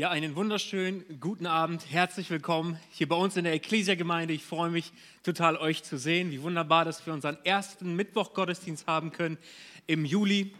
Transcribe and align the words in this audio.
Ja, 0.00 0.08
einen 0.08 0.34
wunderschönen 0.34 1.20
guten 1.20 1.44
Abend. 1.44 1.84
Herzlich 1.90 2.30
willkommen 2.30 2.80
hier 2.90 3.06
bei 3.06 3.16
uns 3.16 3.36
in 3.36 3.44
der 3.44 3.52
Ecclesia-Gemeinde. 3.52 4.32
Ich 4.32 4.44
freue 4.44 4.70
mich 4.70 4.94
total, 5.22 5.58
euch 5.58 5.82
zu 5.82 5.98
sehen. 5.98 6.30
Wie 6.30 6.40
wunderbar, 6.40 6.86
dass 6.86 7.04
wir 7.04 7.12
unseren 7.12 7.36
ersten 7.44 7.96
Mittwoch-Gottesdienst 7.96 8.86
haben 8.86 9.12
können 9.12 9.36
im 9.86 10.06
Juli. 10.06 10.54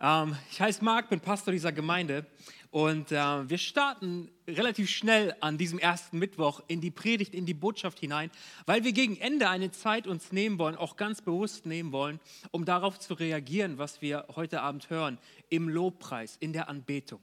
Ähm, 0.00 0.34
ich 0.50 0.60
heiße 0.60 0.84
Marc, 0.84 1.08
bin 1.08 1.20
Pastor 1.20 1.52
dieser 1.52 1.70
Gemeinde 1.70 2.26
und 2.72 3.12
äh, 3.12 3.48
wir 3.48 3.58
starten 3.58 4.28
relativ 4.48 4.90
schnell 4.90 5.36
an 5.38 5.56
diesem 5.56 5.78
ersten 5.78 6.18
Mittwoch 6.18 6.60
in 6.66 6.80
die 6.80 6.90
Predigt, 6.90 7.32
in 7.32 7.46
die 7.46 7.54
Botschaft 7.54 8.00
hinein, 8.00 8.28
weil 8.66 8.82
wir 8.82 8.90
gegen 8.90 9.16
Ende 9.18 9.48
eine 9.48 9.70
Zeit 9.70 10.08
uns 10.08 10.32
nehmen 10.32 10.58
wollen, 10.58 10.74
auch 10.74 10.96
ganz 10.96 11.22
bewusst 11.22 11.64
nehmen 11.64 11.92
wollen, 11.92 12.18
um 12.50 12.64
darauf 12.64 12.98
zu 12.98 13.14
reagieren, 13.14 13.78
was 13.78 14.02
wir 14.02 14.26
heute 14.34 14.62
Abend 14.62 14.90
hören, 14.90 15.18
im 15.48 15.68
Lobpreis, 15.68 16.36
in 16.40 16.52
der 16.52 16.68
Anbetung. 16.68 17.20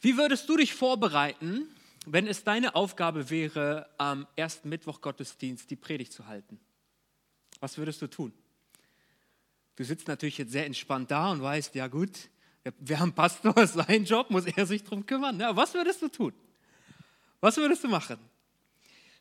Wie 0.00 0.16
würdest 0.16 0.48
du 0.48 0.56
dich 0.56 0.74
vorbereiten, 0.74 1.68
wenn 2.06 2.26
es 2.26 2.42
deine 2.42 2.74
Aufgabe 2.74 3.28
wäre, 3.28 3.88
am 3.98 4.26
ersten 4.34 4.68
Mittwoch 4.68 5.00
Gottesdienst 5.00 5.70
die 5.70 5.76
Predigt 5.76 6.12
zu 6.12 6.26
halten? 6.26 6.58
Was 7.60 7.76
würdest 7.76 8.00
du 8.00 8.06
tun? 8.06 8.32
Du 9.76 9.84
sitzt 9.84 10.08
natürlich 10.08 10.38
jetzt 10.38 10.52
sehr 10.52 10.66
entspannt 10.66 11.10
da 11.10 11.30
und 11.30 11.42
weißt, 11.42 11.74
ja 11.74 11.86
gut, 11.86 12.30
wir 12.78 12.98
haben 12.98 13.12
Pastor, 13.12 13.66
sein 13.66 14.04
Job, 14.04 14.30
muss 14.30 14.46
er 14.46 14.64
sich 14.66 14.82
darum 14.84 15.04
kümmern. 15.04 15.38
Ja, 15.38 15.54
was 15.54 15.74
würdest 15.74 16.00
du 16.00 16.08
tun? 16.08 16.32
Was 17.40 17.56
würdest 17.58 17.84
du 17.84 17.88
machen? 17.88 18.18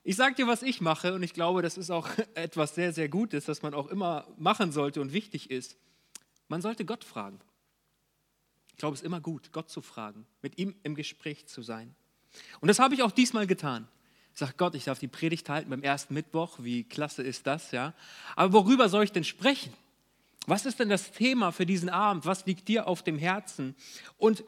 Ich 0.04 0.16
sage 0.16 0.35
dir, 0.35 0.48
was 0.48 0.63
ich 0.63 0.80
mache 0.80 1.13
und 1.13 1.23
ich 1.23 1.34
glaube, 1.34 1.62
das 1.62 1.77
ist 1.77 1.90
auch 1.90 2.07
etwas 2.35 2.76
sehr, 2.76 2.93
sehr 2.93 3.09
Gutes, 3.09 3.46
das 3.46 3.62
man 3.62 3.73
auch 3.73 3.88
immer 3.88 4.27
machen 4.38 4.71
sollte 4.71 5.02
und 5.02 5.12
wichtig 5.12 5.52
ist. 5.52 5.77
Man 6.48 6.62
sollte 6.62 6.85
Gott 6.85 7.04
fragen. 7.04 7.40
Ich 8.80 8.82
glaube, 8.82 8.94
es 8.94 9.02
ist 9.02 9.06
immer 9.06 9.20
gut, 9.20 9.52
Gott 9.52 9.70
zu 9.70 9.82
fragen, 9.82 10.26
mit 10.42 10.58
ihm 10.58 10.74
im 10.84 10.96
Gespräch 10.96 11.48
zu 11.48 11.62
sein. 11.62 11.94
Und 12.62 12.70
das 12.70 12.80
habe 12.80 12.96
ich 12.96 13.04
auch 13.04 13.12
diesmal 13.12 13.46
getan. 13.46 13.90
Ich 14.32 14.40
sage, 14.40 14.54
Gott, 14.55 14.74
ich 14.74 14.86
darf 14.86 14.99
die 14.99 15.10
Predigt 15.10 15.49
halten 15.49 15.70
beim 15.70 15.84
ersten 15.84 16.13
Mittwoch. 16.13 16.60
Wie 16.62 16.86
klasse 16.86 17.21
ist 17.21 17.46
das, 17.46 17.71
ja? 17.71 17.94
Aber 18.38 18.54
worüber 18.54 18.88
soll 18.88 19.04
ich 19.04 19.12
denn 19.12 19.26
sprechen? 19.26 19.74
Was 20.48 20.66
ist 20.66 20.80
denn 20.80 20.88
das 20.88 21.12
Thema 21.12 21.52
für 21.52 21.66
diesen 21.66 21.90
Abend? 21.90 22.26
Was 22.26 22.46
liegt 22.46 22.70
dir 22.70 22.88
auf 22.88 23.04
dem 23.04 23.18
Herzen? 23.18 23.76
Und 24.18 24.46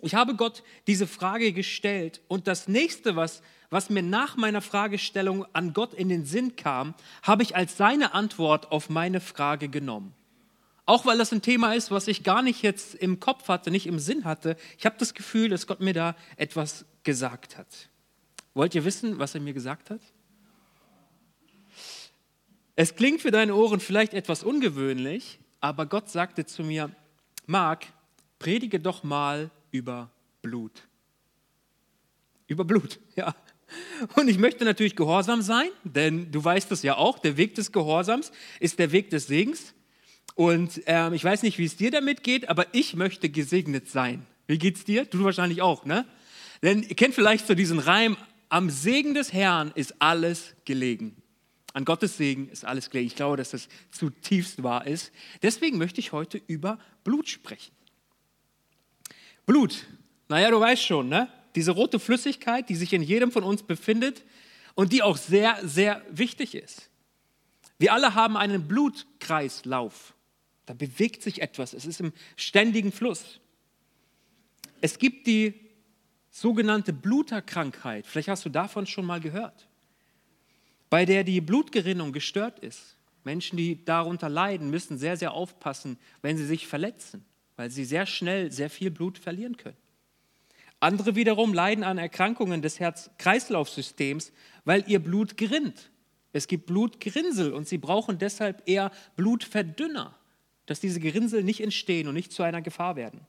ich 0.00 0.16
habe 0.16 0.34
Gott 0.34 0.64
diese 0.88 1.06
Frage 1.06 1.52
gestellt 1.52 2.22
und 2.26 2.48
das 2.48 2.66
nächste, 2.66 3.14
was, 3.14 3.40
was 3.70 3.88
mir 3.88 4.02
nach 4.02 4.36
meiner 4.36 4.62
Fragestellung 4.62 5.46
an 5.52 5.74
Gott 5.74 5.94
in 5.94 6.08
den 6.08 6.26
Sinn 6.26 6.56
kam, 6.56 6.96
habe 7.22 7.44
ich 7.44 7.54
als 7.54 7.76
seine 7.76 8.14
Antwort 8.14 8.72
auf 8.72 8.90
meine 8.90 9.20
Frage 9.20 9.68
genommen. 9.68 10.12
Auch 10.86 11.06
weil 11.06 11.16
das 11.16 11.32
ein 11.32 11.40
Thema 11.40 11.74
ist, 11.74 11.90
was 11.90 12.08
ich 12.08 12.22
gar 12.22 12.42
nicht 12.42 12.62
jetzt 12.62 12.94
im 12.94 13.18
Kopf 13.18 13.48
hatte, 13.48 13.70
nicht 13.70 13.86
im 13.86 13.98
Sinn 13.98 14.24
hatte. 14.24 14.56
Ich 14.78 14.84
habe 14.84 14.96
das 14.98 15.14
Gefühl, 15.14 15.48
dass 15.48 15.66
Gott 15.66 15.80
mir 15.80 15.94
da 15.94 16.14
etwas 16.36 16.84
gesagt 17.04 17.56
hat. 17.56 17.68
Wollt 18.52 18.74
ihr 18.74 18.84
wissen, 18.84 19.18
was 19.18 19.34
er 19.34 19.40
mir 19.40 19.54
gesagt 19.54 19.90
hat? 19.90 20.00
Es 22.76 22.96
klingt 22.96 23.22
für 23.22 23.30
deine 23.30 23.54
Ohren 23.54 23.80
vielleicht 23.80 24.14
etwas 24.14 24.42
ungewöhnlich, 24.42 25.38
aber 25.60 25.86
Gott 25.86 26.10
sagte 26.10 26.44
zu 26.44 26.62
mir, 26.62 26.90
Marc, 27.46 27.86
predige 28.38 28.80
doch 28.80 29.04
mal 29.04 29.50
über 29.70 30.10
Blut. 30.42 30.82
Über 32.46 32.64
Blut, 32.64 33.00
ja. 33.16 33.34
Und 34.16 34.28
ich 34.28 34.38
möchte 34.38 34.64
natürlich 34.64 34.96
gehorsam 34.96 35.40
sein, 35.40 35.68
denn 35.84 36.30
du 36.30 36.44
weißt 36.44 36.70
es 36.72 36.82
ja 36.82 36.96
auch, 36.96 37.18
der 37.18 37.36
Weg 37.36 37.54
des 37.54 37.72
Gehorsams 37.72 38.32
ist 38.60 38.78
der 38.78 38.92
Weg 38.92 39.10
des 39.10 39.26
Segens. 39.26 39.72
Und 40.34 40.82
ähm, 40.86 41.12
ich 41.14 41.22
weiß 41.22 41.42
nicht, 41.42 41.58
wie 41.58 41.64
es 41.64 41.76
dir 41.76 41.90
damit 41.90 42.22
geht, 42.22 42.48
aber 42.48 42.66
ich 42.72 42.96
möchte 42.96 43.28
gesegnet 43.28 43.88
sein. 43.88 44.26
Wie 44.46 44.58
geht's 44.58 44.84
dir? 44.84 45.04
Du 45.04 45.24
wahrscheinlich 45.24 45.62
auch, 45.62 45.84
ne? 45.84 46.04
Denn 46.62 46.82
ihr 46.82 46.96
kennt 46.96 47.14
vielleicht 47.14 47.46
so 47.46 47.54
diesen 47.54 47.78
Reim, 47.78 48.16
am 48.48 48.70
Segen 48.70 49.14
des 49.14 49.32
Herrn 49.32 49.72
ist 49.74 50.00
alles 50.00 50.54
gelegen. 50.64 51.16
An 51.72 51.84
Gottes 51.84 52.16
Segen 52.16 52.48
ist 52.48 52.64
alles 52.64 52.90
gelegen. 52.90 53.08
Ich 53.08 53.16
glaube, 53.16 53.36
dass 53.36 53.50
das 53.50 53.68
zutiefst 53.90 54.62
wahr 54.62 54.86
ist. 54.86 55.12
Deswegen 55.42 55.76
möchte 55.76 56.00
ich 56.00 56.12
heute 56.12 56.40
über 56.46 56.78
Blut 57.02 57.28
sprechen. 57.28 57.72
Blut, 59.46 59.86
naja, 60.28 60.50
du 60.50 60.60
weißt 60.60 60.82
schon, 60.82 61.08
ne? 61.08 61.28
Diese 61.54 61.72
rote 61.72 62.00
Flüssigkeit, 62.00 62.68
die 62.68 62.76
sich 62.76 62.92
in 62.92 63.02
jedem 63.02 63.30
von 63.30 63.44
uns 63.44 63.62
befindet 63.62 64.24
und 64.74 64.92
die 64.92 65.02
auch 65.02 65.16
sehr, 65.16 65.58
sehr 65.62 66.02
wichtig 66.10 66.54
ist. 66.54 66.90
Wir 67.78 67.92
alle 67.92 68.14
haben 68.14 68.36
einen 68.36 68.66
Blutkreislauf. 68.66 70.14
Da 70.66 70.74
bewegt 70.74 71.22
sich 71.22 71.42
etwas. 71.42 71.74
Es 71.74 71.86
ist 71.86 72.00
im 72.00 72.12
ständigen 72.36 72.92
Fluss. 72.92 73.40
Es 74.80 74.98
gibt 74.98 75.26
die 75.26 75.54
sogenannte 76.30 76.92
Bluterkrankheit. 76.92 78.06
Vielleicht 78.06 78.28
hast 78.28 78.44
du 78.44 78.48
davon 78.48 78.86
schon 78.86 79.06
mal 79.06 79.20
gehört. 79.20 79.68
Bei 80.90 81.04
der 81.04 81.24
die 81.24 81.40
Blutgerinnung 81.40 82.12
gestört 82.12 82.58
ist. 82.58 82.96
Menschen, 83.24 83.56
die 83.56 83.84
darunter 83.84 84.28
leiden, 84.28 84.70
müssen 84.70 84.98
sehr, 84.98 85.16
sehr 85.16 85.32
aufpassen, 85.32 85.98
wenn 86.20 86.36
sie 86.36 86.44
sich 86.44 86.66
verletzen, 86.66 87.24
weil 87.56 87.70
sie 87.70 87.84
sehr 87.84 88.04
schnell 88.04 88.52
sehr 88.52 88.68
viel 88.68 88.90
Blut 88.90 89.18
verlieren 89.18 89.56
können. 89.56 89.76
Andere 90.80 91.14
wiederum 91.14 91.54
leiden 91.54 91.84
an 91.84 91.96
Erkrankungen 91.96 92.60
des 92.60 92.80
Herz-Kreislauf-Systems, 92.80 94.32
weil 94.64 94.84
ihr 94.86 94.98
Blut 94.98 95.38
gerinnt. 95.38 95.90
Es 96.32 96.48
gibt 96.48 96.66
Blutgerinnsel 96.66 97.52
und 97.54 97.66
sie 97.66 97.78
brauchen 97.78 98.18
deshalb 98.18 98.68
eher 98.68 98.90
Blutverdünner 99.16 100.14
dass 100.66 100.80
diese 100.80 101.00
Gerinnsel 101.00 101.42
nicht 101.42 101.60
entstehen 101.60 102.08
und 102.08 102.14
nicht 102.14 102.32
zu 102.32 102.42
einer 102.42 102.62
Gefahr 102.62 102.96
werden. 102.96 103.20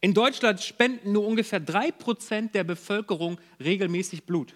In 0.00 0.14
Deutschland 0.14 0.60
spenden 0.60 1.12
nur 1.12 1.26
ungefähr 1.26 1.58
drei 1.58 1.90
Prozent 1.90 2.54
der 2.54 2.64
Bevölkerung 2.64 3.38
regelmäßig 3.58 4.24
Blut. 4.24 4.54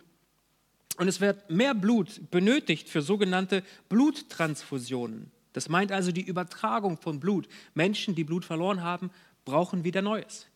Und 0.98 1.08
es 1.08 1.20
wird 1.20 1.50
mehr 1.50 1.74
Blut 1.74 2.30
benötigt 2.30 2.88
für 2.88 3.02
sogenannte 3.02 3.64
Bluttransfusionen. 3.88 5.30
Das 5.52 5.68
meint 5.68 5.90
also 5.90 6.12
die 6.12 6.22
Übertragung 6.22 6.96
von 6.96 7.18
Blut. 7.18 7.48
Menschen, 7.74 8.14
die 8.14 8.24
Blut 8.24 8.44
verloren 8.44 8.82
haben, 8.82 9.10
brauchen 9.44 9.84
wieder 9.84 10.02
Neues. 10.02 10.46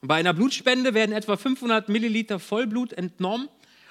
Und 0.00 0.08
bei 0.08 0.14
einer 0.14 0.32
Blutspende 0.32 0.94
werden 0.94 1.12
etwa 1.12 1.36
500 1.36 1.88
Milliliter 1.88 2.38
Vollblut 2.38 2.92
entnommen 2.92 3.48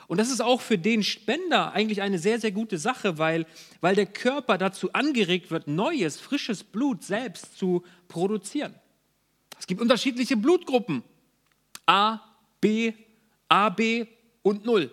und 0.07 0.17
das 0.17 0.29
ist 0.29 0.41
auch 0.41 0.61
für 0.61 0.77
den 0.77 1.03
Spender 1.03 1.73
eigentlich 1.73 2.01
eine 2.01 2.17
sehr, 2.17 2.39
sehr 2.39 2.51
gute 2.51 2.77
Sache, 2.77 3.17
weil, 3.17 3.45
weil 3.81 3.95
der 3.95 4.05
Körper 4.05 4.57
dazu 4.57 4.93
angeregt 4.93 5.51
wird, 5.51 5.67
neues, 5.67 6.19
frisches 6.19 6.63
Blut 6.63 7.03
selbst 7.03 7.57
zu 7.57 7.83
produzieren. 8.07 8.73
Es 9.59 9.67
gibt 9.67 9.81
unterschiedliche 9.81 10.37
Blutgruppen. 10.37 11.03
A, 11.85 12.19
B, 12.61 12.93
AB 13.49 14.07
und 14.43 14.65
Null. 14.65 14.91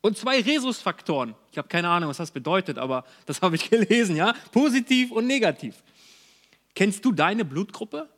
Und 0.00 0.16
zwei 0.16 0.40
Rhesusfaktoren. 0.40 1.34
Ich 1.50 1.58
habe 1.58 1.68
keine 1.68 1.88
Ahnung, 1.88 2.08
was 2.08 2.16
das 2.16 2.30
bedeutet, 2.30 2.78
aber 2.78 3.04
das 3.26 3.42
habe 3.42 3.56
ich 3.56 3.68
gelesen, 3.68 4.16
ja? 4.16 4.34
Positiv 4.52 5.10
und 5.10 5.26
negativ. 5.26 5.82
Kennst 6.74 7.04
du 7.04 7.12
deine 7.12 7.44
Blutgruppe? 7.44 8.08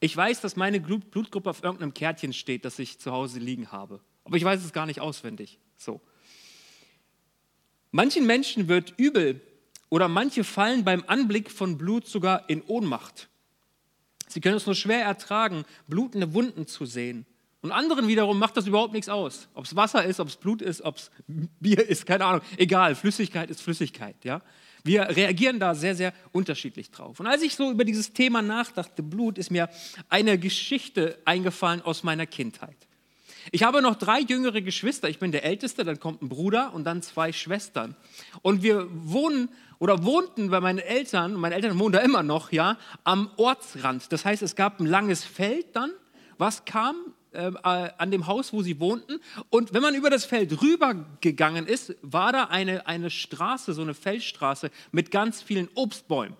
Ich 0.00 0.16
weiß, 0.16 0.40
dass 0.40 0.56
meine 0.56 0.80
Blutgruppe 0.80 1.50
auf 1.50 1.62
irgendeinem 1.62 1.94
Kärtchen 1.94 2.32
steht, 2.32 2.64
das 2.64 2.78
ich 2.78 2.98
zu 2.98 3.12
Hause 3.12 3.38
liegen 3.38 3.70
habe. 3.70 4.00
Aber 4.26 4.36
ich 4.36 4.44
weiß 4.44 4.62
es 4.62 4.72
gar 4.72 4.86
nicht 4.86 5.00
auswendig. 5.00 5.58
So. 5.76 6.00
Manchen 7.92 8.26
Menschen 8.26 8.68
wird 8.68 8.94
übel 8.98 9.40
oder 9.88 10.08
manche 10.08 10.44
fallen 10.44 10.84
beim 10.84 11.04
Anblick 11.06 11.50
von 11.50 11.78
Blut 11.78 12.06
sogar 12.06 12.50
in 12.50 12.60
Ohnmacht. 12.62 13.28
Sie 14.28 14.40
können 14.40 14.56
es 14.56 14.66
nur 14.66 14.74
schwer 14.74 15.04
ertragen, 15.04 15.64
blutende 15.86 16.34
Wunden 16.34 16.66
zu 16.66 16.84
sehen. 16.84 17.24
Und 17.62 17.70
anderen 17.70 18.08
wiederum 18.08 18.38
macht 18.38 18.56
das 18.56 18.66
überhaupt 18.66 18.92
nichts 18.92 19.08
aus. 19.08 19.48
Ob 19.54 19.64
es 19.64 19.76
Wasser 19.76 20.04
ist, 20.04 20.20
ob 20.20 20.28
es 20.28 20.36
Blut 20.36 20.60
ist, 20.60 20.82
ob 20.82 20.96
es 20.96 21.10
Bier 21.26 21.88
ist, 21.88 22.04
keine 22.04 22.24
Ahnung. 22.24 22.42
Egal, 22.56 22.96
Flüssigkeit 22.96 23.48
ist 23.48 23.62
Flüssigkeit. 23.62 24.16
Ja? 24.24 24.42
Wir 24.82 25.02
reagieren 25.02 25.58
da 25.60 25.74
sehr, 25.74 25.94
sehr 25.94 26.12
unterschiedlich 26.32 26.90
drauf. 26.90 27.18
Und 27.20 27.26
als 27.26 27.42
ich 27.42 27.54
so 27.54 27.70
über 27.70 27.84
dieses 27.84 28.12
Thema 28.12 28.42
nachdachte, 28.42 29.02
Blut, 29.02 29.38
ist 29.38 29.50
mir 29.50 29.68
eine 30.08 30.38
Geschichte 30.38 31.18
eingefallen 31.24 31.80
aus 31.82 32.02
meiner 32.02 32.26
Kindheit. 32.26 32.85
Ich 33.52 33.62
habe 33.62 33.82
noch 33.82 33.96
drei 33.96 34.20
jüngere 34.20 34.60
Geschwister. 34.60 35.08
Ich 35.08 35.18
bin 35.18 35.32
der 35.32 35.44
Älteste, 35.44 35.84
dann 35.84 36.00
kommt 36.00 36.22
ein 36.22 36.28
Bruder 36.28 36.74
und 36.74 36.84
dann 36.84 37.02
zwei 37.02 37.32
Schwestern. 37.32 37.96
Und 38.42 38.62
wir 38.62 38.88
wohnen 38.90 39.48
oder 39.78 40.04
wohnten 40.04 40.50
bei 40.50 40.60
meinen 40.60 40.78
Eltern, 40.78 41.34
meine 41.34 41.54
Eltern 41.54 41.78
wohnen 41.78 41.92
da 41.92 41.98
immer 42.00 42.22
noch, 42.22 42.52
ja, 42.52 42.78
am 43.04 43.30
Ortsrand. 43.36 44.10
Das 44.12 44.24
heißt, 44.24 44.42
es 44.42 44.56
gab 44.56 44.80
ein 44.80 44.86
langes 44.86 45.24
Feld 45.24 45.76
dann, 45.76 45.90
was 46.38 46.64
kam 46.64 46.96
äh, 47.32 47.52
an 47.62 48.10
dem 48.10 48.26
Haus, 48.26 48.52
wo 48.52 48.62
sie 48.62 48.80
wohnten. 48.80 49.20
Und 49.50 49.74
wenn 49.74 49.82
man 49.82 49.94
über 49.94 50.10
das 50.10 50.24
Feld 50.24 50.62
rübergegangen 50.62 51.66
ist, 51.66 51.94
war 52.02 52.32
da 52.32 52.44
eine, 52.44 52.86
eine 52.86 53.10
Straße, 53.10 53.74
so 53.74 53.82
eine 53.82 53.94
Feldstraße 53.94 54.70
mit 54.92 55.10
ganz 55.10 55.42
vielen 55.42 55.68
Obstbäumen. 55.74 56.36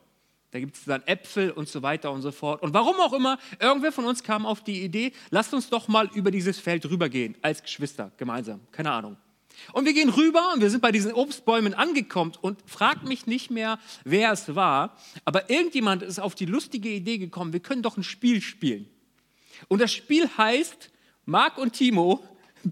Da 0.51 0.61
gibt 0.61 0.77
es 0.77 0.85
dann 0.85 1.03
Äpfel 1.07 1.51
und 1.51 1.69
so 1.69 1.83
weiter 1.83 2.13
und 2.13 2.23
so 2.23 2.33
fort. 2.33 2.63
Und 2.63 2.73
warum 2.73 2.97
auch 2.97 3.13
immer, 3.13 3.39
irgendwer 3.61 3.93
von 3.93 4.05
uns 4.05 4.23
kam 4.23 4.47
auf 4.47 4.63
die 4.63 4.83
Idee, 4.83 5.13
lasst 5.31 5.53
uns 5.53 5.69
doch 5.69 5.89
mal 5.89 6.09
über 6.15 6.31
dieses 6.31 6.59
Feld 6.59 6.89
rübergehen, 6.89 7.37
als 7.43 7.63
Geschwister, 7.63 8.13
gemeinsam. 8.17 8.61
Keine 8.73 8.93
Ahnung. 8.93 9.17
Und 9.73 9.87
wir 9.87 9.95
gehen 9.95 10.11
rüber 10.11 10.53
und 10.55 10.61
wir 10.61 10.71
sind 10.71 10.83
bei 10.83 10.93
diesen 10.93 11.13
Obstbäumen 11.13 11.75
angekommen 11.75 12.33
und 12.41 12.59
fragt 12.67 13.05
mich 13.05 13.27
nicht 13.27 13.51
mehr, 13.51 13.79
wer 14.05 14.33
es 14.33 14.55
war, 14.55 14.97
aber 15.25 15.51
irgendjemand 15.51 16.03
ist 16.03 16.19
auf 16.19 16.35
die 16.35 16.45
lustige 16.45 16.91
Idee 16.91 17.19
gekommen, 17.19 17.53
wir 17.53 17.61
können 17.61 17.83
doch 17.83 17.97
ein 17.97 18.03
Spiel 18.03 18.41
spielen. 18.41 18.89
Und 19.69 19.81
das 19.81 19.93
Spiel 19.93 20.29
heißt, 20.37 20.91
Marc 21.25 21.59
und 21.59 21.73
Timo 21.73 22.23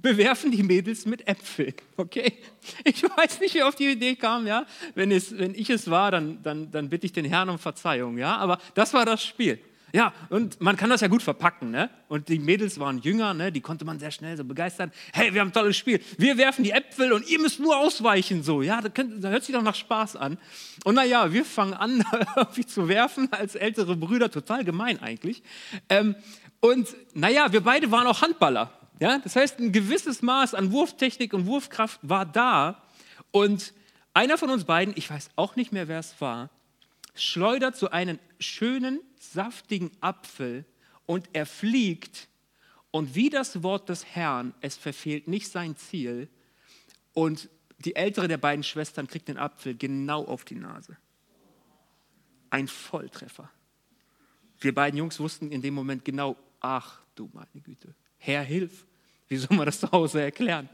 bewerfen 0.01 0.51
die 0.51 0.63
Mädels 0.63 1.07
mit 1.07 1.27
Äpfeln. 1.27 1.75
Okay? 1.97 2.33
Ich 2.85 3.03
weiß 3.03 3.41
nicht, 3.41 3.55
wer 3.55 3.69
auf 3.69 3.75
die 3.75 3.91
Idee 3.91 4.17
kam, 4.17 4.47
ja. 4.47 4.67
Wenn, 4.95 5.11
es, 5.11 5.37
wenn 5.39 5.55
ich 5.55 5.71
es 5.71 5.91
war, 5.91 6.11
dann, 6.11 6.43
dann, 6.43 6.71
dann 6.71 6.89
bitte 6.89 7.07
ich 7.07 7.13
den 7.13 7.25
Herrn 7.25 7.49
um 7.49 7.59
Verzeihung, 7.59 8.19
ja. 8.19 8.37
Aber 8.37 8.59
das 8.75 8.93
war 8.95 9.05
das 9.05 9.25
Spiel. 9.25 9.59
Ja, 9.93 10.13
und 10.29 10.61
man 10.61 10.77
kann 10.77 10.91
das 10.91 11.03
ja 11.03 11.07
gut 11.07 11.23
verpacken, 11.23 11.71
ne? 11.71 11.89
Und 12.09 12.29
die 12.29 12.41
Mädels 12.41 12.81
waren 12.81 12.99
jünger, 12.99 13.33
ne? 13.33 13.53
Die 13.53 13.61
konnte 13.61 13.85
man 13.85 14.01
sehr 14.01 14.11
schnell 14.11 14.37
so 14.37 14.45
begeistern. 14.45 14.91
Hey, 15.13 15.33
wir 15.33 15.41
haben 15.41 15.51
ein 15.51 15.53
tolles 15.53 15.77
Spiel. 15.77 16.01
Wir 16.19 16.37
werfen 16.37 16.65
die 16.65 16.73
Äpfel 16.73 17.13
und 17.13 17.29
ihr 17.29 17.39
müsst 17.39 17.61
nur 17.61 17.77
ausweichen, 17.77 18.43
so. 18.43 18.61
Ja, 18.61 18.81
das 18.81 18.93
hört 19.23 19.45
sich 19.45 19.55
doch 19.55 19.63
nach 19.63 19.77
Spaß 19.77 20.17
an. 20.17 20.37
Und 20.85 20.97
naja, 20.97 21.33
wir 21.33 21.45
fangen 21.45 21.75
an, 21.75 22.05
irgendwie 22.37 22.67
zu 22.67 22.89
werfen 22.89 23.29
als 23.31 23.55
ältere 23.55 23.95
Brüder. 23.95 24.33
Total 24.33 24.65
gemein 24.65 25.01
eigentlich. 25.01 25.45
Ähm, 25.89 26.17
und 26.59 26.89
naja, 27.13 27.53
wir 27.53 27.61
beide 27.61 27.93
waren 27.93 28.09
auch 28.09 28.21
Handballer. 28.21 28.73
Ja, 29.01 29.19
das 29.19 29.37
heißt, 29.37 29.59
ein 29.59 29.73
gewisses 29.73 30.23
Maß 30.23 30.55
an 30.55 30.73
Wurftechnik 30.73 31.35
und 31.35 31.47
Wurfkraft 31.47 31.99
war 32.03 32.25
da. 32.25 32.83
Und 33.31 33.75
einer 34.13 34.39
von 34.39 34.51
uns 34.51 34.65
beiden, 34.65 34.95
ich 34.97 35.11
weiß 35.11 35.31
auch 35.37 35.57
nicht 35.57 35.73
mehr, 35.73 35.89
wer 35.89 35.99
es 35.99 36.21
war, 36.21 36.51
schleudert 37.15 37.77
so 37.77 37.91
einen 37.91 38.19
schönen, 38.39 39.01
saftigen 39.19 39.91
Apfel 40.01 40.65
und 41.07 41.29
er 41.33 41.47
fliegt. 41.47 42.29
Und 42.91 43.17
wie 43.17 43.31
das 43.31 43.63
Wort 43.65 43.89
des 43.89 44.05
Herrn, 44.05 44.55
es 44.61 44.77
verfehlt 44.77 45.27
nicht 45.27 45.51
sein 45.51 45.77
Ziel. 45.77 46.29
Und 47.13 47.49
die 47.79 47.97
ältere 47.97 48.29
der 48.29 48.39
beiden 48.39 48.63
Schwestern 48.63 49.09
kriegt 49.09 49.29
den 49.29 49.39
Apfel 49.39 49.75
genau 49.77 50.25
auf 50.25 50.45
die 50.45 50.55
Nase. 50.55 50.97
Ein 52.51 52.69
Volltreffer. 52.69 53.51
Wir 54.61 54.75
beiden 54.75 54.97
Jungs 54.97 55.19
wussten 55.19 55.51
in 55.51 55.61
dem 55.61 55.75
Moment 55.75 56.05
genau, 56.05 56.37
ach 56.61 57.01
du 57.17 57.29
meine 57.33 57.61
Güte, 57.63 57.95
Herr, 58.25 58.43
hilf. 58.43 58.87
Wie 59.29 59.37
soll 59.37 59.55
man 59.55 59.67
das 59.67 59.81
zu 59.81 59.93
Hause 59.93 60.23
erklären? 60.23 60.69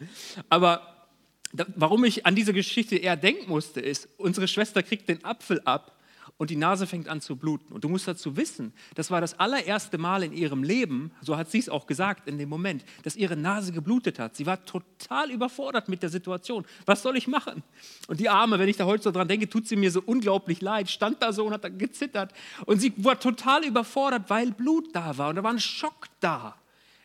Aber 0.49 1.09
warum 1.53 2.05
ich 2.05 2.25
an 2.25 2.37
diese 2.37 2.53
Geschichte 2.53 2.97
eher 2.97 3.17
denken 3.17 3.49
musste, 3.49 3.81
ist, 3.81 4.09
unsere 4.19 4.47
Schwester 4.47 4.85
kriegt 4.85 5.09
den 5.09 5.25
Apfel 5.25 5.61
ab 5.65 5.97
und 6.39 6.51
die 6.51 6.57
Nase 6.57 6.87
fängt 6.87 7.09
an 7.09 7.21
zu 7.21 7.35
bluten. 7.35 7.73
Und 7.73 7.83
du 7.83 7.89
musst 7.89 8.07
dazu 8.07 8.37
wissen, 8.37 8.73
das 8.95 9.11
war 9.11 9.21
das 9.21 9.41
allererste 9.41 9.99
Mal 9.99 10.23
in 10.23 10.33
ihrem 10.33 10.63
Leben, 10.63 11.11
so 11.23 11.37
hat 11.37 11.51
sie 11.51 11.59
es 11.59 11.69
auch 11.69 11.89
gesagt 11.89 12.29
in 12.29 12.39
dem 12.39 12.49
Moment, 12.49 12.85
dass 13.03 13.17
ihre 13.17 13.37
Nase 13.37 13.73
geblutet 13.73 14.21
hat. 14.21 14.37
Sie 14.37 14.47
war 14.47 14.65
total 14.65 15.33
überfordert 15.33 15.89
mit 15.89 16.05
der 16.05 16.09
Situation. 16.09 16.65
Was 16.87 17.03
soll 17.03 17.17
ich 17.17 17.27
machen? 17.27 17.65
Und 18.07 18.21
die 18.21 18.29
Arme, 18.29 18.61
wenn 18.61 18.69
ich 18.69 18.77
da 18.77 18.85
heute 18.85 19.03
so 19.03 19.11
dran 19.11 19.27
denke, 19.27 19.49
tut 19.49 19.67
sie 19.67 19.75
mir 19.75 19.91
so 19.91 20.01
unglaublich 20.07 20.61
leid. 20.61 20.89
Stand 20.89 21.21
da 21.21 21.33
so 21.33 21.47
und 21.47 21.53
hat 21.53 21.65
da 21.65 21.69
gezittert. 21.69 22.33
Und 22.65 22.81
sie 22.81 22.93
war 22.97 23.19
total 23.19 23.65
überfordert, 23.65 24.31
weil 24.31 24.53
Blut 24.53 24.95
da 24.95 25.19
war. 25.19 25.31
Und 25.31 25.37
da 25.37 25.43
war 25.43 25.53
ein 25.53 25.59
Schock 25.59 26.07
da. 26.21 26.55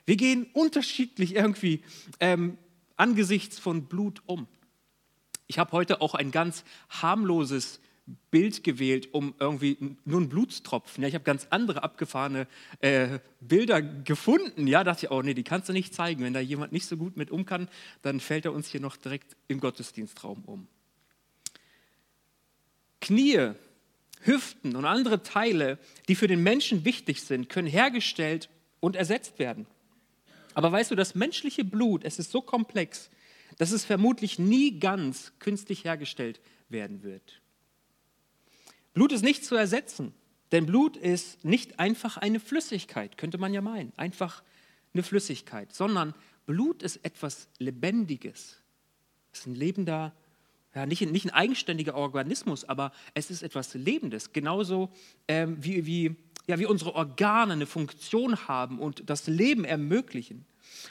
Wir 0.05 0.17
gehen 0.17 0.47
unterschiedlich 0.53 1.35
irgendwie 1.35 1.81
ähm, 2.19 2.57
angesichts 2.95 3.59
von 3.59 3.85
Blut 3.85 4.21
um. 4.25 4.47
Ich 5.47 5.59
habe 5.59 5.71
heute 5.71 6.01
auch 6.01 6.15
ein 6.15 6.31
ganz 6.31 6.63
harmloses 6.89 7.79
Bild 8.29 8.63
gewählt, 8.63 9.13
um 9.13 9.33
irgendwie 9.39 9.77
nur 10.05 10.19
einen 10.19 10.29
Blutstropfen. 10.29 11.01
Ja, 11.01 11.07
ich 11.07 11.15
habe 11.15 11.23
ganz 11.23 11.47
andere 11.49 11.81
abgefahrene 11.81 12.47
äh, 12.79 13.19
Bilder 13.39 13.81
gefunden. 13.81 14.67
Ja, 14.67 14.83
dachte 14.83 15.07
ich, 15.07 15.11
oh 15.11 15.21
nee, 15.23 15.33
die 15.33 15.43
kannst 15.43 15.69
du 15.69 15.73
nicht 15.73 15.93
zeigen. 15.95 16.23
Wenn 16.23 16.33
da 16.33 16.39
jemand 16.39 16.71
nicht 16.71 16.85
so 16.85 16.97
gut 16.97 17.17
mit 17.17 17.31
um 17.31 17.45
kann, 17.45 17.67
dann 18.03 18.19
fällt 18.19 18.45
er 18.45 18.53
uns 18.53 18.67
hier 18.67 18.81
noch 18.81 18.95
direkt 18.95 19.35
im 19.47 19.59
Gottesdienstraum 19.59 20.43
um. 20.45 20.67
Knie, 23.01 23.53
Hüften 24.21 24.75
und 24.75 24.85
andere 24.85 25.23
Teile, 25.23 25.79
die 26.07 26.15
für 26.15 26.27
den 26.27 26.43
Menschen 26.43 26.85
wichtig 26.85 27.23
sind, 27.23 27.49
können 27.49 27.67
hergestellt 27.67 28.49
und 28.79 28.95
ersetzt 28.95 29.39
werden. 29.39 29.65
Aber 30.55 30.71
weißt 30.71 30.89
du, 30.89 30.95
das 30.95 31.13
menschliche 31.13 31.63
Blut, 31.63 32.03
es 32.03 32.17
ist 32.17 32.31
so 32.31 32.41
komplex, 32.41 33.11
dass 33.57 33.71
es 33.71 33.85
vermutlich 33.85 34.39
nie 34.39 34.79
ganz 34.79 35.33
künstlich 35.39 35.83
hergestellt 35.83 36.41
werden 36.69 37.03
wird. 37.03 37.41
Blut 38.93 39.11
ist 39.11 39.21
nicht 39.21 39.45
zu 39.45 39.55
ersetzen, 39.55 40.13
denn 40.51 40.65
Blut 40.65 40.95
ist 40.95 41.43
nicht 41.43 41.79
einfach 41.79 42.17
eine 42.17 42.39
Flüssigkeit, 42.39 43.17
könnte 43.17 43.37
man 43.37 43.53
ja 43.53 43.61
meinen, 43.61 43.91
einfach 43.97 44.41
eine 44.93 45.03
Flüssigkeit, 45.03 45.73
sondern 45.73 46.15
Blut 46.45 46.81
ist 46.81 47.03
etwas 47.03 47.49
Lebendiges. 47.59 48.61
Es 49.33 49.39
ist 49.39 49.47
ein 49.47 49.55
lebender, 49.55 50.15
ja, 50.75 50.85
nicht, 50.85 51.01
nicht 51.09 51.25
ein 51.25 51.33
eigenständiger 51.33 51.95
Organismus, 51.95 52.65
aber 52.65 52.91
es 53.13 53.31
ist 53.31 53.41
etwas 53.41 53.73
Lebendes, 53.73 54.33
genauso 54.33 54.91
ähm, 55.27 55.57
wie, 55.59 55.85
wie, 55.85 56.15
ja, 56.47 56.59
wie 56.59 56.65
unsere 56.65 56.93
Organe 56.95 57.53
eine 57.53 57.65
Funktion 57.65 58.47
haben 58.47 58.79
und 58.79 59.09
das 59.09 59.27
Leben 59.27 59.63
ermöglichen. 59.63 60.45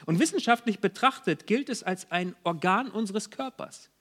Und 0.05 0.19
wissenschaftlich 0.19 0.79
betrachtet 0.79 1.45
gilt 1.45 1.69
es 1.69 1.83
als 1.83 2.11
ein 2.11 2.35
Organ 2.43 2.89
unseres 2.89 3.29
Körpers, 3.29 3.91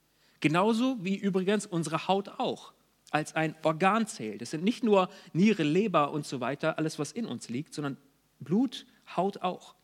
genauso 0.40 0.96
wie 1.04 1.16
übrigens 1.16 1.66
unsere 1.66 2.08
Haut 2.08 2.28
auch 2.38 2.72
als 3.10 3.36
ein 3.36 3.54
Organ 3.62 4.08
zählt. 4.08 4.42
Es 4.42 4.50
sind 4.50 4.64
nicht 4.64 4.82
nur 4.82 5.08
Niere, 5.32 5.62
Leber 5.62 6.10
und 6.10 6.26
so 6.26 6.40
weiter, 6.40 6.78
alles, 6.78 6.98
was 6.98 7.12
in 7.12 7.26
uns 7.26 7.48
liegt, 7.48 7.72
sondern 7.72 7.96
Blut, 8.40 8.86
Haut 9.16 9.42
auch. 9.42 9.76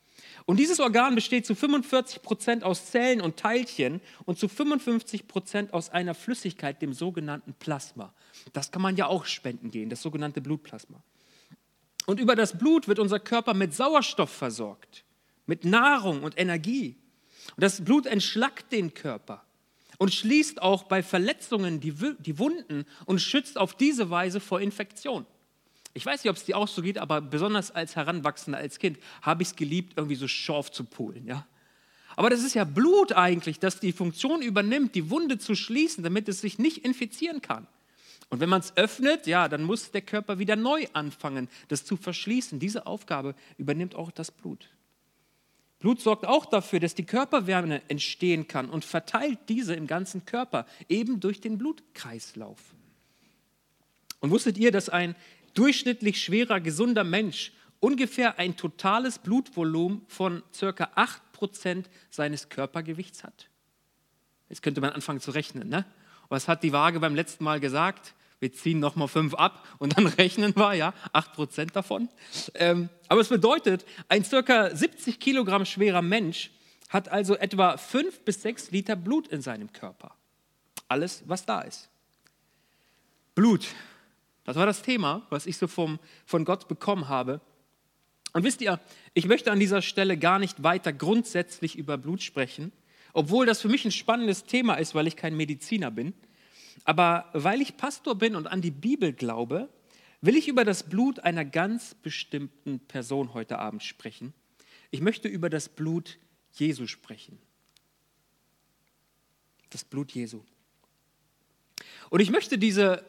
Und 0.47 0.59
dieses 0.59 0.81
Organ 0.81 1.15
besteht 1.15 1.47
zu 1.47 1.55
45 1.55 2.23
Prozent 2.23 2.65
aus 2.65 2.91
Zellen 2.91 3.21
und 3.21 3.37
Teilchen 3.37 4.01
und 4.25 4.39
zu 4.39 4.49
55 4.49 5.29
Prozent 5.29 5.75
aus 5.75 5.91
einer 5.91 6.15
Flüssigkeit, 6.15 6.81
dem 6.83 6.93
sogenannten 6.93 7.55
Plasma. 7.55 8.13
Das 8.53 8.71
kann 8.71 8.83
man 8.83 8.97
ja 8.97 9.07
auch 9.07 9.27
spenden 9.27 9.71
gehen, 9.71 9.91
das 9.91 10.03
sogenannte 10.03 10.41
Blutplasma. 10.41 11.03
Und 12.07 12.19
über 12.19 12.35
das 12.35 12.59
Blut 12.59 12.89
wird 12.89 12.99
unser 12.99 13.21
Körper 13.21 13.55
mit 13.55 13.75
Sauerstoff 13.75 14.31
versorgt, 14.31 15.05
mit 15.47 15.65
Nahrung 15.65 16.23
und 16.23 16.39
Energie. 16.39 16.97
Und 17.57 17.63
das 17.63 17.85
Blut 17.85 18.07
entschlackt 18.07 18.73
den 18.73 18.95
Körper 18.95 19.45
und 19.99 20.15
schließt 20.15 20.63
auch 20.63 20.85
bei 20.85 21.03
Verletzungen 21.03 21.81
die, 21.81 21.95
die 22.21 22.39
Wunden 22.39 22.87
und 23.05 23.21
schützt 23.21 23.59
auf 23.59 23.75
diese 23.75 24.11
Weise 24.11 24.41
vor 24.41 24.61
Infektion. 24.61 25.27
Ich 25.93 26.07
weiß 26.07 26.23
nicht, 26.23 26.31
ob 26.31 26.37
es 26.37 26.45
dir 26.45 26.57
auch 26.57 26.69
so 26.69 26.83
geht, 26.83 26.99
aber 26.99 27.21
besonders 27.21 27.71
als 27.71 27.97
Heranwachsender, 27.97 28.59
als 28.59 28.79
Kind, 28.79 28.99
habe 29.23 29.43
ich 29.43 29.49
es 29.49 29.57
geliebt, 29.57 29.95
irgendwie 29.97 30.17
so 30.17 30.29
Schorf 30.29 30.71
zu 30.71 30.85
polen. 30.85 31.27
Ja? 31.27 31.47
Aber 32.17 32.31
das 32.31 32.43
ist 32.43 32.55
ja 32.55 32.65
Blut 32.65 33.13
eigentlich, 33.13 33.59
das 33.59 33.81
die 33.81 33.93
Funktion 33.93 34.43
übernimmt, 34.43 34.95
die 34.95 35.11
Wunde 35.11 35.39
zu 35.39 35.55
schließen, 35.55 36.05
damit 36.05 36.29
es 36.29 36.41
sich 36.41 36.59
nicht 36.59 36.85
infizieren 36.85 37.43
kann. 37.43 37.67
Und 38.29 38.39
wenn 38.39 38.49
man 38.49 38.61
es 38.61 38.77
öffnet, 38.77 39.27
ja, 39.27 39.49
dann 39.49 39.65
muss 39.65 39.91
der 39.91 40.03
Körper 40.03 40.39
wieder 40.39 40.55
neu 40.55 40.87
anfangen, 40.93 41.49
das 41.67 41.85
zu 41.85 41.97
verschließen. 41.97 42.61
Diese 42.61 42.87
Aufgabe 42.87 43.35
übernimmt 43.59 43.97
auch 43.97 44.13
das 44.13 44.31
Blut. 44.31 44.69
Blut 45.81 46.01
sorgt 46.01 46.27
auch 46.27 46.47
dafür, 46.47 46.79
dass 46.79 46.95
die 46.95 47.07
Körperwärme 47.07 47.83
entstehen 47.89 48.47
kann 48.47 48.71
und 48.71 48.85
verteilt 48.85 49.39
diese 49.49 49.75
im 49.75 49.87
ganzen 49.87 50.27
Körper, 50.27 50.67
eben 50.89 51.19
durch 51.19 51.41
den 51.41 51.59
Blutkreislauf. 51.59 52.59
Und 54.21 54.31
wusstet 54.31 54.59
ihr, 54.59 54.71
dass 54.71 54.91
ein 54.91 55.17
durchschnittlich 55.55 56.23
schwerer, 56.23 56.61
gesunder 56.61 57.05
Mensch 57.05 57.53
ungefähr 57.81 58.39
ein 58.39 58.57
totales 58.57 59.19
Blutvolumen 59.19 60.03
von 60.09 60.43
ca. 60.59 60.91
8% 61.39 61.85
seines 62.11 62.49
Körpergewichts 62.49 63.25
hat? 63.25 63.49
Jetzt 64.49 64.63
könnte 64.63 64.81
man 64.81 64.91
anfangen 64.91 65.21
zu 65.21 65.31
rechnen. 65.31 65.69
Ne? 65.69 65.85
Was 66.29 66.49
hat 66.49 66.63
die 66.63 66.73
Waage 66.73 67.01
beim 67.01 67.15
letzten 67.15 67.45
Mal 67.45 67.61
gesagt? 67.61 68.15
wir 68.41 68.53
ziehen 68.53 68.81
nochmal 68.81 69.09
fünf 69.09 69.35
ab 69.35 69.67
und 69.79 69.97
dann 69.97 70.07
rechnen 70.19 70.57
wir, 70.57 70.75
ja, 70.75 70.95
acht 71.13 71.35
Prozent 71.35 71.77
davon. 71.77 72.09
Ähm, 72.55 72.89
aber 73.07 73.21
es 73.21 73.29
bedeutet, 73.29 73.85
ein 74.09 74.25
circa 74.25 74.75
70 74.75 75.21
Kilogramm 75.21 75.65
schwerer 75.65 76.03
Mensch 76.03 76.51
hat 76.89 77.09
also 77.09 77.37
etwa 77.37 77.77
fünf 77.77 78.21
bis 78.25 78.43
sechs 78.43 78.71
Liter 78.73 78.97
Blut 78.97 79.29
in 79.29 79.43
seinem 79.43 79.73
Körper. 79.73 80.17
Alles, 80.89 81.23
was 81.27 81.47
da 81.47 81.61
ist. 81.61 81.89
Blut, 83.37 83.69
das 84.51 84.59
war 84.59 84.67
das 84.67 84.83
Thema, 84.83 85.27
was 85.31 85.47
ich 85.47 85.57
so 85.57 85.69
vom, 85.69 85.99
von 86.27 86.45
Gott 86.45 86.67
bekommen 86.67 87.09
habe. 87.09 87.41
Und 88.33 88.43
wisst 88.43 88.61
ihr, 88.61 88.81
ich 89.15 89.27
möchte 89.27 89.53
an 89.53 89.61
dieser 89.61 89.81
Stelle 89.81 90.17
gar 90.17 90.39
nicht 90.39 90.63
weiter 90.63 90.93
grundsätzlich 90.93 91.77
über 91.77 91.97
Blut 91.97 92.23
sprechen, 92.23 92.73
obwohl 93.13 93.47
das 93.47 93.61
für 93.61 93.69
mich 93.69 93.85
ein 93.85 93.93
spannendes 93.93 94.45
Thema 94.45 94.75
ist, 94.75 94.95
weil 94.95 95.07
ich 95.07 95.17
kein 95.17 95.37
Mediziner 95.37 95.91
bin. 95.93 96.15
Aber 96.85 97.29
weil 97.33 97.61
ich 97.61 97.77
Pastor 97.77 98.17
bin 98.17 98.35
und 98.35 98.49
an 98.49 98.61
die 98.61 98.73
Bibel 98.73 99.13
glaube, 99.13 99.69
will 100.21 100.37
ich 100.37 100.49
über 100.49 100.65
das 100.65 100.83
Blut 100.83 101.21
einer 101.21 101.45
ganz 101.45 101.95
bestimmten 101.95 102.81
Person 102.81 103.35
heute 103.35 103.59
Abend 103.59 103.85
sprechen. 103.85 104.35
Ich 104.91 105.01
möchte 105.01 105.29
über 105.29 105.49
das 105.49 105.69
Blut 105.69 106.19
Jesu 106.53 106.89
sprechen. 106.89 107.39
Das 109.71 109.85
Blut 109.85 110.11
Jesu. 110.11 110.43
Und 112.11 112.19
ich 112.19 112.31
möchte 112.31 112.59
diese, 112.59 113.05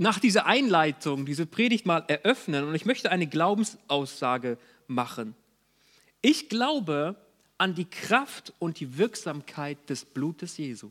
nach 0.00 0.18
dieser 0.18 0.46
Einleitung, 0.46 1.26
diese 1.26 1.44
Predigt 1.44 1.84
mal 1.84 2.02
eröffnen 2.08 2.64
und 2.66 2.74
ich 2.74 2.86
möchte 2.86 3.10
eine 3.10 3.26
Glaubensaussage 3.26 4.56
machen. 4.86 5.34
Ich 6.22 6.48
glaube 6.48 7.16
an 7.58 7.74
die 7.74 7.84
Kraft 7.84 8.54
und 8.58 8.80
die 8.80 8.96
Wirksamkeit 8.96 9.90
des 9.90 10.06
Blutes 10.06 10.56
Jesu. 10.56 10.90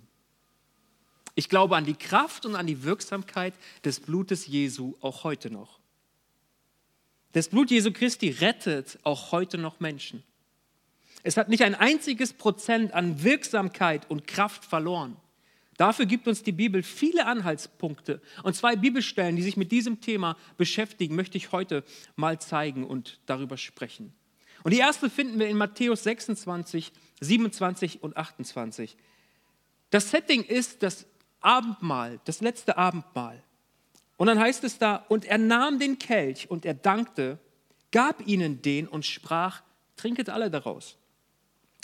Ich 1.34 1.50
glaube 1.50 1.75
an 1.75 1.86
die 1.86 1.96
Kraft 1.96 2.46
und 2.46 2.56
an 2.56 2.68
die 2.68 2.84
Wirksamkeit 2.84 3.56
des 3.84 4.00
Blutes 4.00 4.46
Jesu 4.46 4.94
auch 5.01 5.24
heute 5.24 5.50
noch. 5.50 5.80
Das 7.32 7.50
Blut 7.50 7.72
Jesu 7.72 7.92
Christi 7.92 8.30
rettet 8.30 9.00
auch 9.01 9.32
heute 9.32 9.58
noch 9.58 9.80
Menschen. 9.80 10.24
Es 11.24 11.36
hat 11.36 11.50
nicht 11.50 11.63
ein 11.63 11.74
einziges 11.74 12.34
Prozent 12.34 12.94
an 12.94 13.24
Wirksamkeit 13.24 14.08
und 14.08 14.28
Kraft 14.28 14.66
verloren. 14.66 15.18
Dafür 15.79 16.05
gibt 16.05 16.27
uns 16.27 16.43
die 16.43 16.51
Bibel 16.51 16.83
viele 16.83 17.25
Anhaltspunkte. 17.25 18.21
Und 18.43 18.53
zwei 18.53 18.75
Bibelstellen, 18.75 19.38
die 19.38 19.41
sich 19.41 19.55
mit 19.55 19.71
diesem 19.71 20.01
Thema 20.01 20.36
beschäftigen, 20.57 21.15
möchte 21.15 21.38
ich 21.38 21.53
heute 21.53 21.86
mal 22.17 22.38
zeigen 22.38 22.86
und 22.86 23.21
darüber 23.27 23.55
sprechen. 23.55 24.12
Und 24.63 24.74
die 24.74 24.79
erste 24.79 25.09
finden 25.09 25.39
wir 25.39 25.48
in 25.48 25.55
Matthäus 25.55 26.03
26, 26.03 26.91
27 27.21 28.03
und 28.03 28.17
28. 28.17 28.98
Das 29.89 30.12
Setting 30.12 30.43
ist 30.43 30.83
das 30.83 31.05
Abendmahl, 31.39 32.19
das 32.25 32.41
letzte 32.41 32.77
Abendmahl. 32.77 33.41
Und 34.17 34.27
dann 34.27 34.38
heißt 34.38 34.65
es 34.65 34.79
da, 34.79 34.98
und 35.07 35.24
er 35.24 35.38
nahm 35.38 35.79
den 35.79 35.98
Kelch 35.98 36.51
und 36.51 36.65
er 36.65 36.74
dankte, 36.74 37.39
gab 37.93 38.27
ihnen 38.27 38.62
den 38.62 38.86
und 38.86 39.05
sprach, 39.05 39.63
trinket 39.95 40.29
alle 40.29 40.51
daraus. 40.51 40.98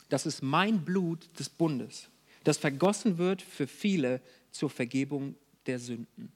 Das 0.10 0.26
ist 0.26 0.44
mein 0.44 0.84
Blut 0.84 1.30
des 1.40 1.48
Bundes, 1.48 2.10
das 2.46 2.58
vergossen 2.58 3.18
wird 3.18 3.42
für 3.42 3.68
viele 3.68 4.22
zur 4.52 4.70
Vergebung 4.70 5.36
der 5.66 5.80
Sünden. 5.80 6.32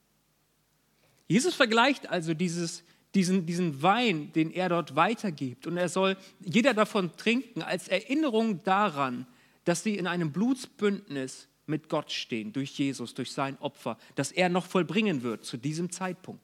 Jesus 1.28 1.54
vergleicht 1.54 2.10
also 2.10 2.34
dieses, 2.34 2.84
diesen, 3.14 3.46
diesen 3.46 3.82
Wein, 3.82 4.34
den 4.34 4.52
er 4.52 4.70
dort 4.70 4.96
weitergibt. 4.96 5.68
Und 5.68 5.78
er 5.78 5.88
soll 5.88 6.18
jeder 6.44 6.74
davon 6.74 7.16
trinken 7.16 7.62
als 7.62 7.88
Erinnerung 7.88 8.64
daran, 8.64 9.28
dass 9.64 9.84
sie 9.84 9.96
in 9.96 10.08
einem 10.08 10.32
Blutsbündnis 10.32 11.48
mit 11.68 11.88
Gott 11.88 12.12
stehen, 12.12 12.52
durch 12.52 12.72
Jesus, 12.72 13.14
durch 13.14 13.32
sein 13.32 13.58
Opfer, 13.60 13.98
das 14.16 14.32
er 14.32 14.50
noch 14.50 14.66
vollbringen 14.66 15.22
wird 15.22 15.46
zu 15.46 15.58
diesem 15.58 15.92
Zeitpunkt. 15.92 16.42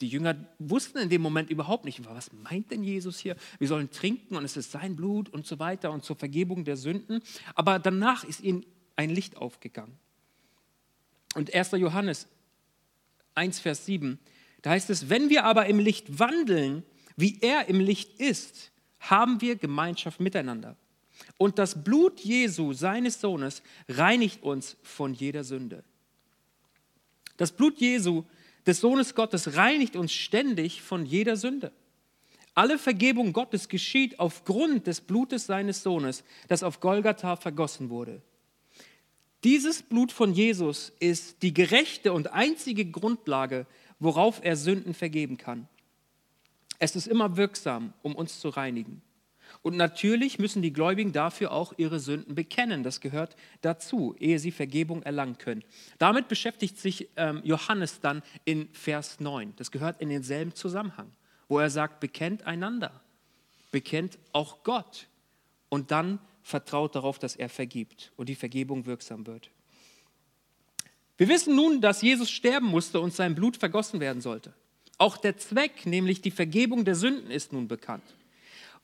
Die 0.00 0.08
Jünger 0.08 0.36
wussten 0.58 0.98
in 0.98 1.08
dem 1.08 1.22
Moment 1.22 1.50
überhaupt 1.50 1.84
nicht, 1.84 2.04
was 2.04 2.32
meint 2.32 2.70
denn 2.70 2.84
Jesus 2.84 3.18
hier? 3.18 3.36
Wir 3.58 3.66
sollen 3.66 3.90
trinken 3.90 4.36
und 4.36 4.44
es 4.44 4.56
ist 4.56 4.70
sein 4.70 4.94
Blut 4.94 5.28
und 5.28 5.46
so 5.46 5.58
weiter 5.58 5.90
und 5.90 6.04
zur 6.04 6.16
Vergebung 6.16 6.64
der 6.64 6.76
Sünden. 6.76 7.22
Aber 7.54 7.78
danach 7.78 8.24
ist 8.24 8.40
ihnen 8.40 8.64
ein 9.00 9.08
Licht 9.08 9.38
aufgegangen. 9.38 9.98
Und 11.34 11.54
1. 11.54 11.72
Johannes 11.72 12.28
1, 13.34 13.58
Vers 13.58 13.86
7, 13.86 14.18
da 14.60 14.70
heißt 14.70 14.90
es, 14.90 15.08
wenn 15.08 15.30
wir 15.30 15.44
aber 15.44 15.66
im 15.66 15.78
Licht 15.78 16.18
wandeln, 16.18 16.82
wie 17.16 17.38
er 17.40 17.68
im 17.68 17.80
Licht 17.80 18.20
ist, 18.20 18.72
haben 18.98 19.40
wir 19.40 19.56
Gemeinschaft 19.56 20.20
miteinander. 20.20 20.76
Und 21.38 21.58
das 21.58 21.82
Blut 21.82 22.20
Jesu, 22.20 22.74
seines 22.74 23.20
Sohnes, 23.22 23.62
reinigt 23.88 24.42
uns 24.42 24.76
von 24.82 25.14
jeder 25.14 25.44
Sünde. 25.44 25.82
Das 27.38 27.52
Blut 27.52 27.78
Jesu, 27.78 28.24
des 28.66 28.80
Sohnes 28.80 29.14
Gottes, 29.14 29.56
reinigt 29.56 29.96
uns 29.96 30.12
ständig 30.12 30.82
von 30.82 31.06
jeder 31.06 31.36
Sünde. 31.36 31.72
Alle 32.54 32.76
Vergebung 32.76 33.32
Gottes 33.32 33.70
geschieht 33.70 34.20
aufgrund 34.20 34.86
des 34.86 35.00
Blutes 35.00 35.46
seines 35.46 35.82
Sohnes, 35.82 36.22
das 36.48 36.62
auf 36.62 36.80
Golgatha 36.80 37.36
vergossen 37.36 37.88
wurde. 37.88 38.20
Dieses 39.44 39.82
Blut 39.82 40.12
von 40.12 40.32
Jesus 40.32 40.92
ist 41.00 41.42
die 41.42 41.54
gerechte 41.54 42.12
und 42.12 42.32
einzige 42.32 42.84
Grundlage, 42.84 43.66
worauf 43.98 44.40
er 44.42 44.56
Sünden 44.56 44.94
vergeben 44.94 45.38
kann. 45.38 45.66
Es 46.78 46.96
ist 46.96 47.06
immer 47.06 47.36
wirksam, 47.36 47.92
um 48.02 48.14
uns 48.14 48.40
zu 48.40 48.48
reinigen. 48.48 49.02
Und 49.62 49.76
natürlich 49.76 50.38
müssen 50.38 50.62
die 50.62 50.72
Gläubigen 50.72 51.12
dafür 51.12 51.52
auch 51.52 51.74
ihre 51.76 52.00
Sünden 52.00 52.34
bekennen. 52.34 52.82
Das 52.82 53.00
gehört 53.00 53.36
dazu, 53.60 54.14
ehe 54.18 54.38
sie 54.38 54.52
Vergebung 54.52 55.02
erlangen 55.02 55.38
können. 55.38 55.64
Damit 55.98 56.28
beschäftigt 56.28 56.78
sich 56.78 57.08
ähm, 57.16 57.42
Johannes 57.44 58.00
dann 58.00 58.22
in 58.44 58.68
Vers 58.72 59.20
9. 59.20 59.54
Das 59.56 59.70
gehört 59.70 60.00
in 60.00 60.08
denselben 60.08 60.54
Zusammenhang, 60.54 61.10
wo 61.48 61.58
er 61.58 61.68
sagt, 61.68 62.00
bekennt 62.00 62.44
einander, 62.44 63.00
bekennt 63.70 64.18
auch 64.32 64.62
Gott 64.62 65.08
und 65.68 65.90
dann 65.90 66.18
vertraut 66.42 66.94
darauf, 66.94 67.18
dass 67.18 67.36
er 67.36 67.48
vergibt 67.48 68.12
und 68.16 68.28
die 68.28 68.34
Vergebung 68.34 68.86
wirksam 68.86 69.26
wird. 69.26 69.50
Wir 71.16 71.28
wissen 71.28 71.54
nun, 71.54 71.80
dass 71.80 72.00
Jesus 72.00 72.30
sterben 72.30 72.66
musste 72.66 73.00
und 73.00 73.12
sein 73.12 73.34
Blut 73.34 73.56
vergossen 73.56 74.00
werden 74.00 74.22
sollte. 74.22 74.54
Auch 74.96 75.16
der 75.16 75.36
Zweck, 75.36 75.86
nämlich 75.86 76.22
die 76.22 76.30
Vergebung 76.30 76.84
der 76.84 76.94
Sünden, 76.94 77.30
ist 77.30 77.52
nun 77.52 77.68
bekannt. 77.68 78.04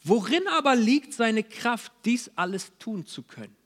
Worin 0.03 0.47
aber 0.49 0.77
liegt 0.77 1.15
seine 1.15 1.43
Kraft, 1.43 1.93
dies 2.05 2.31
alles 2.37 2.73
tun 2.79 3.07
zu 3.07 3.23
können? 3.23 3.57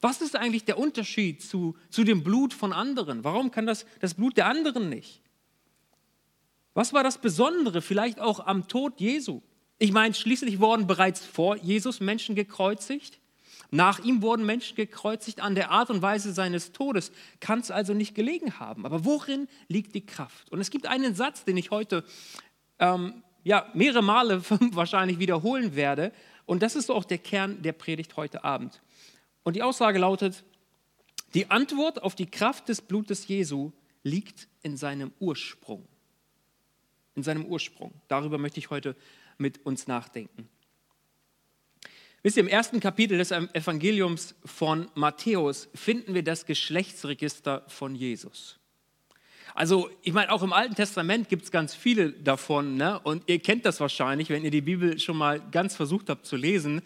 Was 0.00 0.20
ist 0.20 0.36
eigentlich 0.36 0.64
der 0.64 0.78
Unterschied 0.78 1.42
zu, 1.42 1.76
zu 1.90 2.04
dem 2.04 2.22
Blut 2.22 2.54
von 2.54 2.72
anderen? 2.72 3.24
Warum 3.24 3.50
kann 3.50 3.66
das 3.66 3.84
das 4.00 4.14
Blut 4.14 4.36
der 4.36 4.46
anderen 4.46 4.88
nicht? 4.88 5.20
Was 6.74 6.92
war 6.92 7.02
das 7.02 7.18
Besondere 7.18 7.82
vielleicht 7.82 8.20
auch 8.20 8.40
am 8.40 8.68
Tod 8.68 9.00
Jesu? 9.00 9.42
Ich 9.78 9.92
meine, 9.92 10.14
schließlich 10.14 10.58
wurden 10.58 10.86
bereits 10.86 11.24
vor 11.24 11.56
Jesus 11.56 12.00
Menschen 12.00 12.34
gekreuzigt. 12.34 13.18
Nach 13.70 13.98
ihm 13.98 14.22
wurden 14.22 14.44
Menschen 14.46 14.76
gekreuzigt. 14.76 15.40
An 15.40 15.54
der 15.54 15.70
Art 15.70 15.90
und 15.90 16.02
Weise 16.02 16.32
seines 16.32 16.72
Todes 16.72 17.12
kann 17.40 17.60
es 17.60 17.70
also 17.70 17.94
nicht 17.94 18.14
gelegen 18.14 18.58
haben. 18.58 18.86
Aber 18.86 19.04
worin 19.04 19.46
liegt 19.68 19.94
die 19.94 20.04
Kraft? 20.04 20.50
Und 20.50 20.60
es 20.60 20.70
gibt 20.70 20.86
einen 20.86 21.14
Satz, 21.14 21.44
den 21.44 21.56
ich 21.56 21.70
heute 21.70 22.04
ähm, 22.78 23.22
ja, 23.44 23.68
mehrere 23.74 24.02
Male 24.02 24.42
wahrscheinlich 24.72 25.18
wiederholen 25.18 25.76
werde. 25.76 26.12
Und 26.46 26.62
das 26.62 26.76
ist 26.76 26.90
auch 26.90 27.04
der 27.04 27.18
Kern 27.18 27.62
der 27.62 27.72
Predigt 27.72 28.16
heute 28.16 28.42
Abend. 28.42 28.80
Und 29.44 29.54
die 29.54 29.62
Aussage 29.62 29.98
lautet, 29.98 30.44
die 31.34 31.50
Antwort 31.50 32.02
auf 32.02 32.14
die 32.14 32.26
Kraft 32.26 32.68
des 32.68 32.80
Blutes 32.80 33.28
Jesu 33.28 33.72
liegt 34.02 34.48
in 34.62 34.76
seinem 34.76 35.12
Ursprung. 35.20 35.86
In 37.14 37.22
seinem 37.22 37.44
Ursprung. 37.44 37.92
Darüber 38.08 38.38
möchte 38.38 38.58
ich 38.58 38.70
heute 38.70 38.96
mit 39.38 39.64
uns 39.64 39.86
nachdenken. 39.86 40.48
Wisst 42.22 42.36
ihr, 42.36 42.42
im 42.42 42.48
ersten 42.48 42.80
Kapitel 42.80 43.16
des 43.18 43.30
Evangeliums 43.30 44.34
von 44.44 44.90
Matthäus 44.94 45.68
finden 45.74 46.14
wir 46.14 46.24
das 46.24 46.46
Geschlechtsregister 46.46 47.64
von 47.68 47.94
Jesus. 47.94 48.58
Also 49.54 49.90
ich 50.02 50.12
meine, 50.12 50.30
auch 50.30 50.42
im 50.42 50.52
Alten 50.52 50.74
Testament 50.74 51.28
gibt 51.28 51.44
es 51.44 51.50
ganz 51.50 51.74
viele 51.74 52.12
davon. 52.12 52.76
Ne? 52.76 52.98
Und 53.00 53.24
ihr 53.26 53.38
kennt 53.38 53.64
das 53.64 53.80
wahrscheinlich, 53.80 54.30
wenn 54.30 54.44
ihr 54.44 54.50
die 54.50 54.60
Bibel 54.60 54.98
schon 54.98 55.16
mal 55.16 55.40
ganz 55.50 55.74
versucht 55.74 56.10
habt 56.10 56.26
zu 56.26 56.36
lesen. 56.36 56.82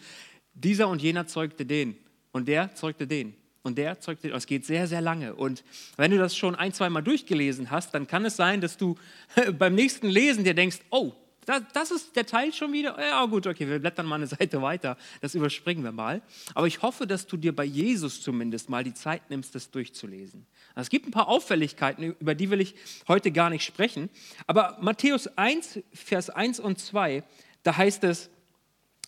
Dieser 0.53 0.87
und 0.87 1.01
jener 1.01 1.27
zeugte 1.27 1.65
den 1.65 1.97
und 2.31 2.47
der 2.47 2.73
zeugte 2.75 3.05
den 3.05 3.35
und 3.63 3.77
der 3.77 3.99
zeugte 3.99 4.27
den. 4.27 4.37
Es 4.37 4.47
geht 4.47 4.65
sehr, 4.65 4.87
sehr 4.87 5.01
lange. 5.01 5.35
Und 5.35 5.63
wenn 5.97 6.11
du 6.11 6.17
das 6.17 6.35
schon 6.35 6.55
ein, 6.55 6.73
zwei 6.73 6.89
Mal 6.89 7.01
durchgelesen 7.01 7.71
hast, 7.71 7.93
dann 7.93 8.07
kann 8.07 8.25
es 8.25 8.35
sein, 8.35 8.61
dass 8.61 8.77
du 8.77 8.97
beim 9.57 9.75
nächsten 9.75 10.07
Lesen 10.09 10.43
dir 10.43 10.53
denkst, 10.53 10.79
oh, 10.89 11.13
das, 11.45 11.61
das, 11.73 11.91
ist 11.91 12.15
der 12.15 12.25
Teil 12.25 12.53
schon 12.53 12.71
wieder. 12.73 12.97
Ja, 12.99 13.25
gut, 13.25 13.47
okay, 13.47 13.67
wir 13.67 13.79
blättern 13.79 14.05
mal 14.05 14.15
eine 14.15 14.27
Seite 14.27 14.61
weiter. 14.61 14.97
Das 15.21 15.35
überspringen 15.35 15.83
wir 15.83 15.91
mal. 15.91 16.21
Aber 16.55 16.67
ich 16.67 16.81
hoffe, 16.81 17.07
dass 17.07 17.27
du 17.27 17.37
dir 17.37 17.55
bei 17.55 17.65
Jesus 17.65 18.21
zumindest 18.21 18.69
mal 18.69 18.83
die 18.83 18.93
Zeit 18.93 19.29
nimmst, 19.29 19.55
das 19.55 19.71
durchzulesen. 19.71 20.45
Es 20.75 20.89
gibt 20.89 21.07
ein 21.07 21.11
paar 21.11 21.27
Auffälligkeiten, 21.27 22.15
über 22.19 22.35
die 22.35 22.49
will 22.49 22.61
ich 22.61 22.75
heute 23.07 23.31
gar 23.31 23.49
nicht 23.49 23.63
sprechen. 23.63 24.09
Aber 24.47 24.77
Matthäus 24.81 25.27
1, 25.37 25.79
Vers 25.93 26.29
1 26.29 26.59
und 26.59 26.79
2, 26.79 27.23
da 27.63 27.77
heißt 27.77 28.03
es, 28.03 28.29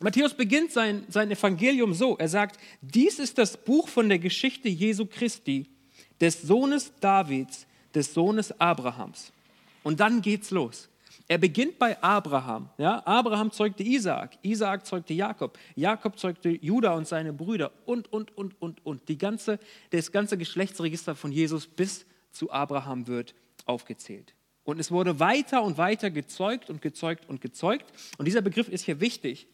Matthäus 0.01 0.33
beginnt 0.33 0.71
sein, 0.71 1.05
sein 1.07 1.31
Evangelium 1.31 1.93
so. 1.93 2.17
Er 2.17 2.27
sagt, 2.27 2.59
dies 2.81 3.17
ist 3.17 3.37
das 3.37 3.57
Buch 3.57 3.87
von 3.87 4.09
der 4.09 4.19
Geschichte 4.19 4.67
Jesu 4.67 5.05
Christi, 5.05 5.69
des 6.19 6.41
Sohnes 6.41 6.91
Davids, 6.99 7.65
des 7.93 8.13
Sohnes 8.13 8.59
Abrahams. 8.59 9.31
Und 9.83 9.99
dann 9.99 10.21
geht's 10.21 10.51
los. 10.51 10.89
Er 11.27 11.39
beginnt 11.39 11.79
bei 11.79 12.01
Abraham. 12.01 12.69
Ja? 12.77 13.01
Abraham 13.05 13.51
zeugte 13.51 13.83
Isaak, 13.83 14.37
Isaak 14.43 14.85
zeugte 14.85 15.13
Jakob, 15.13 15.57
Jakob 15.75 16.19
zeugte 16.19 16.49
Judah 16.49 16.93
und 16.93 17.07
seine 17.07 17.33
Brüder 17.33 17.71
und, 17.85 18.11
und, 18.13 18.37
und, 18.37 18.61
und, 18.61 18.85
und. 18.85 19.09
Die 19.09 19.17
ganze, 19.17 19.59
das 19.89 20.11
ganze 20.11 20.37
Geschlechtsregister 20.37 21.15
von 21.15 21.31
Jesus 21.31 21.65
bis 21.65 22.05
zu 22.31 22.51
Abraham 22.51 23.07
wird 23.07 23.33
aufgezählt. 23.65 24.35
Und 24.63 24.79
es 24.79 24.91
wurde 24.91 25.19
weiter 25.19 25.63
und 25.63 25.77
weiter 25.77 26.11
gezeugt 26.11 26.69
und 26.69 26.81
gezeugt 26.81 27.27
und 27.29 27.41
gezeugt. 27.41 27.85
Und 28.17 28.25
dieser 28.25 28.41
Begriff 28.41 28.67
ist 28.67 28.83
hier 28.83 28.99
wichtig, 28.99 29.47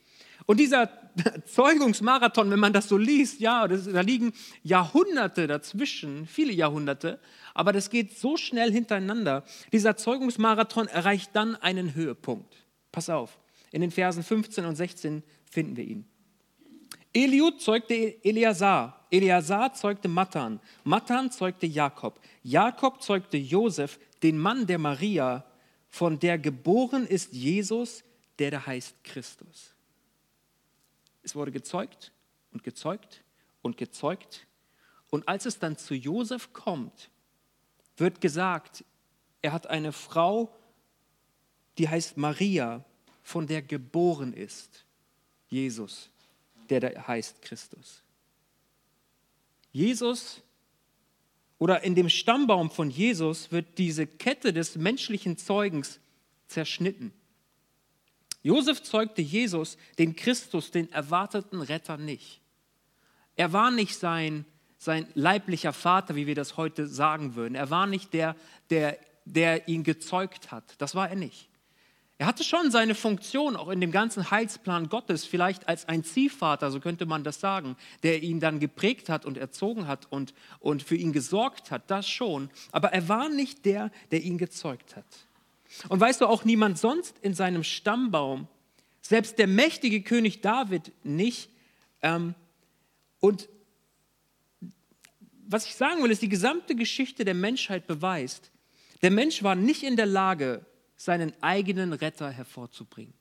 und 0.45 0.59
dieser 0.59 0.89
Zeugungsmarathon, 1.45 2.49
wenn 2.51 2.59
man 2.59 2.73
das 2.73 2.87
so 2.87 2.97
liest, 2.97 3.39
ja, 3.39 3.67
das, 3.67 3.85
da 3.85 4.01
liegen 4.01 4.33
Jahrhunderte 4.63 5.47
dazwischen, 5.47 6.25
viele 6.25 6.53
Jahrhunderte, 6.53 7.19
aber 7.53 7.73
das 7.73 7.89
geht 7.89 8.17
so 8.17 8.37
schnell 8.37 8.71
hintereinander. 8.71 9.43
Dieser 9.73 9.97
Zeugungsmarathon 9.97 10.87
erreicht 10.87 11.31
dann 11.33 11.55
einen 11.55 11.95
Höhepunkt. 11.95 12.55
Pass 12.91 13.09
auf, 13.09 13.39
in 13.71 13.81
den 13.81 13.91
Versen 13.91 14.23
15 14.23 14.65
und 14.65 14.75
16 14.75 15.23
finden 15.49 15.75
wir 15.75 15.83
ihn. 15.83 16.05
Eliud 17.13 17.59
zeugte 17.59 18.23
Eleazar, 18.23 19.05
Eleazar 19.11 19.73
zeugte 19.73 20.07
Matan, 20.07 20.61
Matan 20.85 21.29
zeugte 21.29 21.67
Jakob, 21.67 22.21
Jakob 22.41 23.01
zeugte 23.01 23.37
Josef, 23.37 23.99
den 24.23 24.37
Mann 24.37 24.65
der 24.65 24.77
Maria, 24.77 25.45
von 25.89 26.19
der 26.19 26.37
geboren 26.37 27.05
ist 27.05 27.33
Jesus, 27.33 28.05
der 28.39 28.51
da 28.51 28.65
heißt 28.65 29.03
Christus. 29.03 29.70
Es 31.23 31.35
wurde 31.35 31.51
gezeugt 31.51 32.11
und 32.51 32.63
gezeugt 32.63 33.23
und 33.61 33.77
gezeugt. 33.77 34.47
Und 35.09 35.27
als 35.27 35.45
es 35.45 35.59
dann 35.59 35.77
zu 35.77 35.93
Josef 35.93 36.53
kommt, 36.53 37.09
wird 37.97 38.21
gesagt, 38.21 38.83
er 39.41 39.53
hat 39.53 39.67
eine 39.67 39.91
Frau 39.91 40.53
die 41.77 41.89
heißt 41.89 42.17
Maria, 42.17 42.83
von 43.23 43.47
der 43.47 43.61
geboren 43.61 44.33
ist 44.33 44.85
Jesus, 45.49 46.09
der 46.69 46.79
da 46.79 47.07
heißt 47.07 47.41
Christus. 47.41 48.03
Jesus 49.71 50.41
oder 51.57 51.83
in 51.83 51.95
dem 51.95 52.09
Stammbaum 52.09 52.71
von 52.71 52.89
Jesus 52.89 53.51
wird 53.51 53.77
diese 53.77 54.07
Kette 54.07 54.51
des 54.51 54.75
menschlichen 54.75 55.37
Zeugens 55.37 55.99
zerschnitten. 56.47 57.13
Josef 58.43 58.81
zeugte 58.81 59.21
Jesus, 59.21 59.77
den 59.99 60.15
Christus, 60.15 60.71
den 60.71 60.91
erwarteten 60.91 61.61
Retter 61.61 61.97
nicht. 61.97 62.41
Er 63.35 63.53
war 63.53 63.71
nicht 63.71 63.97
sein, 63.97 64.45
sein 64.77 65.07
leiblicher 65.13 65.73
Vater, 65.73 66.15
wie 66.15 66.27
wir 66.27 66.35
das 66.35 66.57
heute 66.57 66.87
sagen 66.87 67.35
würden. 67.35 67.55
Er 67.55 67.69
war 67.69 67.87
nicht 67.87 68.13
der, 68.13 68.35
der, 68.69 68.97
der 69.25 69.67
ihn 69.67 69.83
gezeugt 69.83 70.51
hat. 70.51 70.75
Das 70.79 70.95
war 70.95 71.09
er 71.09 71.15
nicht. 71.15 71.49
Er 72.21 72.27
hatte 72.27 72.43
schon 72.43 72.69
seine 72.69 72.93
Funktion 72.93 73.55
auch 73.55 73.69
in 73.69 73.81
dem 73.81 73.91
ganzen 73.91 74.29
Heilsplan 74.29 74.89
Gottes, 74.89 75.25
vielleicht 75.25 75.67
als 75.67 75.87
ein 75.87 76.03
Ziehvater, 76.03 76.69
so 76.69 76.79
könnte 76.79 77.07
man 77.07 77.23
das 77.23 77.39
sagen, 77.39 77.75
der 78.03 78.21
ihn 78.21 78.39
dann 78.39 78.59
geprägt 78.59 79.09
hat 79.09 79.25
und 79.25 79.39
erzogen 79.39 79.87
hat 79.87 80.05
und, 80.11 80.35
und 80.59 80.83
für 80.83 80.95
ihn 80.95 81.13
gesorgt 81.13 81.71
hat, 81.71 81.89
das 81.89 82.07
schon. 82.07 82.51
Aber 82.71 82.93
er 82.93 83.09
war 83.09 83.27
nicht 83.27 83.65
der, 83.65 83.89
der 84.11 84.21
ihn 84.21 84.37
gezeugt 84.37 84.95
hat. 84.95 85.05
Und 85.89 85.99
weißt 85.99 86.21
du, 86.21 86.27
auch 86.27 86.45
niemand 86.45 86.77
sonst 86.77 87.17
in 87.21 87.33
seinem 87.33 87.63
Stammbaum, 87.63 88.47
selbst 89.01 89.39
der 89.39 89.47
mächtige 89.47 90.01
König 90.01 90.41
David 90.41 90.91
nicht. 91.03 91.49
Ähm, 92.01 92.35
und 93.19 93.49
was 95.47 95.65
ich 95.65 95.75
sagen 95.75 96.03
will, 96.03 96.11
ist, 96.11 96.21
die 96.21 96.29
gesamte 96.29 96.75
Geschichte 96.75 97.25
der 97.25 97.33
Menschheit 97.33 97.87
beweist, 97.87 98.51
der 99.01 99.11
Mensch 99.11 99.43
war 99.43 99.55
nicht 99.55 99.83
in 99.83 99.95
der 99.95 100.05
Lage, 100.05 100.65
seinen 100.95 101.33
eigenen 101.41 101.93
Retter 101.93 102.29
hervorzubringen. 102.29 103.13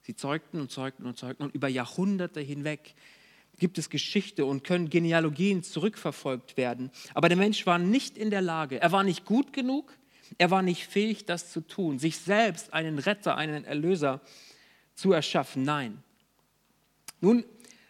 Sie 0.00 0.16
zeugten 0.16 0.60
und 0.60 0.70
zeugten 0.70 1.06
und 1.06 1.18
zeugten 1.18 1.44
und 1.44 1.54
über 1.54 1.68
Jahrhunderte 1.68 2.40
hinweg 2.40 2.94
gibt 3.58 3.78
es 3.78 3.90
Geschichte 3.90 4.44
und 4.44 4.64
können 4.64 4.90
Genealogien 4.90 5.62
zurückverfolgt 5.62 6.56
werden. 6.56 6.90
Aber 7.14 7.28
der 7.28 7.38
Mensch 7.38 7.66
war 7.66 7.78
nicht 7.78 8.18
in 8.18 8.30
der 8.30 8.42
Lage, 8.42 8.80
er 8.80 8.92
war 8.92 9.04
nicht 9.04 9.24
gut 9.24 9.52
genug, 9.52 9.96
er 10.38 10.50
war 10.50 10.62
nicht 10.62 10.86
fähig, 10.86 11.26
das 11.26 11.50
zu 11.50 11.60
tun, 11.60 11.98
sich 11.98 12.18
selbst 12.18 12.72
einen 12.72 12.98
Retter, 12.98 13.36
einen 13.36 13.64
Erlöser 13.64 14.20
zu 14.94 15.12
erschaffen. 15.12 15.62
Nein. 15.62 16.02
Nun, 17.20 17.44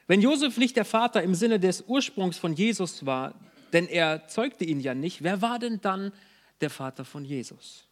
wenn 0.06 0.20
Josef 0.20 0.58
nicht 0.58 0.76
der 0.76 0.84
Vater 0.84 1.22
im 1.22 1.34
Sinne 1.34 1.58
des 1.58 1.84
Ursprungs 1.86 2.38
von 2.38 2.54
Jesus 2.54 3.06
war, 3.06 3.34
denn 3.72 3.86
er 3.86 4.28
zeugte 4.28 4.64
ihn 4.64 4.80
ja 4.80 4.94
nicht, 4.94 5.22
wer 5.22 5.42
war 5.42 5.58
denn 5.58 5.80
dann 5.80 6.12
der 6.60 6.70
Vater 6.70 7.04
von 7.04 7.24
Jesus? 7.24 7.88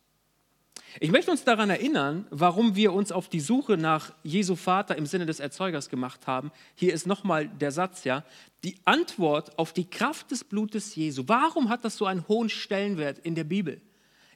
Ich 1.01 1.11
möchte 1.11 1.31
uns 1.31 1.45
daran 1.45 1.71
erinnern, 1.71 2.27
warum 2.31 2.77
wir 2.77 2.93
uns 2.93 3.13
auf 3.13 3.29
die 3.29 3.41
Suche 3.41 3.79
nach 3.79 4.13
Jesu 4.23 4.57
Vater 4.57 4.97
im 4.97 5.07
Sinne 5.07 5.25
des 5.25 5.41
Erzeugers 5.41 5.89
gemacht 5.89 6.27
haben. 6.27 6.53
Hier 6.75 6.93
ist 6.93 7.07
nochmal 7.07 7.49
der 7.49 7.73
Satz, 7.73 8.05
ja. 8.05 8.25
Die 8.63 8.77
Antwort 8.85 9.59
auf 9.59 9.73
die 9.73 9.89
Kraft 9.89 10.31
des 10.31 10.45
Blutes 10.45 10.95
Jesu. 10.95 11.25
Warum 11.27 11.71
hat 11.71 11.85
das 11.85 11.97
so 11.97 12.05
einen 12.05 12.29
hohen 12.29 12.51
Stellenwert 12.51 13.19
in 13.19 13.35
der 13.35 13.45
Bibel? 13.45 13.81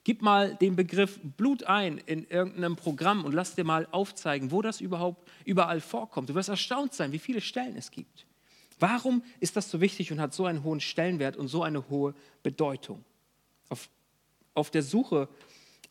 Gib 0.07 0.23
mal 0.23 0.55
den 0.55 0.77
Begriff 0.77 1.19
Blut 1.37 1.65
ein 1.65 1.99
in 1.99 2.29
irgendeinem 2.29 2.77
Programm 2.77 3.25
und 3.25 3.33
lass 3.33 3.57
dir 3.57 3.65
mal 3.65 3.89
aufzeigen, 3.91 4.53
wo 4.53 4.63
das 4.63 4.81
überhaupt 4.81 5.29
überall 5.45 5.81
vorkommt. 5.81 6.29
Du 6.29 6.37
wirst 6.37 6.49
erstaunt 6.49 6.95
sein, 6.95 7.11
wie 7.11 7.19
viele 7.19 7.41
Stellen 7.41 7.75
es 7.75 7.91
gibt. 7.91 8.25
Warum 8.79 9.25
ist 9.41 9.57
das 9.57 9.69
so 9.69 9.81
wichtig 9.81 10.13
und 10.13 10.21
hat 10.21 10.33
so 10.33 10.47
einen 10.47 10.63
hohen 10.63 10.79
Stellenwert 10.79 11.37
und 11.37 11.49
so 11.49 11.65
eine 11.65 11.89
hohe 11.89 12.15
Bedeutung? 12.45 13.05
Auf, 13.69 13.91
auf 14.55 14.71
der 14.71 14.85
Suche 14.85 15.29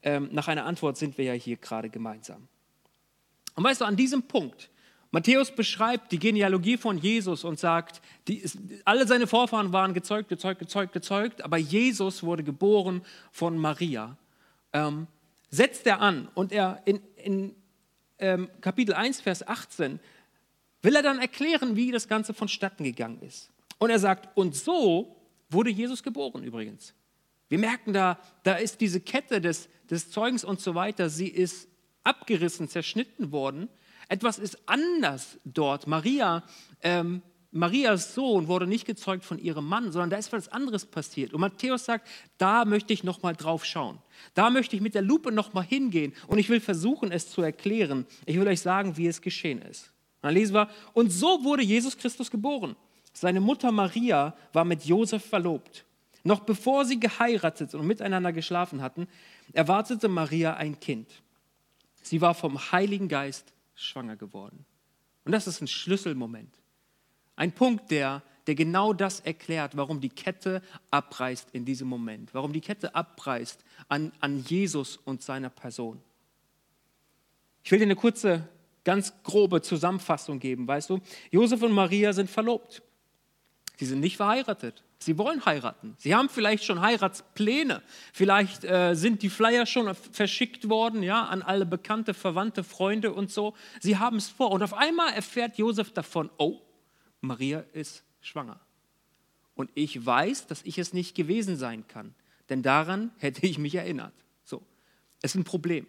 ähm, 0.01 0.29
nach 0.31 0.47
einer 0.47 0.63
Antwort 0.63 0.95
sind 0.95 1.17
wir 1.17 1.25
ja 1.25 1.33
hier 1.33 1.57
gerade 1.57 1.89
gemeinsam. 1.89 2.47
Und 3.55 3.65
weißt 3.65 3.81
du, 3.81 3.85
an 3.85 3.97
diesem 3.97 4.23
Punkt, 4.23 4.69
Matthäus 5.15 5.55
beschreibt 5.55 6.11
die 6.11 6.19
Genealogie 6.19 6.75
von 6.75 6.97
Jesus 6.97 7.45
und 7.45 7.57
sagt, 7.57 8.01
die, 8.27 8.43
alle 8.83 9.07
seine 9.07 9.27
Vorfahren 9.27 9.71
waren 9.71 9.93
gezeugt, 9.93 10.27
gezeugt, 10.27 10.59
gezeugt, 10.59 10.91
gezeugt, 10.91 11.41
aber 11.41 11.55
Jesus 11.55 12.21
wurde 12.21 12.43
geboren 12.43 13.01
von 13.31 13.57
Maria. 13.57 14.17
Ähm, 14.73 15.07
setzt 15.49 15.87
er 15.87 16.01
an 16.01 16.27
und 16.33 16.51
er 16.51 16.81
in, 16.83 16.99
in 17.15 17.55
ähm, 18.19 18.49
Kapitel 18.59 18.93
1, 18.93 19.21
Vers 19.21 19.47
18 19.47 20.01
will 20.81 20.97
er 20.97 21.01
dann 21.01 21.19
erklären, 21.19 21.77
wie 21.77 21.91
das 21.91 22.09
Ganze 22.09 22.33
vonstatten 22.33 22.83
gegangen 22.83 23.21
ist. 23.21 23.53
Und 23.77 23.91
er 23.91 23.99
sagt, 23.99 24.35
und 24.35 24.53
so 24.53 25.15
wurde 25.49 25.69
Jesus 25.69 26.03
geboren 26.03 26.43
übrigens. 26.43 26.93
Wir 27.47 27.59
merken 27.59 27.93
da, 27.93 28.19
da 28.43 28.55
ist 28.55 28.81
diese 28.81 28.99
Kette 28.99 29.39
des, 29.39 29.69
des 29.89 30.11
Zeugens 30.11 30.43
und 30.43 30.59
so 30.59 30.75
weiter, 30.75 31.07
sie 31.07 31.29
ist 31.29 31.69
abgerissen, 32.03 32.67
zerschnitten 32.67 33.31
worden. 33.31 33.69
Etwas 34.07 34.39
ist 34.39 34.57
anders 34.67 35.39
dort. 35.43 35.87
Maria, 35.87 36.43
ähm, 36.81 37.21
Marias 37.51 38.13
Sohn 38.13 38.49
wurde 38.49 38.67
nicht 38.67 38.85
gezeugt 38.85 39.23
von 39.23 39.39
ihrem 39.39 39.65
Mann, 39.65 39.91
sondern 39.91 40.09
da 40.09 40.17
ist 40.17 40.33
was 40.33 40.49
anderes 40.49 40.85
passiert. 40.85 41.33
Und 41.33 41.39
Matthäus 41.39 41.85
sagt, 41.85 42.07
da 42.37 42.65
möchte 42.65 42.91
ich 42.91 43.05
noch 43.05 43.23
mal 43.23 43.33
drauf 43.33 43.63
schauen. 43.63 43.97
Da 44.33 44.49
möchte 44.49 44.75
ich 44.75 44.81
mit 44.81 44.93
der 44.93 45.01
Lupe 45.01 45.31
noch 45.31 45.53
mal 45.53 45.63
hingehen 45.63 46.13
und 46.27 46.37
ich 46.37 46.49
will 46.49 46.59
versuchen, 46.59 47.13
es 47.13 47.29
zu 47.29 47.41
erklären. 47.41 48.05
Ich 48.25 48.37
will 48.37 48.47
euch 48.47 48.59
sagen, 48.59 48.97
wie 48.97 49.07
es 49.07 49.21
geschehen 49.21 49.61
ist. 49.61 49.93
Und 50.21 50.27
dann 50.27 50.33
lesen 50.33 50.53
wir, 50.53 50.69
und 50.93 51.11
so 51.11 51.45
wurde 51.45 51.63
Jesus 51.63 51.97
Christus 51.97 52.29
geboren. 52.29 52.75
Seine 53.13 53.39
Mutter 53.39 53.71
Maria 53.71 54.35
war 54.51 54.65
mit 54.65 54.83
Josef 54.83 55.23
verlobt. 55.23 55.85
Noch 56.23 56.41
bevor 56.41 56.83
sie 56.83 56.99
geheiratet 56.99 57.73
und 57.73 57.87
miteinander 57.87 58.33
geschlafen 58.33 58.81
hatten, 58.81 59.07
erwartete 59.53 60.09
Maria 60.09 60.55
ein 60.55 60.77
Kind. 60.81 61.07
Sie 62.01 62.19
war 62.19 62.33
vom 62.33 62.59
Heiligen 62.73 63.07
Geist 63.07 63.53
schwanger 63.75 64.15
geworden. 64.15 64.65
Und 65.23 65.31
das 65.31 65.47
ist 65.47 65.61
ein 65.61 65.67
Schlüsselmoment. 65.67 66.59
Ein 67.35 67.51
Punkt, 67.51 67.91
der, 67.91 68.23
der 68.47 68.55
genau 68.55 68.93
das 68.93 69.19
erklärt, 69.19 69.75
warum 69.75 69.99
die 69.99 70.09
Kette 70.09 70.61
abreißt 70.91 71.49
in 71.51 71.65
diesem 71.65 71.87
Moment, 71.87 72.33
warum 72.33 72.53
die 72.53 72.61
Kette 72.61 72.95
abreißt 72.95 73.63
an, 73.87 74.11
an 74.19 74.43
Jesus 74.43 74.97
und 74.97 75.21
seiner 75.21 75.49
Person. 75.49 76.01
Ich 77.63 77.71
will 77.71 77.79
dir 77.79 77.85
eine 77.85 77.95
kurze, 77.95 78.47
ganz 78.83 79.11
grobe 79.23 79.61
Zusammenfassung 79.61 80.39
geben, 80.39 80.67
weißt 80.67 80.91
du? 80.91 80.99
Josef 81.31 81.61
und 81.63 81.71
Maria 81.71 82.13
sind 82.13 82.29
verlobt. 82.29 82.83
Sie 83.77 83.85
sind 83.85 83.99
nicht 83.99 84.17
verheiratet. 84.17 84.83
Sie 84.97 85.17
wollen 85.17 85.45
heiraten. 85.45 85.95
Sie 85.97 86.15
haben 86.15 86.29
vielleicht 86.29 86.63
schon 86.63 86.81
Heiratspläne. 86.81 87.81
Vielleicht 88.13 88.63
äh, 88.63 88.95
sind 88.95 89.21
die 89.21 89.29
Flyer 89.29 89.65
schon 89.65 89.93
verschickt 89.93 90.69
worden, 90.69 91.03
ja, 91.03 91.25
an 91.25 91.41
alle 91.41 91.65
bekannte, 91.65 92.13
verwandte, 92.13 92.63
Freunde 92.63 93.13
und 93.13 93.31
so. 93.31 93.53
Sie 93.81 93.97
haben 93.97 94.17
es 94.17 94.29
vor. 94.29 94.51
Und 94.51 94.63
auf 94.63 94.73
einmal 94.73 95.13
erfährt 95.13 95.57
Josef 95.57 95.91
davon, 95.91 96.29
oh, 96.37 96.61
Maria 97.21 97.63
ist 97.73 98.03
schwanger. 98.21 98.59
Und 99.53 99.69
ich 99.73 100.05
weiß, 100.05 100.47
dass 100.47 100.63
ich 100.63 100.77
es 100.77 100.93
nicht 100.93 101.15
gewesen 101.15 101.55
sein 101.57 101.87
kann, 101.87 102.13
denn 102.49 102.61
daran 102.61 103.11
hätte 103.17 103.45
ich 103.45 103.57
mich 103.57 103.75
erinnert. 103.75 104.13
So, 104.43 104.63
es 105.21 105.31
ist 105.31 105.35
ein 105.35 105.43
Problem. 105.43 105.87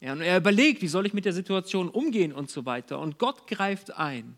Ja, 0.00 0.12
und 0.12 0.20
er 0.20 0.36
überlegt, 0.36 0.82
wie 0.82 0.88
soll 0.88 1.06
ich 1.06 1.14
mit 1.14 1.24
der 1.24 1.32
Situation 1.32 1.88
umgehen 1.88 2.32
und 2.32 2.50
so 2.50 2.66
weiter. 2.66 3.00
Und 3.00 3.18
Gott 3.18 3.46
greift 3.46 3.96
ein. 3.96 4.36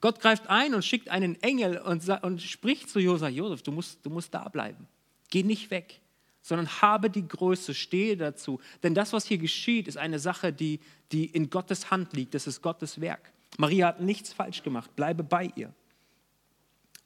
Gott 0.00 0.20
greift 0.20 0.48
ein 0.48 0.74
und 0.74 0.84
schickt 0.84 1.08
einen 1.08 1.40
Engel 1.42 1.78
und, 1.78 2.08
und 2.22 2.42
spricht 2.42 2.88
zu 2.88 3.00
Josef, 3.00 3.30
Josef, 3.30 3.62
du 3.62 3.72
musst, 3.72 4.04
du 4.04 4.10
musst 4.10 4.32
da 4.32 4.48
bleiben. 4.48 4.86
Geh 5.30 5.42
nicht 5.42 5.70
weg, 5.70 6.00
sondern 6.40 6.68
habe 6.80 7.10
die 7.10 7.26
Größe, 7.26 7.74
stehe 7.74 8.16
dazu. 8.16 8.60
Denn 8.82 8.94
das, 8.94 9.12
was 9.12 9.26
hier 9.26 9.38
geschieht, 9.38 9.88
ist 9.88 9.96
eine 9.96 10.18
Sache, 10.18 10.52
die, 10.52 10.80
die 11.10 11.26
in 11.26 11.50
Gottes 11.50 11.90
Hand 11.90 12.12
liegt. 12.12 12.34
Das 12.34 12.46
ist 12.46 12.62
Gottes 12.62 13.00
Werk. 13.00 13.32
Maria 13.56 13.88
hat 13.88 14.00
nichts 14.00 14.32
falsch 14.32 14.62
gemacht. 14.62 14.94
Bleibe 14.94 15.24
bei 15.24 15.50
ihr. 15.56 15.74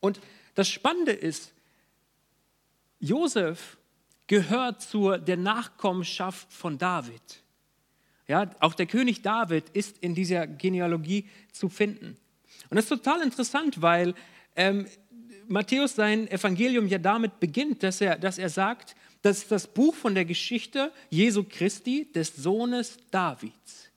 Und 0.01 0.21
das 0.55 0.69
Spannende 0.69 1.13
ist, 1.13 1.53
Josef 3.01 3.79
gehört 4.27 4.83
zur 4.83 5.19
der 5.19 5.37
Nachkommenschaft 5.37 6.53
von 6.53 6.79
David. 6.79 7.43
Ja, 8.29 8.51
auch 8.61 8.75
der 8.75 8.87
König 8.87 9.23
David 9.23 9.69
ist 9.71 9.99
in 9.99 10.15
dieser 10.15 10.47
Genealogie 10.47 11.29
zu 11.53 11.69
finden. 11.69 12.17
Und 12.71 12.77
das 12.77 12.85
ist 12.85 12.91
total 12.91 13.23
interessant, 13.23 13.81
weil 13.83 14.15
ähm, 14.57 14.87
Matthäus 15.49 15.95
sein 15.95 16.29
Evangelium 16.29 16.87
ja 16.87 16.99
damit 16.99 17.41
beginnt, 17.41 17.83
dass 17.83 18.01
er, 18.01 18.19
dass 18.19 18.39
er 18.39 18.49
sagt, 18.49 18.97
dass 19.23 19.47
das 19.47 19.67
Buch 19.67 19.95
von 19.95 20.15
der 20.15 20.25
Geschichte 20.25 20.93
Jesu 21.11 21.45
Christi, 21.49 22.11
des 22.13 22.35
Sohnes 22.35 22.97
Davids. 23.11 23.91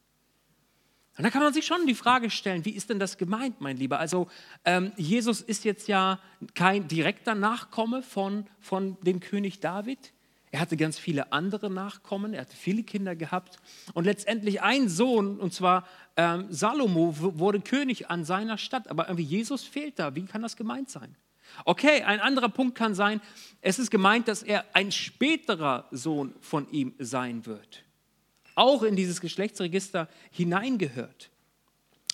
Und 1.17 1.23
da 1.23 1.29
kann 1.29 1.41
man 1.41 1.53
sich 1.53 1.65
schon 1.65 1.87
die 1.87 1.95
Frage 1.95 2.29
stellen, 2.29 2.65
wie 2.65 2.71
ist 2.71 2.89
denn 2.89 2.99
das 2.99 3.17
gemeint, 3.17 3.61
mein 3.61 3.77
Lieber? 3.77 3.99
Also 3.99 4.27
ähm, 4.65 4.91
Jesus 4.97 5.41
ist 5.41 5.63
jetzt 5.63 5.87
ja 5.87 6.19
kein 6.55 6.87
direkter 6.89 7.35
Nachkomme 7.35 8.03
von, 8.03 8.45
von 8.59 8.97
dem 9.01 9.21
König 9.21 9.61
David. 9.61 10.11
Er 10.55 10.61
hatte 10.61 10.77
ganz 10.77 10.97
viele 10.97 11.33
andere 11.33 11.69
Nachkommen, 11.69 12.33
er 12.33 12.39
hatte 12.39 12.55
viele 12.55 12.83
Kinder 12.83 13.13
gehabt 13.13 13.57
und 13.93 14.05
letztendlich 14.05 14.61
ein 14.61 14.87
Sohn, 14.87 15.37
und 15.37 15.53
zwar 15.53 15.85
ähm, 16.15 16.45
Salomo, 16.49 17.13
wurde 17.19 17.59
König 17.59 18.09
an 18.09 18.23
seiner 18.23 18.57
Stadt. 18.57 18.87
Aber 18.87 19.09
irgendwie 19.09 19.25
Jesus 19.25 19.65
fehlt 19.65 19.99
da. 19.99 20.15
Wie 20.15 20.23
kann 20.23 20.41
das 20.41 20.55
gemeint 20.55 20.89
sein? 20.89 21.13
Okay, 21.65 22.03
ein 22.03 22.21
anderer 22.21 22.47
Punkt 22.47 22.77
kann 22.77 22.95
sein, 22.95 23.19
es 23.59 23.79
ist 23.79 23.91
gemeint, 23.91 24.29
dass 24.29 24.43
er 24.43 24.63
ein 24.71 24.93
späterer 24.93 25.89
Sohn 25.91 26.33
von 26.39 26.71
ihm 26.71 26.93
sein 26.99 27.45
wird. 27.45 27.83
auch 28.55 28.83
in 28.83 28.95
dieses 28.95 29.19
Geschlechtsregister 29.19 30.07
hineingehört. 30.31 31.31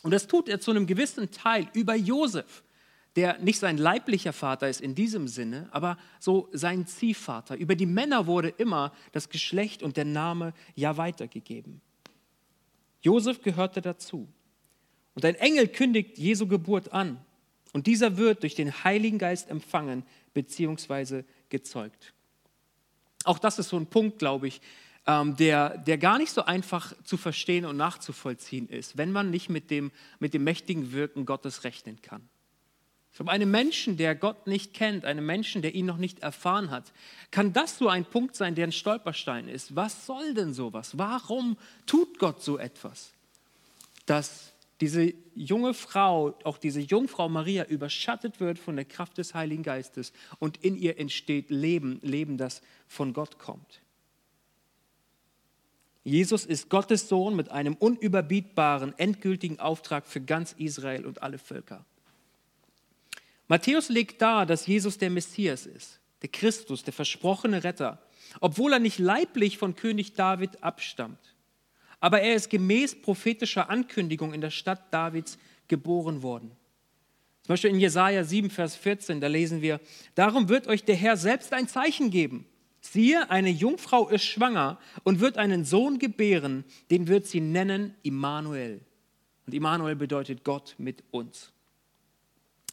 Und 0.01 0.09
das 0.09 0.25
tut 0.25 0.49
er 0.49 0.59
zu 0.59 0.71
einem 0.71 0.87
gewissen 0.87 1.29
Teil 1.29 1.67
über 1.73 1.93
Josef, 1.93 2.63
der 3.15 3.37
nicht 3.39 3.59
sein 3.59 3.77
leiblicher 3.77 4.33
Vater 4.33 4.69
ist 4.69 4.81
in 4.81 4.95
diesem 4.95 5.27
Sinne, 5.27 5.67
aber 5.71 5.97
so 6.19 6.47
sein 6.53 6.87
Ziehvater. 6.87 7.55
Über 7.57 7.75
die 7.75 7.85
Männer 7.85 8.25
wurde 8.25 8.49
immer 8.49 8.93
das 9.11 9.29
Geschlecht 9.29 9.83
und 9.83 9.97
der 9.97 10.05
Name 10.05 10.53
ja 10.75 10.97
weitergegeben. 10.97 11.81
Josef 13.01 13.41
gehörte 13.41 13.81
dazu. 13.81 14.27
Und 15.13 15.25
ein 15.25 15.35
Engel 15.35 15.67
kündigt 15.67 16.17
Jesu 16.17 16.47
Geburt 16.47 16.93
an. 16.93 17.19
Und 17.73 17.87
dieser 17.87 18.17
wird 18.17 18.43
durch 18.43 18.55
den 18.55 18.83
Heiligen 18.83 19.17
Geist 19.17 19.49
empfangen 19.49 20.03
bzw. 20.33 21.23
gezeugt. 21.49 22.13
Auch 23.23 23.39
das 23.39 23.59
ist 23.59 23.69
so 23.69 23.77
ein 23.77 23.87
Punkt, 23.87 24.19
glaube 24.19 24.47
ich, 24.47 24.61
ähm, 25.07 25.35
der, 25.35 25.77
der 25.77 25.97
gar 25.97 26.17
nicht 26.17 26.31
so 26.31 26.43
einfach 26.43 26.93
zu 27.03 27.17
verstehen 27.17 27.65
und 27.65 27.77
nachzuvollziehen 27.77 28.67
ist, 28.67 28.97
wenn 28.97 29.11
man 29.11 29.31
nicht 29.31 29.49
mit 29.49 29.71
dem, 29.71 29.91
mit 30.19 30.33
dem 30.33 30.43
mächtigen 30.43 30.91
Wirken 30.91 31.25
Gottes 31.25 31.63
rechnen 31.63 32.01
kann. 32.01 32.29
Von 33.11 33.27
einem 33.27 33.51
Menschen, 33.51 33.97
der 33.97 34.15
Gott 34.15 34.47
nicht 34.47 34.73
kennt, 34.73 35.03
einem 35.03 35.25
Menschen, 35.25 35.61
der 35.61 35.75
ihn 35.75 35.85
noch 35.85 35.97
nicht 35.97 36.19
erfahren 36.19 36.71
hat, 36.71 36.93
kann 37.29 37.51
das 37.51 37.77
so 37.77 37.89
ein 37.89 38.05
Punkt 38.05 38.35
sein, 38.35 38.55
der 38.55 38.67
ein 38.67 38.71
Stolperstein 38.71 39.49
ist. 39.49 39.75
Was 39.75 40.05
soll 40.05 40.33
denn 40.33 40.53
sowas? 40.53 40.97
Warum 40.97 41.57
tut 41.85 42.19
Gott 42.19 42.41
so 42.41 42.57
etwas? 42.57 43.11
Dass 44.05 44.53
diese 44.79 45.13
junge 45.35 45.73
Frau, 45.73 46.37
auch 46.43 46.57
diese 46.57 46.79
Jungfrau 46.79 47.27
Maria, 47.27 47.65
überschattet 47.65 48.39
wird 48.39 48.57
von 48.57 48.77
der 48.77 48.85
Kraft 48.85 49.17
des 49.17 49.33
Heiligen 49.33 49.63
Geistes 49.63 50.13
und 50.39 50.57
in 50.63 50.75
ihr 50.77 50.97
entsteht 50.97 51.51
Leben, 51.51 51.99
Leben, 52.01 52.37
das 52.37 52.61
von 52.87 53.13
Gott 53.13 53.37
kommt. 53.37 53.81
Jesus 56.03 56.45
ist 56.45 56.69
Gottes 56.69 57.09
Sohn 57.09 57.35
mit 57.35 57.51
einem 57.51 57.75
unüberbietbaren, 57.75 58.97
endgültigen 58.97 59.59
Auftrag 59.59 60.07
für 60.07 60.21
ganz 60.21 60.53
Israel 60.53 61.05
und 61.05 61.21
alle 61.21 61.37
Völker. 61.37 61.85
Matthäus 63.51 63.89
legt 63.89 64.21
dar, 64.21 64.45
dass 64.45 64.65
Jesus 64.65 64.97
der 64.97 65.09
Messias 65.09 65.65
ist, 65.65 65.99
der 66.21 66.29
Christus, 66.29 66.85
der 66.85 66.93
versprochene 66.93 67.65
Retter, 67.65 68.01
obwohl 68.39 68.71
er 68.71 68.79
nicht 68.79 68.97
leiblich 68.97 69.57
von 69.57 69.75
König 69.75 70.13
David 70.13 70.63
abstammt. 70.63 71.35
Aber 71.99 72.21
er 72.21 72.35
ist 72.35 72.49
gemäß 72.49 73.01
prophetischer 73.01 73.69
Ankündigung 73.69 74.33
in 74.33 74.39
der 74.39 74.51
Stadt 74.51 74.93
Davids 74.93 75.37
geboren 75.67 76.23
worden. 76.23 76.51
Zum 77.41 77.51
Beispiel 77.51 77.71
in 77.71 77.81
Jesaja 77.81 78.23
7, 78.23 78.49
Vers 78.51 78.77
14, 78.77 79.19
da 79.19 79.27
lesen 79.27 79.61
wir: 79.61 79.81
Darum 80.15 80.47
wird 80.47 80.67
euch 80.67 80.85
der 80.85 80.95
Herr 80.95 81.17
selbst 81.17 81.51
ein 81.51 81.67
Zeichen 81.67 82.09
geben. 82.09 82.45
Siehe, 82.79 83.29
eine 83.29 83.49
Jungfrau 83.49 84.07
ist 84.07 84.23
schwanger 84.23 84.79
und 85.03 85.19
wird 85.19 85.37
einen 85.37 85.65
Sohn 85.65 85.99
gebären, 85.99 86.63
den 86.89 87.09
wird 87.09 87.27
sie 87.27 87.41
nennen 87.41 87.95
Immanuel. 88.01 88.79
Und 89.45 89.53
Immanuel 89.53 89.97
bedeutet 89.97 90.45
Gott 90.45 90.75
mit 90.77 91.03
uns. 91.11 91.51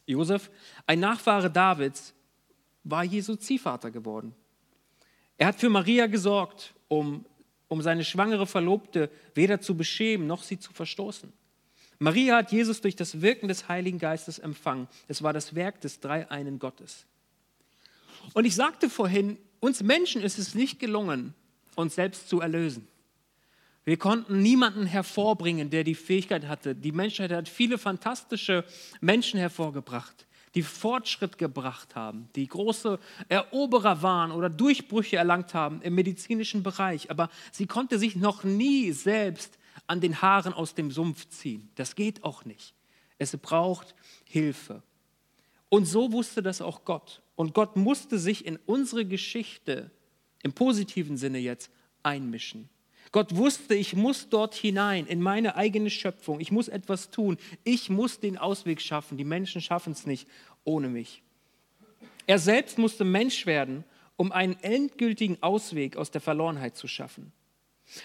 Josef, 0.08 0.50
ein 0.86 1.00
Nachfahre 1.00 1.50
Davids, 1.50 2.14
war 2.84 3.04
Jesu 3.04 3.36
Ziehvater 3.36 3.90
geworden. 3.90 4.34
Er 5.36 5.48
hat 5.48 5.60
für 5.60 5.68
Maria 5.68 6.06
gesorgt, 6.06 6.74
um, 6.88 7.26
um 7.68 7.82
seine 7.82 8.04
schwangere 8.04 8.46
Verlobte 8.46 9.10
weder 9.34 9.60
zu 9.60 9.76
beschämen 9.76 10.26
noch 10.26 10.42
sie 10.42 10.58
zu 10.58 10.72
verstoßen. 10.72 11.32
Maria 11.98 12.36
hat 12.36 12.52
Jesus 12.52 12.80
durch 12.80 12.96
das 12.96 13.20
Wirken 13.20 13.48
des 13.48 13.68
Heiligen 13.68 13.98
Geistes 13.98 14.38
empfangen. 14.38 14.88
Es 15.08 15.22
war 15.22 15.32
das 15.32 15.54
Werk 15.54 15.80
des 15.80 16.00
dreieinen 16.00 16.58
Gottes. 16.58 17.06
Und 18.34 18.44
ich 18.44 18.54
sagte 18.54 18.88
vorhin, 18.88 19.36
uns 19.60 19.82
Menschen 19.82 20.22
ist 20.22 20.38
es 20.38 20.54
nicht 20.54 20.78
gelungen, 20.78 21.34
uns 21.74 21.96
selbst 21.96 22.28
zu 22.28 22.40
erlösen. 22.40 22.86
Wir 23.88 23.96
konnten 23.96 24.42
niemanden 24.42 24.84
hervorbringen, 24.84 25.70
der 25.70 25.82
die 25.82 25.94
Fähigkeit 25.94 26.46
hatte. 26.46 26.74
Die 26.74 26.92
Menschheit 26.92 27.32
hat 27.32 27.48
viele 27.48 27.78
fantastische 27.78 28.66
Menschen 29.00 29.40
hervorgebracht, 29.40 30.26
die 30.54 30.62
Fortschritt 30.62 31.38
gebracht 31.38 31.96
haben, 31.96 32.28
die 32.36 32.46
große 32.46 32.98
Eroberer 33.30 34.02
waren 34.02 34.30
oder 34.30 34.50
Durchbrüche 34.50 35.16
erlangt 35.16 35.54
haben 35.54 35.80
im 35.80 35.94
medizinischen 35.94 36.62
Bereich. 36.62 37.10
Aber 37.10 37.30
sie 37.50 37.64
konnte 37.64 37.98
sich 37.98 38.14
noch 38.14 38.44
nie 38.44 38.92
selbst 38.92 39.58
an 39.86 40.02
den 40.02 40.20
Haaren 40.20 40.52
aus 40.52 40.74
dem 40.74 40.90
Sumpf 40.90 41.26
ziehen. 41.30 41.70
Das 41.76 41.94
geht 41.94 42.24
auch 42.24 42.44
nicht. 42.44 42.74
Es 43.16 43.34
braucht 43.38 43.94
Hilfe. 44.24 44.82
Und 45.70 45.86
so 45.86 46.12
wusste 46.12 46.42
das 46.42 46.60
auch 46.60 46.84
Gott. 46.84 47.22
Und 47.36 47.54
Gott 47.54 47.76
musste 47.76 48.18
sich 48.18 48.44
in 48.44 48.58
unsere 48.66 49.06
Geschichte, 49.06 49.90
im 50.42 50.52
positiven 50.52 51.16
Sinne 51.16 51.38
jetzt, 51.38 51.70
einmischen. 52.02 52.68
Gott 53.12 53.36
wusste, 53.36 53.74
ich 53.74 53.94
muss 53.94 54.28
dort 54.28 54.54
hinein, 54.54 55.06
in 55.06 55.20
meine 55.20 55.56
eigene 55.56 55.90
Schöpfung. 55.90 56.40
Ich 56.40 56.52
muss 56.52 56.68
etwas 56.68 57.10
tun. 57.10 57.38
Ich 57.64 57.90
muss 57.90 58.20
den 58.20 58.38
Ausweg 58.38 58.80
schaffen. 58.80 59.16
Die 59.16 59.24
Menschen 59.24 59.60
schaffen 59.60 59.92
es 59.92 60.06
nicht 60.06 60.28
ohne 60.64 60.88
mich. 60.88 61.22
Er 62.26 62.38
selbst 62.38 62.78
musste 62.78 63.04
Mensch 63.04 63.46
werden, 63.46 63.84
um 64.16 64.32
einen 64.32 64.56
endgültigen 64.60 65.42
Ausweg 65.42 65.96
aus 65.96 66.10
der 66.10 66.20
Verlorenheit 66.20 66.76
zu 66.76 66.86
schaffen. 66.86 67.32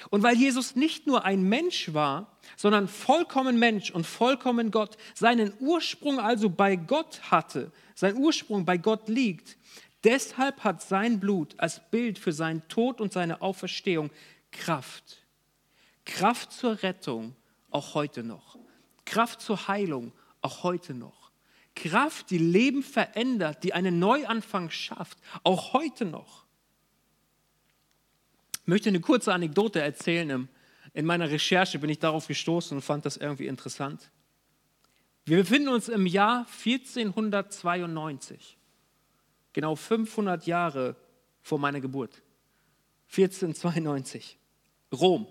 Und 0.10 0.24
weil 0.24 0.38
Jesus 0.38 0.76
nicht 0.76 1.08
nur 1.08 1.26
ein 1.26 1.44
Mensch 1.44 1.94
war, 1.94 2.38
sondern 2.56 2.88
vollkommen 2.88 3.60
Mensch 3.60 3.92
und 3.92 4.06
vollkommen 4.06 4.72
Gott, 4.72 4.98
seinen 5.14 5.54
Ursprung 5.60 6.20
also 6.20 6.50
bei 6.50 6.78
Gott 6.78 7.20
hatte, 7.32 7.72
sein 7.96 8.16
Ursprung 8.16 8.64
bei 8.64 8.78
Gott 8.78 9.10
liegt, 9.10 9.58
deshalb 10.04 10.64
hat 10.64 10.82
sein 10.82 11.20
Blut 11.20 11.56
als 11.58 11.82
Bild 11.92 12.18
für 12.18 12.32
seinen 12.32 12.66
Tod 12.70 13.02
und 13.02 13.12
seine 13.12 13.42
Auferstehung 13.42 14.10
Kraft. 14.54 15.18
Kraft 16.06 16.54
zur 16.54 16.82
Rettung, 16.82 17.36
auch 17.70 17.96
heute 17.96 18.24
noch. 18.24 18.58
Kraft 19.06 19.42
zur 19.42 19.68
Heilung, 19.68 20.14
auch 20.42 20.64
heute 20.64 20.94
noch. 20.94 21.32
Kraft, 21.76 22.30
die 22.30 22.38
Leben 22.38 22.84
verändert, 22.84 23.64
die 23.64 23.74
einen 23.74 24.00
Neuanfang 24.00 24.70
schafft, 24.70 25.18
auch 25.44 25.74
heute 25.74 26.06
noch. 26.06 26.46
Ich 28.62 28.68
möchte 28.68 28.90
eine 28.90 29.02
kurze 29.02 29.34
Anekdote 29.34 29.82
erzählen. 29.82 30.48
In 30.94 31.06
meiner 31.06 31.30
Recherche 31.30 31.80
bin 31.80 31.90
ich 31.90 32.00
darauf 32.00 32.28
gestoßen 32.28 32.78
und 32.78 32.82
fand 32.82 33.06
das 33.06 33.18
irgendwie 33.18 33.48
interessant. 33.48 34.12
Wir 35.26 35.38
befinden 35.38 35.70
uns 35.70 35.90
im 35.90 36.06
Jahr 36.06 36.46
1492, 36.66 38.58
genau 39.54 39.76
500 39.76 40.46
Jahre 40.46 40.96
vor 41.42 41.60
meiner 41.60 41.82
Geburt. 41.82 42.22
1492. 43.10 44.38
Rom. 44.94 45.28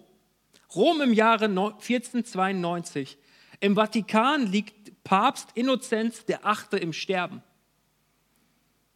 Rom 0.74 1.00
im 1.00 1.12
Jahre 1.12 1.46
1492. 1.46 3.18
Im 3.60 3.76
Vatikan 3.76 4.46
liegt 4.46 5.04
Papst 5.04 5.50
Innozenz 5.54 6.24
der 6.24 6.46
Achte 6.46 6.78
im 6.78 6.92
Sterben. 6.92 7.42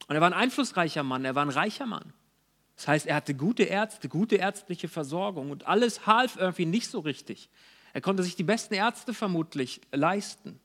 Und 0.09 0.14
er 0.14 0.20
war 0.20 0.29
ein 0.29 0.35
einflussreicher 0.35 1.02
Mann, 1.02 1.24
er 1.24 1.35
war 1.35 1.44
ein 1.44 1.50
reicher 1.50 1.87
Mann. 1.87 2.12
Das 2.76 2.88
heißt, 2.88 3.07
er 3.07 3.16
hatte 3.16 3.35
gute 3.35 3.64
Ärzte, 3.64 4.09
gute 4.09 4.37
ärztliche 4.37 4.88
Versorgung 4.88 5.50
und 5.50 5.66
alles 5.66 6.07
half 6.07 6.37
irgendwie 6.37 6.66
nicht 6.66 6.90
so 6.90 7.00
richtig. 7.00 7.48
Er 7.92 8.00
konnte 8.02 8.22
sich 8.22 8.37
die 8.37 8.42
besten 8.42 8.74
Ärzte 8.74 9.14
vermutlich 9.14 9.81
leisten. 9.92 10.61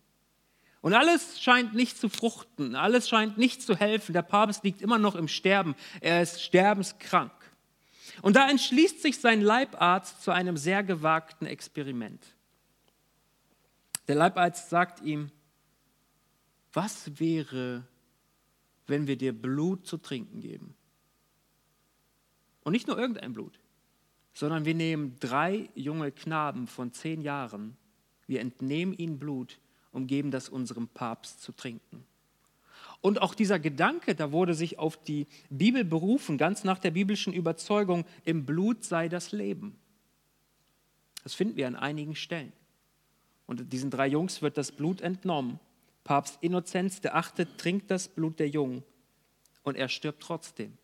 Und 0.81 0.93
alles 0.93 1.39
scheint 1.41 1.73
nicht 1.73 1.97
zu 1.97 2.09
fruchten, 2.09 2.75
alles 2.75 3.07
scheint 3.07 3.37
nicht 3.37 3.61
zu 3.61 3.75
helfen. 3.75 4.13
Der 4.13 4.23
Papst 4.23 4.63
liegt 4.63 4.81
immer 4.81 4.97
noch 4.97 5.15
im 5.15 5.27
Sterben, 5.27 5.75
er 6.01 6.21
ist 6.21 6.41
sterbenskrank. 6.43 7.31
Und 8.21 8.35
da 8.35 8.49
entschließt 8.49 9.01
sich 9.01 9.19
sein 9.19 9.41
Leibarzt 9.41 10.21
zu 10.21 10.31
einem 10.31 10.57
sehr 10.57 10.83
gewagten 10.83 11.45
Experiment. 11.47 12.23
Der 14.07 14.15
Leibarzt 14.15 14.69
sagt 14.69 15.01
ihm, 15.01 15.31
was 16.73 17.19
wäre, 17.19 17.83
wenn 18.87 19.07
wir 19.07 19.17
dir 19.17 19.33
Blut 19.33 19.85
zu 19.85 19.97
trinken 19.97 20.39
geben? 20.39 20.75
Und 22.63 22.73
nicht 22.73 22.87
nur 22.87 22.97
irgendein 22.97 23.33
Blut, 23.33 23.59
sondern 24.33 24.65
wir 24.65 24.75
nehmen 24.75 25.17
drei 25.19 25.69
junge 25.75 26.11
Knaben 26.11 26.67
von 26.67 26.93
zehn 26.93 27.21
Jahren, 27.21 27.75
wir 28.27 28.39
entnehmen 28.39 28.93
ihnen 28.93 29.19
Blut 29.19 29.59
und 29.91 30.07
geben 30.07 30.31
das 30.31 30.47
unserem 30.47 30.87
Papst 30.87 31.41
zu 31.41 31.51
trinken. 31.51 32.05
Und 33.01 33.21
auch 33.21 33.33
dieser 33.33 33.59
Gedanke, 33.59 34.13
da 34.13 34.31
wurde 34.31 34.53
sich 34.53 34.77
auf 34.77 35.01
die 35.03 35.25
Bibel 35.49 35.83
berufen, 35.83 36.37
ganz 36.37 36.63
nach 36.63 36.77
der 36.77 36.91
biblischen 36.91 37.33
Überzeugung, 37.33 38.05
im 38.25 38.45
Blut 38.45 38.83
sei 38.83 39.09
das 39.09 39.31
Leben. 39.31 39.75
Das 41.23 41.33
finden 41.33 41.55
wir 41.55 41.67
an 41.67 41.75
einigen 41.75 42.15
Stellen. 42.15 42.53
Und 43.47 43.73
diesen 43.73 43.89
drei 43.89 44.07
Jungs 44.07 44.41
wird 44.41 44.57
das 44.57 44.71
Blut 44.71 45.01
entnommen. 45.01 45.59
Papst 46.03 46.37
Innozenz 46.41 47.01
der 47.01 47.15
Achte 47.15 47.47
trinkt 47.57 47.91
das 47.91 48.07
Blut 48.07 48.39
der 48.39 48.49
Jungen 48.49 48.83
und 49.63 49.77
er 49.77 49.89
stirbt 49.89 50.23
trotzdem. 50.23 50.77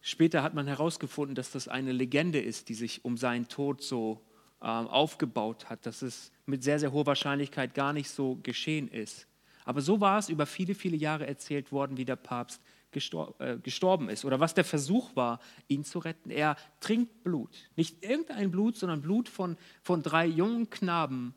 Später 0.00 0.42
hat 0.42 0.54
man 0.54 0.66
herausgefunden, 0.66 1.34
dass 1.34 1.52
das 1.52 1.68
eine 1.68 1.92
Legende 1.92 2.40
ist, 2.40 2.68
die 2.68 2.74
sich 2.74 3.04
um 3.04 3.16
seinen 3.16 3.48
Tod 3.48 3.82
so 3.82 4.20
äh, 4.60 4.66
aufgebaut 4.66 5.70
hat, 5.70 5.86
dass 5.86 6.02
es 6.02 6.32
mit 6.44 6.64
sehr, 6.64 6.80
sehr 6.80 6.92
hoher 6.92 7.06
Wahrscheinlichkeit 7.06 7.74
gar 7.74 7.92
nicht 7.92 8.10
so 8.10 8.36
geschehen 8.42 8.88
ist. 8.88 9.28
Aber 9.64 9.80
so 9.80 10.00
war 10.00 10.18
es 10.18 10.28
über 10.28 10.46
viele, 10.46 10.74
viele 10.74 10.96
Jahre 10.96 11.26
erzählt 11.26 11.72
worden, 11.72 11.96
wie 11.96 12.04
der 12.04 12.16
Papst 12.16 12.60
äh, 12.92 13.58
gestorben 13.62 14.10
ist 14.10 14.24
oder 14.24 14.38
was 14.38 14.54
der 14.54 14.64
Versuch 14.64 15.16
war, 15.16 15.40
ihn 15.68 15.82
zu 15.82 15.98
retten. 15.98 16.30
Er 16.30 16.56
trinkt 16.80 17.22
Blut. 17.22 17.70
Nicht 17.74 18.04
irgendein 18.04 18.50
Blut, 18.50 18.76
sondern 18.76 19.00
Blut 19.00 19.28
von, 19.28 19.56
von 19.82 20.02
drei 20.02 20.26
jungen 20.26 20.68
Knaben. 20.68 21.34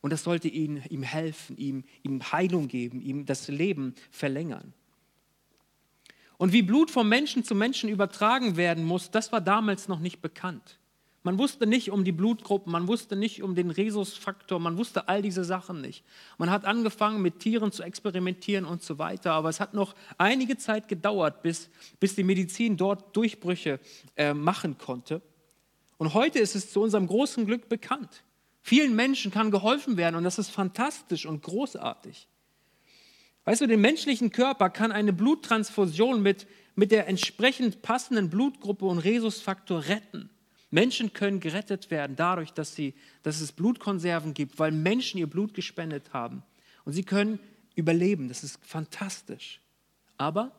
Und 0.00 0.12
das 0.12 0.24
sollte 0.24 0.48
ihn, 0.48 0.82
ihm 0.88 1.02
helfen, 1.02 1.56
ihm, 1.58 1.84
ihm 2.02 2.22
Heilung 2.32 2.68
geben, 2.68 3.00
ihm 3.00 3.26
das 3.26 3.48
Leben 3.48 3.94
verlängern. 4.10 4.72
Und 6.38 6.52
wie 6.52 6.62
Blut 6.62 6.90
vom 6.90 7.08
Menschen 7.08 7.44
zu 7.44 7.54
Menschen 7.54 7.88
übertragen 7.88 8.56
werden 8.56 8.84
muss, 8.84 9.10
das 9.10 9.30
war 9.30 9.40
damals 9.40 9.88
noch 9.88 10.00
nicht 10.00 10.22
bekannt. 10.22 10.80
Man 11.24 11.38
wusste 11.38 11.66
nicht 11.66 11.90
um 11.92 12.04
die 12.04 12.10
Blutgruppen, 12.10 12.72
man 12.72 12.88
wusste 12.88 13.14
nicht 13.14 13.42
um 13.42 13.54
den 13.54 13.70
Rhesusfaktor, 13.70 14.58
man 14.58 14.76
wusste 14.76 15.08
all 15.08 15.22
diese 15.22 15.44
Sachen 15.44 15.80
nicht. 15.80 16.04
Man 16.36 16.50
hat 16.50 16.64
angefangen 16.64 17.22
mit 17.22 17.38
Tieren 17.38 17.70
zu 17.70 17.84
experimentieren 17.84 18.64
und 18.64 18.82
so 18.82 18.98
weiter, 18.98 19.32
aber 19.32 19.48
es 19.48 19.60
hat 19.60 19.72
noch 19.72 19.94
einige 20.18 20.56
Zeit 20.56 20.88
gedauert, 20.88 21.42
bis, 21.42 21.70
bis 22.00 22.16
die 22.16 22.24
Medizin 22.24 22.76
dort 22.76 23.16
Durchbrüche 23.16 23.78
äh, 24.16 24.34
machen 24.34 24.78
konnte. 24.78 25.22
Und 25.96 26.14
heute 26.14 26.40
ist 26.40 26.56
es 26.56 26.72
zu 26.72 26.82
unserem 26.82 27.06
großen 27.06 27.46
Glück 27.46 27.68
bekannt. 27.68 28.24
Vielen 28.60 28.96
Menschen 28.96 29.30
kann 29.30 29.52
geholfen 29.52 29.96
werden 29.96 30.16
und 30.16 30.24
das 30.24 30.38
ist 30.38 30.50
fantastisch 30.50 31.26
und 31.26 31.42
großartig. 31.42 32.26
Weißt 33.44 33.60
du, 33.60 33.66
den 33.66 33.80
menschlichen 33.80 34.30
Körper 34.30 34.70
kann 34.70 34.90
eine 34.90 35.12
Bluttransfusion 35.12 36.20
mit, 36.20 36.48
mit 36.74 36.90
der 36.90 37.06
entsprechend 37.06 37.82
passenden 37.82 38.30
Blutgruppe 38.30 38.84
und 38.84 38.98
Rhesusfaktor 38.98 39.84
retten. 39.86 40.30
Menschen 40.72 41.12
können 41.12 41.38
gerettet 41.38 41.90
werden 41.90 42.16
dadurch, 42.16 42.52
dass, 42.52 42.74
sie, 42.74 42.94
dass 43.22 43.42
es 43.42 43.52
Blutkonserven 43.52 44.32
gibt, 44.32 44.58
weil 44.58 44.72
Menschen 44.72 45.18
ihr 45.18 45.28
Blut 45.28 45.52
gespendet 45.52 46.14
haben. 46.14 46.42
Und 46.84 46.94
sie 46.94 47.04
können 47.04 47.38
überleben. 47.74 48.28
Das 48.28 48.42
ist 48.42 48.58
fantastisch. 48.64 49.60
Aber 50.16 50.50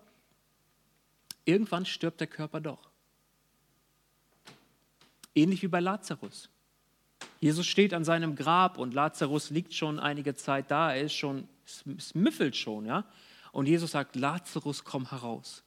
irgendwann 1.46 1.88
stirbt 1.88 2.20
der 2.20 2.28
Körper 2.28 2.62
doch. 2.62 2.92
Ähnlich 5.34 5.64
wie 5.64 5.68
bei 5.68 5.80
Lazarus. 5.80 6.48
Jesus 7.40 7.66
steht 7.66 7.92
an 7.92 8.04
seinem 8.04 8.36
Grab 8.36 8.78
und 8.78 8.94
Lazarus 8.94 9.50
liegt 9.50 9.74
schon 9.74 10.00
einige 10.00 10.36
Zeit 10.36 10.70
da. 10.70 10.94
Er 10.94 11.06
ist 11.06 11.16
schon, 11.16 11.48
es 11.98 12.14
müffelt 12.14 12.56
schon, 12.56 12.86
ja. 12.86 13.04
Und 13.52 13.68
Jesus 13.68 13.92
sagt: 13.92 14.16
Lazarus, 14.16 14.84
komm 14.84 15.10
heraus. 15.10 15.63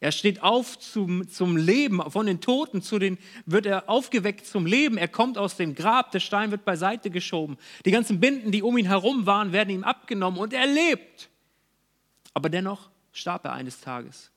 Er 0.00 0.12
steht 0.12 0.42
auf 0.42 0.78
zum, 0.78 1.28
zum 1.28 1.58
Leben, 1.58 2.00
von 2.10 2.24
den 2.24 2.40
Toten 2.40 2.80
zu 2.80 2.98
den, 2.98 3.18
wird 3.44 3.66
er 3.66 3.88
aufgeweckt 3.90 4.46
zum 4.46 4.64
Leben. 4.64 4.96
Er 4.96 5.08
kommt 5.08 5.36
aus 5.36 5.56
dem 5.56 5.74
Grab, 5.74 6.10
der 6.10 6.20
Stein 6.20 6.50
wird 6.50 6.64
beiseite 6.64 7.10
geschoben. 7.10 7.58
Die 7.84 7.90
ganzen 7.90 8.18
Binden, 8.18 8.50
die 8.50 8.62
um 8.62 8.78
ihn 8.78 8.86
herum 8.86 9.26
waren, 9.26 9.52
werden 9.52 9.68
ihm 9.68 9.84
abgenommen 9.84 10.40
und 10.40 10.54
er 10.54 10.66
lebt. 10.66 11.28
Aber 12.32 12.48
dennoch 12.48 12.88
starb 13.12 13.44
er 13.44 13.52
eines 13.52 13.80
Tages. 13.80 14.30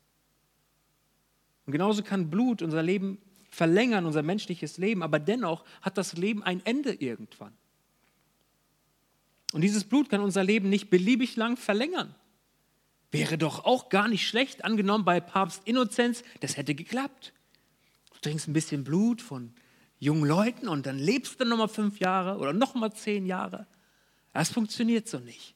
Und 1.66 1.72
genauso 1.72 2.04
kann 2.04 2.30
Blut 2.30 2.62
unser 2.62 2.84
Leben 2.84 3.18
verlängern, 3.50 4.06
unser 4.06 4.22
menschliches 4.22 4.78
Leben, 4.78 5.02
aber 5.02 5.20
dennoch 5.20 5.64
hat 5.82 5.98
das 5.98 6.18
Leben 6.18 6.44
ein 6.44 6.66
Ende 6.66 6.94
irgendwann. 6.94 7.54
Und 9.54 9.62
dieses 9.62 9.86
Blut 9.86 10.10
kann 10.10 10.20
unser 10.20 10.44
Leben 10.44 10.70
nicht 10.70 10.90
beliebig 10.90 11.38
lang 11.38 11.56
verlängern. 11.56 12.16
Wäre 13.14 13.38
doch 13.38 13.64
auch 13.64 13.90
gar 13.90 14.08
nicht 14.08 14.28
schlecht, 14.28 14.66
angenommen 14.66 15.06
bei 15.06 15.20
Papst 15.20 15.62
Innozenz, 15.66 16.24
das 16.40 16.58
hätte 16.58 16.74
geklappt. 16.74 17.32
Du 18.12 18.20
trinkst 18.22 18.48
ein 18.48 18.54
bisschen 18.54 18.84
Blut 18.84 19.22
von 19.22 19.54
jungen 20.00 20.26
Leuten 20.26 20.68
und 20.68 20.88
dann 20.88 20.98
lebst 20.98 21.40
du 21.40 21.46
nochmal 21.46 21.68
fünf 21.68 22.00
Jahre 22.00 22.40
oder 22.40 22.54
nochmal 22.54 22.92
zehn 22.92 23.28
Jahre. 23.28 23.68
Das 24.34 24.50
funktioniert 24.50 25.08
so 25.08 25.20
nicht. 25.20 25.54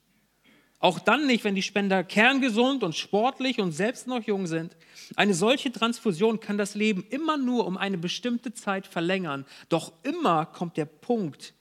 Auch 0.78 1.00
dann 1.00 1.26
nicht, 1.26 1.44
wenn 1.46 1.56
die 1.56 1.64
Spender 1.64 2.04
kerngesund 2.04 2.84
und 2.84 2.96
sportlich 2.96 3.60
und 3.60 3.72
selbst 3.72 4.06
noch 4.06 4.22
jung 4.22 4.46
sind. 4.46 4.78
Eine 5.16 5.34
solche 5.34 5.72
Transfusion 5.72 6.40
kann 6.40 6.60
das 6.60 6.76
Leben 6.76 7.08
immer 7.10 7.38
nur 7.38 7.66
um 7.66 7.76
eine 7.76 7.98
bestimmte 7.98 8.54
Zeit 8.54 8.86
verlängern. 8.86 9.48
Doch 9.68 9.94
immer 10.04 10.46
kommt 10.46 10.78
der 10.78 10.86
Punkt 10.86 11.56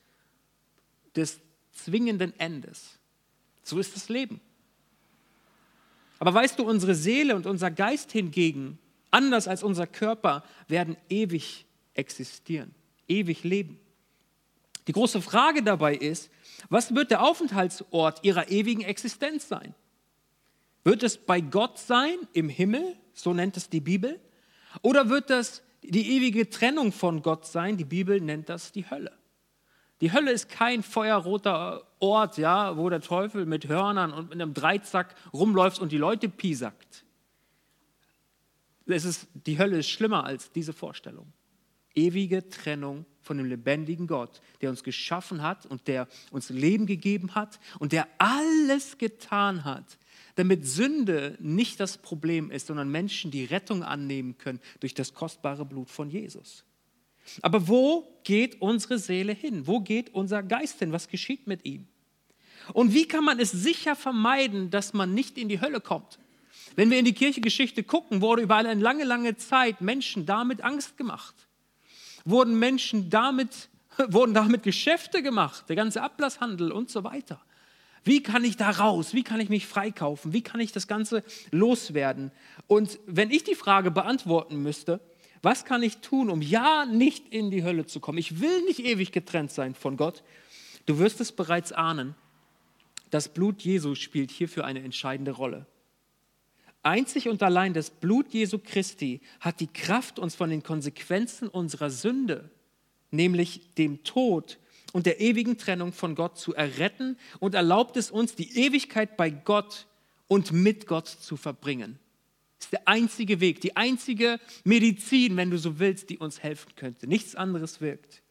des 1.16 1.40
zwingenden 1.72 2.38
Endes. 2.38 2.98
So 3.62 3.78
ist 3.78 3.96
das 3.96 4.10
Leben. 4.10 4.42
Aber 6.18 6.32
weißt 6.32 6.58
du, 6.58 6.64
unsere 6.64 6.94
Seele 6.94 7.36
und 7.36 7.46
unser 7.46 7.70
Geist 7.70 8.12
hingegen, 8.12 8.78
anders 9.10 9.48
als 9.48 9.62
unser 9.62 9.86
Körper, 9.86 10.44
werden 10.68 10.96
ewig 11.08 11.66
existieren, 11.94 12.74
ewig 13.08 13.44
leben. 13.44 13.78
Die 14.86 14.92
große 14.92 15.20
Frage 15.20 15.62
dabei 15.62 15.94
ist, 15.94 16.30
was 16.68 16.94
wird 16.94 17.10
der 17.10 17.22
Aufenthaltsort 17.22 18.24
ihrer 18.24 18.50
ewigen 18.50 18.82
Existenz 18.82 19.48
sein? 19.48 19.74
Wird 20.84 21.02
es 21.02 21.16
bei 21.16 21.40
Gott 21.40 21.78
sein, 21.78 22.16
im 22.32 22.48
Himmel, 22.48 22.96
so 23.12 23.34
nennt 23.34 23.56
es 23.56 23.68
die 23.68 23.80
Bibel? 23.80 24.20
Oder 24.82 25.08
wird 25.08 25.30
das 25.30 25.62
die 25.82 26.16
ewige 26.16 26.48
Trennung 26.48 26.92
von 26.92 27.22
Gott 27.22 27.46
sein? 27.46 27.76
Die 27.76 27.84
Bibel 27.84 28.20
nennt 28.20 28.48
das 28.48 28.70
die 28.70 28.88
Hölle. 28.88 29.12
Die 30.00 30.12
Hölle 30.12 30.30
ist 30.30 30.48
kein 30.48 30.82
feuerroter 30.82 31.86
Ort, 32.00 32.36
ja, 32.36 32.76
wo 32.76 32.90
der 32.90 33.00
Teufel 33.00 33.46
mit 33.46 33.68
Hörnern 33.68 34.12
und 34.12 34.30
mit 34.30 34.40
einem 34.40 34.52
Dreizack 34.52 35.14
rumläuft 35.32 35.80
und 35.80 35.90
die 35.90 35.98
Leute 35.98 36.28
piesackt. 36.28 37.04
Es 38.84 39.04
ist, 39.04 39.26
die 39.34 39.58
Hölle 39.58 39.78
ist 39.78 39.88
schlimmer 39.88 40.24
als 40.24 40.52
diese 40.52 40.72
Vorstellung. 40.72 41.32
Ewige 41.94 42.48
Trennung 42.50 43.06
von 43.22 43.38
dem 43.38 43.46
lebendigen 43.46 44.06
Gott, 44.06 44.42
der 44.60 44.68
uns 44.68 44.84
geschaffen 44.84 45.42
hat 45.42 45.64
und 45.64 45.88
der 45.88 46.06
uns 46.30 46.50
Leben 46.50 46.84
gegeben 46.84 47.34
hat 47.34 47.58
und 47.78 47.92
der 47.92 48.06
alles 48.18 48.98
getan 48.98 49.64
hat, 49.64 49.98
damit 50.34 50.66
Sünde 50.66 51.36
nicht 51.40 51.80
das 51.80 51.96
Problem 51.96 52.50
ist, 52.50 52.66
sondern 52.66 52.90
Menschen 52.90 53.30
die 53.30 53.46
Rettung 53.46 53.82
annehmen 53.82 54.36
können 54.36 54.60
durch 54.80 54.92
das 54.92 55.14
kostbare 55.14 55.64
Blut 55.64 55.90
von 55.90 56.10
Jesus. 56.10 56.65
Aber 57.42 57.68
wo 57.68 58.06
geht 58.24 58.60
unsere 58.60 58.98
Seele 58.98 59.32
hin? 59.32 59.66
Wo 59.66 59.80
geht 59.80 60.14
unser 60.14 60.42
Geist 60.42 60.78
hin? 60.78 60.92
Was 60.92 61.08
geschieht 61.08 61.46
mit 61.46 61.64
ihm? 61.64 61.86
Und 62.72 62.94
wie 62.94 63.06
kann 63.06 63.24
man 63.24 63.38
es 63.38 63.52
sicher 63.52 63.94
vermeiden, 63.94 64.70
dass 64.70 64.92
man 64.92 65.14
nicht 65.14 65.38
in 65.38 65.48
die 65.48 65.60
Hölle 65.60 65.80
kommt? 65.80 66.18
Wenn 66.74 66.90
wir 66.90 66.98
in 66.98 67.04
die 67.04 67.14
Kirchengeschichte 67.14 67.84
gucken, 67.84 68.20
wurde 68.20 68.42
über 68.42 68.56
eine 68.56 68.74
lange, 68.74 69.04
lange 69.04 69.36
Zeit 69.36 69.80
Menschen 69.80 70.26
damit 70.26 70.62
Angst 70.62 70.96
gemacht. 70.96 71.34
Wurden 72.24 72.58
Menschen 72.58 73.08
damit, 73.08 73.68
wurden 74.08 74.34
damit 74.34 74.62
Geschäfte 74.62 75.22
gemacht, 75.22 75.68
der 75.68 75.76
ganze 75.76 76.02
Ablasshandel 76.02 76.72
und 76.72 76.90
so 76.90 77.04
weiter. 77.04 77.40
Wie 78.04 78.22
kann 78.22 78.44
ich 78.44 78.56
da 78.56 78.70
raus? 78.70 79.14
Wie 79.14 79.24
kann 79.24 79.40
ich 79.40 79.48
mich 79.48 79.66
freikaufen? 79.66 80.32
Wie 80.32 80.42
kann 80.42 80.60
ich 80.60 80.70
das 80.70 80.86
Ganze 80.86 81.24
loswerden? 81.50 82.30
Und 82.68 83.00
wenn 83.06 83.32
ich 83.32 83.42
die 83.42 83.56
Frage 83.56 83.90
beantworten 83.90 84.62
müsste, 84.62 85.00
was 85.46 85.64
kann 85.64 85.84
ich 85.84 85.98
tun, 85.98 86.28
um 86.28 86.42
ja 86.42 86.86
nicht 86.86 87.32
in 87.32 87.52
die 87.52 87.62
Hölle 87.62 87.86
zu 87.86 88.00
kommen? 88.00 88.18
Ich 88.18 88.40
will 88.40 88.62
nicht 88.62 88.80
ewig 88.80 89.12
getrennt 89.12 89.52
sein 89.52 89.76
von 89.76 89.96
Gott. 89.96 90.24
Du 90.86 90.98
wirst 90.98 91.20
es 91.20 91.30
bereits 91.30 91.70
ahnen. 91.70 92.16
Das 93.10 93.28
Blut 93.28 93.62
Jesu 93.62 93.94
spielt 93.94 94.32
hierfür 94.32 94.64
eine 94.64 94.82
entscheidende 94.82 95.30
Rolle. 95.30 95.66
Einzig 96.82 97.28
und 97.28 97.44
allein 97.44 97.74
das 97.74 97.90
Blut 97.90 98.34
Jesu 98.34 98.58
Christi 98.58 99.20
hat 99.38 99.60
die 99.60 99.68
Kraft, 99.68 100.18
uns 100.18 100.34
von 100.34 100.50
den 100.50 100.64
Konsequenzen 100.64 101.46
unserer 101.46 101.90
Sünde, 101.90 102.50
nämlich 103.12 103.72
dem 103.76 104.02
Tod 104.02 104.58
und 104.92 105.06
der 105.06 105.20
ewigen 105.20 105.58
Trennung 105.58 105.92
von 105.92 106.16
Gott 106.16 106.38
zu 106.38 106.56
erretten 106.56 107.16
und 107.38 107.54
erlaubt 107.54 107.96
es 107.96 108.10
uns, 108.10 108.34
die 108.34 108.58
Ewigkeit 108.58 109.16
bei 109.16 109.30
Gott 109.30 109.86
und 110.26 110.50
mit 110.50 110.88
Gott 110.88 111.06
zu 111.06 111.36
verbringen. 111.36 112.00
Ist 112.66 112.72
der 112.72 112.88
einzige 112.88 113.38
Weg, 113.38 113.60
die 113.60 113.76
einzige 113.76 114.40
Medizin, 114.64 115.36
wenn 115.36 115.52
du 115.52 115.56
so 115.56 115.78
willst, 115.78 116.10
die 116.10 116.18
uns 116.18 116.42
helfen 116.42 116.74
könnte. 116.74 117.06
Nichts 117.06 117.36
anderes 117.36 117.80
wirkt. 117.80 118.22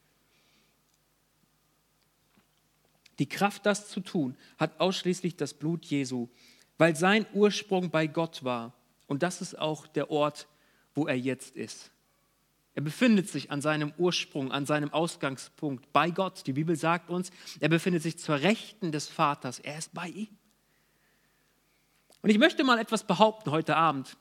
Die 3.17 3.29
Kraft, 3.29 3.65
das 3.65 3.87
zu 3.87 4.01
tun, 4.01 4.35
hat 4.57 4.77
ausschließlich 4.81 5.37
das 5.37 5.53
Blut 5.53 5.85
Jesu, 5.85 6.27
weil 6.77 6.97
sein 6.97 7.25
Ursprung 7.33 7.91
bei 7.91 8.07
Gott 8.07 8.43
war. 8.43 8.73
Und 9.07 9.23
das 9.23 9.39
ist 9.39 9.57
auch 9.57 9.87
der 9.87 10.11
Ort, 10.11 10.49
wo 10.95 11.07
er 11.07 11.17
jetzt 11.17 11.55
ist. 11.55 11.91
Er 12.73 12.81
befindet 12.81 13.29
sich 13.29 13.51
an 13.51 13.61
seinem 13.61 13.93
Ursprung, 13.97 14.51
an 14.51 14.65
seinem 14.65 14.91
Ausgangspunkt 14.91 15.93
bei 15.93 16.11
Gott. 16.11 16.45
Die 16.45 16.51
Bibel 16.51 16.75
sagt 16.75 17.09
uns, 17.09 17.31
er 17.61 17.69
befindet 17.69 18.03
sich 18.03 18.19
zur 18.19 18.41
Rechten 18.41 18.91
des 18.91 19.07
Vaters. 19.07 19.59
Er 19.59 19.77
ist 19.77 19.93
bei 19.93 20.09
ihm. 20.09 20.37
Und 22.21 22.31
ich 22.31 22.37
möchte 22.37 22.65
mal 22.65 22.79
etwas 22.79 23.07
behaupten 23.07 23.51
heute 23.51 23.77
Abend. 23.77 24.17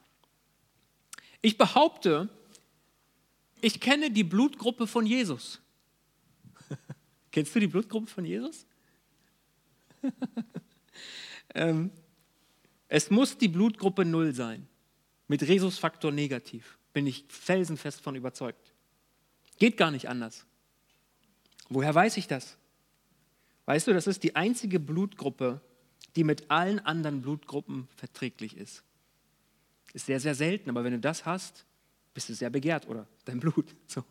Ich 1.45 1.59
behaupte, 1.59 2.31
ich 3.61 3.79
kenne 3.79 4.11
die 4.11 4.25
Blutgruppe 4.25 4.87
von 4.87 5.05
Jesus. 5.05 5.61
Kennst 7.33 7.55
du 7.55 7.61
die 7.61 7.67
Blutgruppe 7.67 8.07
von 8.07 8.25
Jesus? 8.25 8.65
ähm, 11.55 11.91
es 12.89 13.11
muss 13.11 13.37
die 13.37 13.49
Blutgruppe 13.49 14.07
0 14.07 14.35
sein. 14.35 14.67
Mit 15.29 15.43
Rhesusfaktor 15.43 16.13
negativ. 16.13 16.79
Bin 16.95 17.07
ich 17.07 17.27
felsenfest 17.29 18.01
von 18.01 18.15
überzeugt. 18.15 18.73
Geht 19.59 19.77
gar 19.77 19.91
nicht 19.91 20.09
anders. 20.09 20.47
Woher 21.69 21.95
weiß 21.95 22.17
ich 22.17 22.27
das? 22.27 22.57
Weißt 23.67 23.87
du, 23.87 23.93
das 23.93 24.07
ist 24.07 24.23
die 24.23 24.35
einzige 24.35 24.81
Blutgruppe, 24.81 25.61
die 26.17 26.25
mit 26.25 26.51
allen 26.51 26.79
anderen 26.79 27.21
Blutgruppen 27.21 27.87
verträglich 27.97 28.57
ist. 28.57 28.83
Ist 29.95 30.07
sehr, 30.07 30.21
sehr 30.21 30.35
selten, 30.35 30.69
aber 30.69 30.85
wenn 30.85 30.93
du 30.93 31.01
das 31.01 31.25
hast, 31.25 31.65
bist 32.13 32.29
du 32.29 32.35
sehr 32.35 32.51
begehrt 32.51 32.87
oder 32.87 33.07
dein 33.25 33.41
Blut. 33.41 33.75
So. 33.87 34.05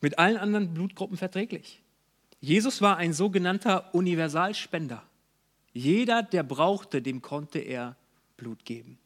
Mit 0.00 0.18
allen 0.18 0.36
anderen 0.36 0.74
Blutgruppen 0.74 1.16
verträglich. 1.16 1.82
Jesus 2.40 2.80
war 2.80 2.98
ein 2.98 3.12
sogenannter 3.12 3.92
Universalspender. 3.94 5.02
Jeder, 5.72 6.22
der 6.22 6.44
brauchte, 6.44 7.02
dem 7.02 7.20
konnte 7.20 7.58
er 7.58 7.96
Blut 8.36 8.64
geben. 8.64 8.98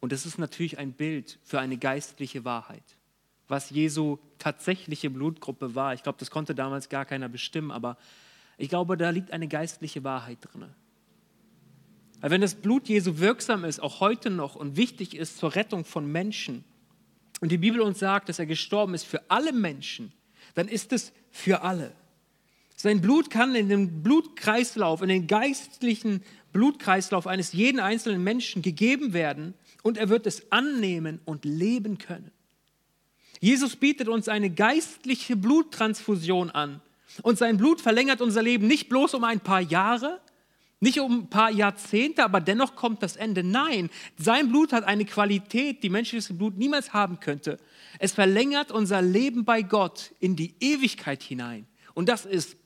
Und 0.00 0.12
das 0.12 0.26
ist 0.26 0.36
natürlich 0.36 0.78
ein 0.78 0.92
Bild 0.92 1.38
für 1.42 1.60
eine 1.60 1.78
geistliche 1.78 2.44
Wahrheit. 2.44 2.84
Was 3.48 3.70
Jesu 3.70 4.18
tatsächliche 4.38 5.08
Blutgruppe 5.08 5.74
war, 5.74 5.94
ich 5.94 6.02
glaube, 6.02 6.18
das 6.18 6.30
konnte 6.30 6.54
damals 6.54 6.90
gar 6.90 7.06
keiner 7.06 7.30
bestimmen, 7.30 7.70
aber 7.70 7.96
ich 8.58 8.68
glaube, 8.68 8.98
da 8.98 9.08
liegt 9.10 9.32
eine 9.32 9.48
geistliche 9.48 10.04
Wahrheit 10.04 10.38
drin. 10.42 10.66
Weil 12.24 12.30
wenn 12.30 12.40
das 12.40 12.54
Blut 12.54 12.88
Jesu 12.88 13.18
wirksam 13.18 13.66
ist, 13.66 13.82
auch 13.82 14.00
heute 14.00 14.30
noch 14.30 14.54
und 14.54 14.78
wichtig 14.78 15.14
ist 15.14 15.36
zur 15.36 15.54
Rettung 15.56 15.84
von 15.84 16.10
Menschen, 16.10 16.64
und 17.42 17.52
die 17.52 17.58
Bibel 17.58 17.82
uns 17.82 17.98
sagt, 17.98 18.30
dass 18.30 18.38
er 18.38 18.46
gestorben 18.46 18.94
ist 18.94 19.04
für 19.04 19.20
alle 19.28 19.52
Menschen, 19.52 20.10
dann 20.54 20.66
ist 20.66 20.94
es 20.94 21.12
für 21.30 21.60
alle. 21.60 21.92
Sein 22.76 23.02
Blut 23.02 23.28
kann 23.28 23.54
in 23.54 23.68
den 23.68 24.02
Blutkreislauf, 24.02 25.02
in 25.02 25.10
den 25.10 25.26
geistlichen 25.26 26.22
Blutkreislauf 26.54 27.26
eines 27.26 27.52
jeden 27.52 27.78
einzelnen 27.78 28.24
Menschen 28.24 28.62
gegeben 28.62 29.12
werden 29.12 29.52
und 29.82 29.98
er 29.98 30.08
wird 30.08 30.26
es 30.26 30.50
annehmen 30.50 31.20
und 31.26 31.44
leben 31.44 31.98
können. 31.98 32.30
Jesus 33.38 33.76
bietet 33.76 34.08
uns 34.08 34.30
eine 34.30 34.48
geistliche 34.48 35.36
Bluttransfusion 35.36 36.48
an 36.48 36.80
und 37.20 37.36
sein 37.36 37.58
Blut 37.58 37.82
verlängert 37.82 38.22
unser 38.22 38.42
Leben 38.42 38.66
nicht 38.66 38.88
bloß 38.88 39.12
um 39.12 39.24
ein 39.24 39.40
paar 39.40 39.60
Jahre, 39.60 40.22
nicht 40.84 41.00
um 41.00 41.20
ein 41.20 41.30
paar 41.30 41.50
Jahrzehnte, 41.50 42.22
aber 42.24 42.40
dennoch 42.40 42.76
kommt 42.76 43.02
das 43.02 43.16
Ende. 43.16 43.42
Nein, 43.42 43.90
sein 44.16 44.50
Blut 44.50 44.72
hat 44.72 44.84
eine 44.84 45.04
Qualität, 45.04 45.82
die 45.82 45.88
menschliches 45.88 46.36
Blut 46.36 46.56
niemals 46.56 46.92
haben 46.92 47.20
könnte. 47.20 47.58
Es 47.98 48.12
verlängert 48.12 48.70
unser 48.70 49.02
Leben 49.02 49.44
bei 49.44 49.62
Gott 49.62 50.12
in 50.20 50.36
die 50.36 50.54
Ewigkeit 50.60 51.22
hinein. 51.22 51.66
Und 51.94 52.08
das 52.08 52.26
ist, 52.26 52.56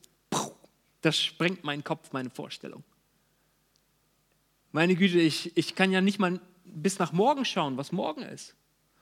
das 1.01 1.17
sprengt 1.17 1.63
meinen 1.63 1.83
Kopf, 1.83 2.11
meine 2.11 2.29
Vorstellung. 2.29 2.83
Meine 4.71 4.95
Güte, 4.95 5.19
ich, 5.19 5.55
ich 5.57 5.73
kann 5.73 5.91
ja 5.91 6.01
nicht 6.01 6.19
mal 6.19 6.39
bis 6.65 6.99
nach 6.99 7.13
morgen 7.13 7.45
schauen, 7.45 7.77
was 7.77 7.91
morgen 7.91 8.21
ist. 8.21 8.55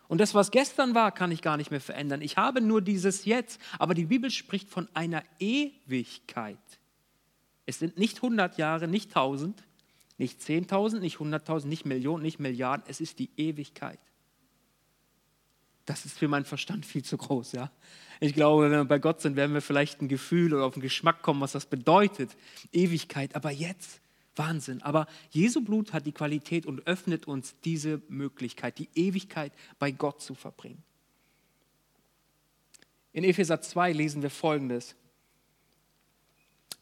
Und 0.08 0.22
das, 0.22 0.34
was 0.34 0.52
gestern 0.52 0.96
war, 0.96 1.12
kann 1.12 1.32
ich 1.32 1.42
gar 1.42 1.58
nicht 1.58 1.72
mehr 1.72 1.82
verändern. 1.82 2.22
Ich 2.22 2.38
habe 2.38 2.62
nur 2.62 2.82
dieses 2.82 3.26
Jetzt. 3.26 3.60
Aber 3.78 3.94
die 3.94 4.06
Bibel 4.06 4.30
spricht 4.32 4.70
von 4.70 4.88
einer 4.94 5.24
Ewigkeit. 5.40 6.58
Es 7.68 7.80
sind 7.80 7.98
nicht 7.98 8.18
100 8.18 8.58
Jahre, 8.58 8.88
nicht 8.88 9.10
1000, 9.10 9.62
nicht 10.18 10.42
10.000, 10.42 11.00
nicht 11.00 11.18
100.000, 11.18 11.68
nicht 11.68 11.86
Millionen, 11.86 12.24
nicht 12.24 12.40
Milliarden. 12.40 12.86
Es 12.88 13.02
ist 13.02 13.20
die 13.20 13.30
Ewigkeit. 13.38 14.00
Das 15.86 16.06
ist 16.06 16.18
für 16.18 16.28
meinen 16.28 16.46
Verstand 16.46 16.86
viel 16.86 17.04
zu 17.04 17.18
groß. 17.18 17.52
Ja? 17.52 17.72
Ich 18.20 18.34
glaube, 18.34 18.64
wenn 18.64 18.72
wir 18.72 18.86
bei 18.86 19.00
Gott 19.00 19.22
sind, 19.22 19.36
werden 19.36 19.54
wir 19.54 19.62
vielleicht 19.62 20.02
ein 20.02 20.08
Gefühl 20.08 20.54
oder 20.54 20.66
auf 20.66 20.74
den 20.74 20.82
Geschmack 20.82 21.22
kommen, 21.22 21.42
was 21.42 21.52
das 21.52 21.66
bedeutet. 21.66 22.36
Ewigkeit. 22.72 23.36
Aber 23.36 23.52
jetzt 23.52 24.02
Wahnsinn. 24.36 24.82
Aber 24.82 25.08
Jesu 25.30 25.62
Blut 25.62 25.94
hat 25.94 26.06
die 26.06 26.12
Qualität 26.14 26.66
und 26.66 26.88
öffnet 26.88 27.28
uns 27.28 27.56
diese 27.66 28.02
Möglichkeit, 28.08 28.80
die 28.80 28.90
Ewigkeit 28.96 29.52
bei 29.78 29.92
Gott 29.92 30.22
zu 30.22 30.36
verbringen. 30.36 30.84
In 33.12 33.24
Epheser 33.24 33.62
2 33.62 33.92
lesen 33.92 34.22
wir 34.22 34.30
Folgendes. 34.30 34.96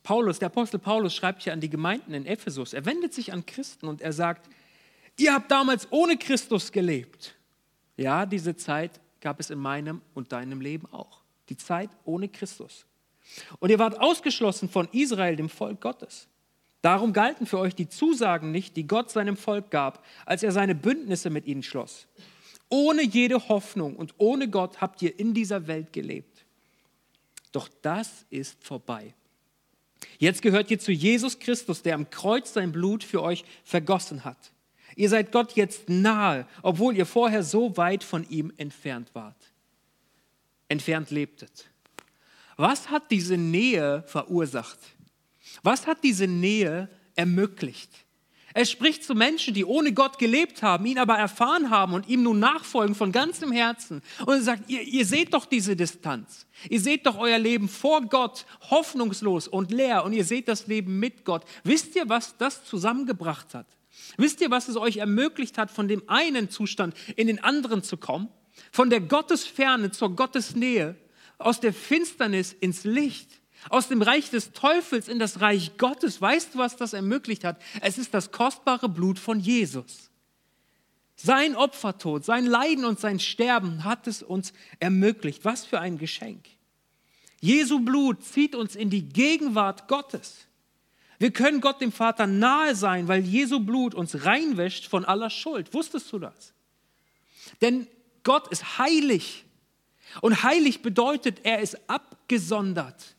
Paulus, 0.06 0.38
der 0.38 0.46
Apostel 0.46 0.78
Paulus 0.78 1.16
schreibt 1.16 1.42
hier 1.42 1.52
an 1.52 1.60
die 1.60 1.70
Gemeinden 1.70 2.14
in 2.14 2.28
Ephesus. 2.28 2.74
Er 2.74 2.86
wendet 2.86 3.12
sich 3.12 3.34
an 3.34 3.44
Christen 3.44 3.88
und 3.88 4.02
er 4.02 4.14
sagt, 4.14 4.48
ihr 5.18 5.34
habt 5.34 5.50
damals 5.50 5.92
ohne 5.92 6.16
Christus 6.16 6.72
gelebt. 6.72 7.36
Ja, 7.98 8.28
diese 8.28 8.56
Zeit 8.56 9.02
gab 9.20 9.40
es 9.40 9.50
in 9.50 9.58
meinem 9.58 10.02
und 10.14 10.32
deinem 10.32 10.62
Leben 10.62 10.86
auch. 10.94 11.24
Die 11.50 11.58
Zeit 11.58 11.90
ohne 12.04 12.30
Christus. 12.30 12.86
Und 13.58 13.72
ihr 13.72 13.80
wart 13.80 14.00
ausgeschlossen 14.00 14.70
von 14.70 14.88
Israel, 14.92 15.36
dem 15.36 15.50
Volk 15.50 15.82
Gottes. 15.82 16.28
Darum 16.84 17.12
galten 17.12 17.48
für 17.48 17.58
euch 17.58 17.74
die 17.74 17.90
Zusagen 17.90 18.52
nicht, 18.52 18.78
die 18.78 18.86
Gott 18.86 19.10
seinem 19.10 19.36
Volk 19.36 19.72
gab, 19.72 20.06
als 20.28 20.44
er 20.44 20.52
seine 20.52 20.76
Bündnisse 20.76 21.32
mit 21.32 21.48
ihnen 21.48 21.64
schloss. 21.64 22.08
Ohne 22.70 23.02
jede 23.02 23.50
Hoffnung 23.50 23.96
und 23.96 24.14
ohne 24.20 24.52
Gott 24.52 24.82
habt 24.82 25.02
ihr 25.02 25.20
in 25.20 25.34
dieser 25.34 25.66
Welt 25.66 25.92
gelebt. 25.92 26.46
Doch 27.52 27.70
das 27.82 28.28
ist 28.30 28.64
vorbei. 28.64 29.16
Jetzt 30.18 30.42
gehört 30.42 30.72
ihr 30.72 30.80
zu 30.80 30.92
Jesus 30.92 31.40
Christus, 31.40 31.82
der 31.82 31.96
am 31.96 32.10
Kreuz 32.10 32.54
sein 32.54 32.72
Blut 32.72 33.04
für 33.04 33.22
euch 33.22 33.44
vergossen 33.64 34.24
hat. 34.24 34.52
Ihr 34.96 35.10
seid 35.10 35.32
Gott 35.32 35.54
jetzt 35.54 35.90
nahe, 35.90 36.48
obwohl 36.62 36.96
ihr 36.96 37.06
vorher 37.06 37.44
so 37.44 37.76
weit 37.76 38.04
von 38.04 38.28
ihm 38.30 38.54
entfernt 38.58 39.10
wart. 39.14 39.36
Entfernt 40.70 41.12
lebtet. 41.12 41.70
Was 42.58 42.90
hat 42.90 43.12
diese 43.12 43.38
Nähe 43.38 44.04
verursacht? 44.08 44.80
Was 45.64 45.86
hat 45.86 46.04
diese 46.04 46.28
Nähe 46.28 46.90
ermöglicht? 47.16 48.05
Er 48.56 48.64
spricht 48.64 49.04
zu 49.04 49.16
Menschen, 49.16 49.54
die 49.54 49.66
ohne 49.66 49.92
Gott 49.92 50.18
gelebt 50.18 50.64
haben, 50.64 50.86
ihn 50.86 50.98
aber 50.98 51.16
erfahren 51.18 51.70
haben 51.70 51.94
und 51.94 52.08
ihm 52.08 52.24
nun 52.24 52.40
nachfolgen 52.40 52.96
von 52.96 53.12
ganzem 53.12 53.52
Herzen. 53.52 54.02
Und 54.26 54.36
er 54.36 54.42
sagt, 54.42 54.70
ihr, 54.70 54.82
ihr 54.82 55.06
seht 55.06 55.34
doch 55.34 55.46
diese 55.46 55.76
Distanz. 55.76 56.48
Ihr 56.70 56.80
seht 56.80 57.06
doch 57.06 57.18
euer 57.18 57.38
Leben 57.38 57.68
vor 57.68 58.04
Gott 58.04 58.46
hoffnungslos 58.70 59.50
und 59.50 59.72
leer 59.72 60.06
und 60.06 60.14
ihr 60.14 60.24
seht 60.24 60.48
das 60.48 60.68
Leben 60.68 61.02
mit 61.02 61.26
Gott. 61.26 61.44
Wisst 61.66 61.98
ihr, 61.98 62.08
was 62.08 62.38
das 62.38 62.64
zusammengebracht 62.64 63.54
hat? 63.54 63.68
Wisst 64.16 64.40
ihr, 64.40 64.50
was 64.52 64.70
es 64.70 64.78
euch 64.78 64.98
ermöglicht 64.98 65.58
hat, 65.58 65.70
von 65.70 65.90
dem 65.90 66.04
einen 66.08 66.50
Zustand 66.50 66.96
in 67.18 67.28
den 67.28 67.44
anderen 67.44 67.84
zu 67.84 67.98
kommen? 67.98 68.30
Von 68.72 68.90
der 68.90 69.02
Gottesferne 69.02 69.92
zur 69.92 70.16
Gottesnähe, 70.16 70.96
aus 71.40 71.60
der 71.60 71.74
Finsternis 71.74 72.54
ins 72.54 72.86
Licht 72.86 73.42
aus 73.70 73.88
dem 73.88 74.02
Reich 74.02 74.30
des 74.30 74.52
Teufels 74.52 75.08
in 75.08 75.20
das 75.20 75.42
Reich 75.42 75.78
Gottes. 75.78 76.22
Weißt 76.22 76.54
du, 76.54 76.60
was 76.60 76.76
das 76.76 76.94
ermöglicht 76.94 77.44
hat? 77.44 77.62
Es 77.82 77.98
ist 77.98 78.14
das 78.14 78.32
kostbare 78.32 78.90
Blut 78.90 79.20
von 79.20 79.40
Jesus. 79.40 80.10
Sein 81.16 81.56
Opfertod, 81.56 82.26
sein 82.26 82.46
Leiden 82.46 82.86
und 82.86 83.00
sein 83.00 83.20
Sterben 83.20 83.84
hat 83.84 84.08
es 84.08 84.22
uns 84.22 84.54
ermöglicht. 84.80 85.46
Was 85.46 85.66
für 85.66 85.80
ein 85.80 85.98
Geschenk. 85.98 86.46
Jesu 87.40 87.80
Blut 87.80 88.24
zieht 88.24 88.56
uns 88.56 88.76
in 88.76 88.90
die 88.90 89.08
Gegenwart 89.08 89.88
Gottes. 89.88 90.48
Wir 91.18 91.32
können 91.32 91.62
Gott 91.62 91.80
dem 91.80 91.92
Vater 91.92 92.28
nahe 92.28 92.76
sein, 92.76 93.08
weil 93.08 93.24
Jesu 93.24 93.60
Blut 93.62 93.96
uns 93.96 94.26
reinwäscht 94.26 94.88
von 94.88 95.06
aller 95.06 95.30
Schuld. 95.30 95.74
Wusstest 95.74 96.12
du 96.12 96.20
das? 96.20 96.54
Denn 97.62 97.88
Gott 98.24 98.50
ist 98.50 98.78
heilig. 98.78 99.46
Und 100.22 100.44
heilig 100.44 100.82
bedeutet, 100.82 101.40
er 101.44 101.60
ist 101.60 101.78
abgesondert. 101.90 103.15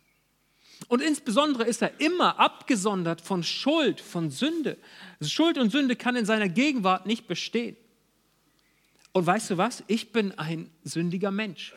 Und 0.89 1.03
insbesondere 1.03 1.65
ist 1.65 1.83
er 1.83 2.01
immer 2.01 2.39
abgesondert 2.39 3.21
von 3.21 3.43
Schuld, 3.43 4.01
von 4.01 4.31
Sünde. 4.31 4.79
Schuld 5.21 5.59
und 5.59 5.71
Sünde 5.71 5.97
kann 5.97 6.17
in 6.17 6.27
seiner 6.27 6.49
Gegenwart 6.49 7.07
nicht 7.07 7.27
bestehen. 7.27 7.77
Und 9.13 9.27
weißt 9.27 9.51
du 9.51 9.57
was? 9.57 9.83
Ich 9.87 10.13
bin 10.13 10.33
ein 10.39 10.71
sündiger 10.85 11.31
Mensch. 11.31 11.75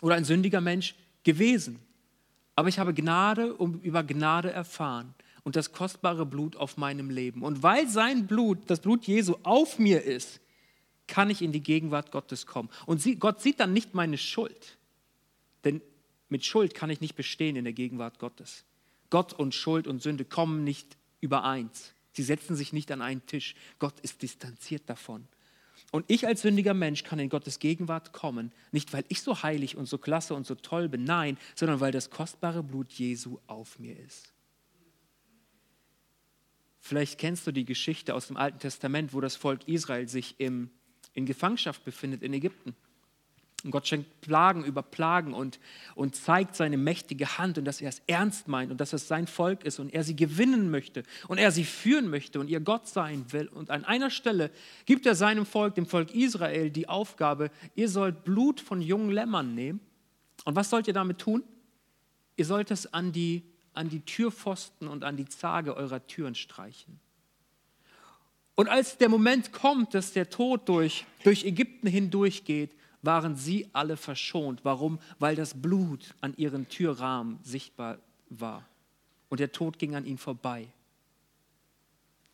Oder 0.00 0.16
ein 0.16 0.24
sündiger 0.24 0.60
Mensch 0.60 0.94
gewesen. 1.24 1.78
Aber 2.54 2.68
ich 2.68 2.78
habe 2.78 2.92
Gnade 2.92 3.54
und 3.54 3.84
über 3.84 4.02
Gnade 4.02 4.50
erfahren 4.50 5.14
und 5.44 5.56
das 5.56 5.72
kostbare 5.72 6.26
Blut 6.26 6.56
auf 6.56 6.76
meinem 6.76 7.10
Leben. 7.10 7.42
Und 7.42 7.62
weil 7.62 7.88
sein 7.88 8.26
Blut, 8.26 8.58
das 8.66 8.80
Blut 8.80 9.04
Jesu 9.04 9.36
auf 9.44 9.78
mir 9.78 10.02
ist, 10.02 10.40
kann 11.06 11.30
ich 11.30 11.40
in 11.40 11.52
die 11.52 11.62
Gegenwart 11.62 12.10
Gottes 12.10 12.46
kommen. 12.46 12.68
Und 12.84 13.04
Gott 13.20 13.40
sieht 13.40 13.60
dann 13.60 13.72
nicht 13.72 13.94
meine 13.94 14.18
Schuld. 14.18 14.76
Denn 15.64 15.80
mit 16.28 16.44
Schuld 16.44 16.74
kann 16.74 16.90
ich 16.90 17.00
nicht 17.00 17.14
bestehen 17.14 17.56
in 17.56 17.64
der 17.64 17.72
Gegenwart 17.72 18.18
Gottes. 18.18 18.64
Gott 19.10 19.32
und 19.32 19.54
Schuld 19.54 19.86
und 19.86 20.02
Sünde 20.02 20.24
kommen 20.24 20.64
nicht 20.64 20.96
übereins. 21.20 21.94
Sie 22.12 22.22
setzen 22.22 22.56
sich 22.56 22.72
nicht 22.72 22.90
an 22.90 23.02
einen 23.02 23.24
Tisch. 23.26 23.54
Gott 23.78 24.00
ist 24.00 24.22
distanziert 24.22 24.88
davon. 24.88 25.28
Und 25.92 26.04
ich 26.08 26.26
als 26.26 26.42
sündiger 26.42 26.74
Mensch 26.74 27.04
kann 27.04 27.18
in 27.18 27.28
Gottes 27.28 27.58
Gegenwart 27.58 28.12
kommen, 28.12 28.52
nicht 28.72 28.92
weil 28.92 29.04
ich 29.08 29.22
so 29.22 29.42
heilig 29.42 29.76
und 29.76 29.86
so 29.86 29.98
klasse 29.98 30.34
und 30.34 30.46
so 30.46 30.54
toll 30.54 30.88
bin, 30.88 31.04
nein, 31.04 31.38
sondern 31.54 31.80
weil 31.80 31.92
das 31.92 32.10
kostbare 32.10 32.62
Blut 32.62 32.92
Jesu 32.92 33.38
auf 33.46 33.78
mir 33.78 33.98
ist. 33.98 34.32
Vielleicht 36.80 37.18
kennst 37.18 37.46
du 37.46 37.52
die 37.52 37.64
Geschichte 37.64 38.14
aus 38.14 38.28
dem 38.28 38.36
Alten 38.36 38.58
Testament, 38.58 39.12
wo 39.12 39.20
das 39.20 39.36
Volk 39.36 39.66
Israel 39.68 40.08
sich 40.08 40.36
im, 40.38 40.70
in 41.14 41.26
Gefangenschaft 41.26 41.84
befindet 41.84 42.22
in 42.22 42.32
Ägypten. 42.32 42.74
Und 43.64 43.70
Gott 43.70 43.88
schenkt 43.88 44.20
Plagen 44.20 44.64
über 44.64 44.82
Plagen 44.82 45.34
und, 45.34 45.58
und 45.94 46.14
zeigt 46.14 46.54
seine 46.54 46.76
mächtige 46.76 47.38
Hand 47.38 47.58
und 47.58 47.64
dass 47.64 47.80
er 47.80 47.88
es 47.88 48.02
ernst 48.06 48.48
meint 48.48 48.70
und 48.70 48.80
dass 48.80 48.92
es 48.92 49.08
sein 49.08 49.26
Volk 49.26 49.64
ist 49.64 49.80
und 49.80 49.92
er 49.92 50.04
sie 50.04 50.14
gewinnen 50.14 50.70
möchte 50.70 51.02
und 51.26 51.38
er 51.38 51.50
sie 51.50 51.64
führen 51.64 52.08
möchte 52.08 52.38
und 52.38 52.48
ihr 52.48 52.60
Gott 52.60 52.86
sein 52.86 53.24
will. 53.32 53.48
Und 53.48 53.70
an 53.70 53.84
einer 53.84 54.10
Stelle 54.10 54.50
gibt 54.84 55.06
er 55.06 55.14
seinem 55.14 55.46
Volk, 55.46 55.74
dem 55.74 55.86
Volk 55.86 56.14
Israel, 56.14 56.70
die 56.70 56.88
Aufgabe, 56.88 57.50
ihr 57.74 57.88
sollt 57.88 58.24
Blut 58.24 58.60
von 58.60 58.80
jungen 58.80 59.10
Lämmern 59.10 59.54
nehmen. 59.54 59.80
Und 60.44 60.54
was 60.54 60.70
sollt 60.70 60.86
ihr 60.86 60.94
damit 60.94 61.18
tun? 61.18 61.42
Ihr 62.36 62.44
sollt 62.44 62.70
es 62.70 62.92
an 62.92 63.12
die, 63.12 63.42
an 63.72 63.88
die 63.88 64.00
Türpfosten 64.00 64.86
und 64.86 65.02
an 65.02 65.16
die 65.16 65.26
Zage 65.26 65.74
eurer 65.74 66.06
Türen 66.06 66.34
streichen. 66.34 67.00
Und 68.54 68.68
als 68.68 68.96
der 68.96 69.08
Moment 69.08 69.52
kommt, 69.52 69.92
dass 69.94 70.12
der 70.12 70.30
Tod 70.30 70.68
durch, 70.68 71.04
durch 71.24 71.44
Ägypten 71.44 71.88
hindurchgeht, 71.88 72.70
waren 73.06 73.36
sie 73.36 73.68
alle 73.72 73.96
verschont. 73.96 74.64
Warum? 74.64 74.98
Weil 75.18 75.36
das 75.36 75.60
Blut 75.60 76.14
an 76.20 76.34
ihren 76.36 76.68
Türrahmen 76.68 77.38
sichtbar 77.42 77.98
war. 78.28 78.66
Und 79.28 79.40
der 79.40 79.52
Tod 79.52 79.78
ging 79.78 79.94
an 79.94 80.04
ihnen 80.04 80.18
vorbei. 80.18 80.68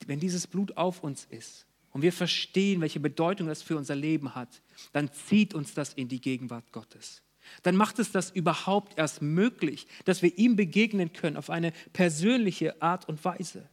Wenn 0.06 0.20
dieses 0.20 0.46
Blut 0.46 0.76
auf 0.76 1.04
uns 1.04 1.26
ist 1.30 1.66
und 1.92 2.02
wir 2.02 2.12
verstehen, 2.12 2.80
welche 2.80 3.00
Bedeutung 3.00 3.46
das 3.46 3.62
für 3.62 3.76
unser 3.76 3.94
Leben 3.94 4.34
hat, 4.34 4.62
dann 4.92 5.12
zieht 5.12 5.54
uns 5.54 5.74
das 5.74 5.92
in 5.94 6.08
die 6.08 6.20
Gegenwart 6.20 6.72
Gottes. 6.72 7.22
Dann 7.62 7.76
macht 7.76 7.98
es 7.98 8.12
das 8.12 8.30
überhaupt 8.30 8.98
erst 8.98 9.22
möglich, 9.22 9.86
dass 10.04 10.22
wir 10.22 10.36
ihm 10.38 10.56
begegnen 10.56 11.12
können 11.12 11.36
auf 11.36 11.50
eine 11.50 11.72
persönliche 11.92 12.80
Art 12.80 13.08
und 13.08 13.24
Weise. 13.24 13.68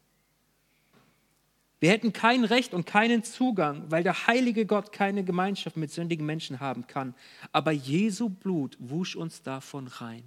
Wir 1.79 1.91
hätten 1.91 2.11
kein 2.11 2.43
Recht 2.43 2.73
und 2.73 2.85
keinen 2.85 3.23
Zugang, 3.23 3.89
weil 3.89 4.03
der 4.03 4.27
heilige 4.27 4.65
Gott 4.65 4.91
keine 4.91 5.23
Gemeinschaft 5.23 5.77
mit 5.77 5.91
sündigen 5.91 6.25
Menschen 6.25 6.59
haben 6.59 6.87
kann. 6.87 7.15
Aber 7.51 7.71
Jesu 7.71 8.29
Blut 8.29 8.75
wusch 8.79 9.15
uns 9.15 9.41
davon 9.43 9.87
rein. 9.87 10.23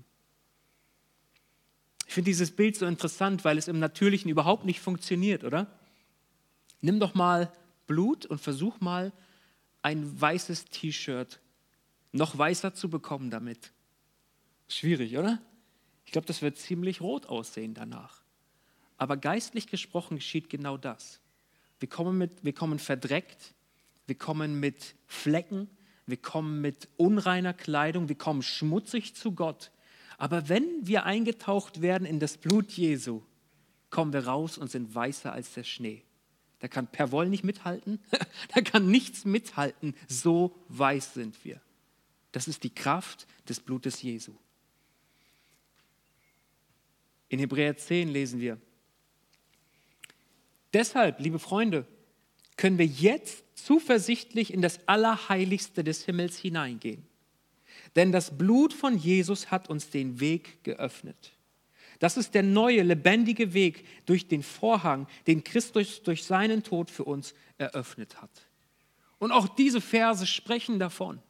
Ich 2.06 2.14
finde 2.14 2.30
dieses 2.30 2.50
Bild 2.50 2.76
so 2.76 2.86
interessant, 2.86 3.44
weil 3.44 3.58
es 3.58 3.68
im 3.68 3.78
Natürlichen 3.78 4.30
überhaupt 4.30 4.64
nicht 4.64 4.80
funktioniert, 4.80 5.44
oder? 5.44 5.66
Nimm 6.80 7.00
doch 7.00 7.14
mal 7.14 7.52
Blut 7.86 8.26
und 8.26 8.40
versuch 8.40 8.80
mal 8.80 9.12
ein 9.82 10.20
weißes 10.20 10.66
T-Shirt 10.66 11.40
noch 12.12 12.36
weißer 12.36 12.74
zu 12.74 12.90
bekommen 12.90 13.30
damit. 13.30 13.72
Schwierig, 14.68 15.16
oder? 15.16 15.40
Ich 16.04 16.12
glaube, 16.12 16.26
das 16.26 16.42
wird 16.42 16.58
ziemlich 16.58 17.00
rot 17.00 17.26
aussehen 17.26 17.74
danach. 17.74 18.22
Aber 18.98 19.16
geistlich 19.16 19.66
gesprochen 19.66 20.16
geschieht 20.16 20.50
genau 20.50 20.76
das. 20.76 21.21
Wir 21.82 21.88
kommen, 21.88 22.16
mit, 22.16 22.44
wir 22.44 22.52
kommen 22.52 22.78
verdreckt, 22.78 23.54
wir 24.06 24.14
kommen 24.14 24.60
mit 24.60 24.94
Flecken, 25.08 25.68
wir 26.06 26.16
kommen 26.16 26.60
mit 26.60 26.88
unreiner 26.96 27.52
Kleidung, 27.52 28.08
wir 28.08 28.16
kommen 28.16 28.42
schmutzig 28.42 29.16
zu 29.16 29.32
Gott. 29.32 29.72
Aber 30.16 30.48
wenn 30.48 30.64
wir 30.86 31.06
eingetaucht 31.06 31.82
werden 31.82 32.06
in 32.06 32.20
das 32.20 32.38
Blut 32.38 32.70
Jesu, 32.70 33.22
kommen 33.90 34.12
wir 34.12 34.28
raus 34.28 34.58
und 34.58 34.70
sind 34.70 34.94
weißer 34.94 35.32
als 35.32 35.54
der 35.54 35.64
Schnee. 35.64 36.04
Da 36.60 36.68
kann 36.68 36.86
Perwoll 36.86 37.28
nicht 37.28 37.42
mithalten, 37.42 37.98
da 38.54 38.60
kann 38.60 38.86
nichts 38.86 39.24
mithalten, 39.24 39.96
so 40.06 40.56
weiß 40.68 41.14
sind 41.14 41.44
wir. 41.44 41.60
Das 42.30 42.46
ist 42.46 42.62
die 42.62 42.72
Kraft 42.72 43.26
des 43.48 43.58
Blutes 43.58 44.02
Jesu. 44.02 44.36
In 47.28 47.40
Hebräer 47.40 47.76
10 47.76 48.08
lesen 48.08 48.40
wir, 48.40 48.60
Deshalb, 50.72 51.20
liebe 51.20 51.38
Freunde, 51.38 51.86
können 52.56 52.78
wir 52.78 52.86
jetzt 52.86 53.44
zuversichtlich 53.54 54.52
in 54.52 54.62
das 54.62 54.80
Allerheiligste 54.86 55.84
des 55.84 56.04
Himmels 56.04 56.38
hineingehen. 56.38 57.06
Denn 57.96 58.12
das 58.12 58.36
Blut 58.36 58.72
von 58.72 58.96
Jesus 58.96 59.50
hat 59.50 59.68
uns 59.68 59.90
den 59.90 60.20
Weg 60.20 60.64
geöffnet. 60.64 61.32
Das 61.98 62.16
ist 62.16 62.34
der 62.34 62.42
neue, 62.42 62.82
lebendige 62.82 63.54
Weg 63.54 63.84
durch 64.06 64.26
den 64.26 64.42
Vorhang, 64.42 65.06
den 65.26 65.44
Christus 65.44 66.02
durch 66.02 66.24
seinen 66.24 66.62
Tod 66.62 66.90
für 66.90 67.04
uns 67.04 67.34
eröffnet 67.58 68.20
hat. 68.20 68.30
Und 69.18 69.30
auch 69.30 69.46
diese 69.46 69.80
Verse 69.80 70.26
sprechen 70.26 70.78
davon. 70.78 71.20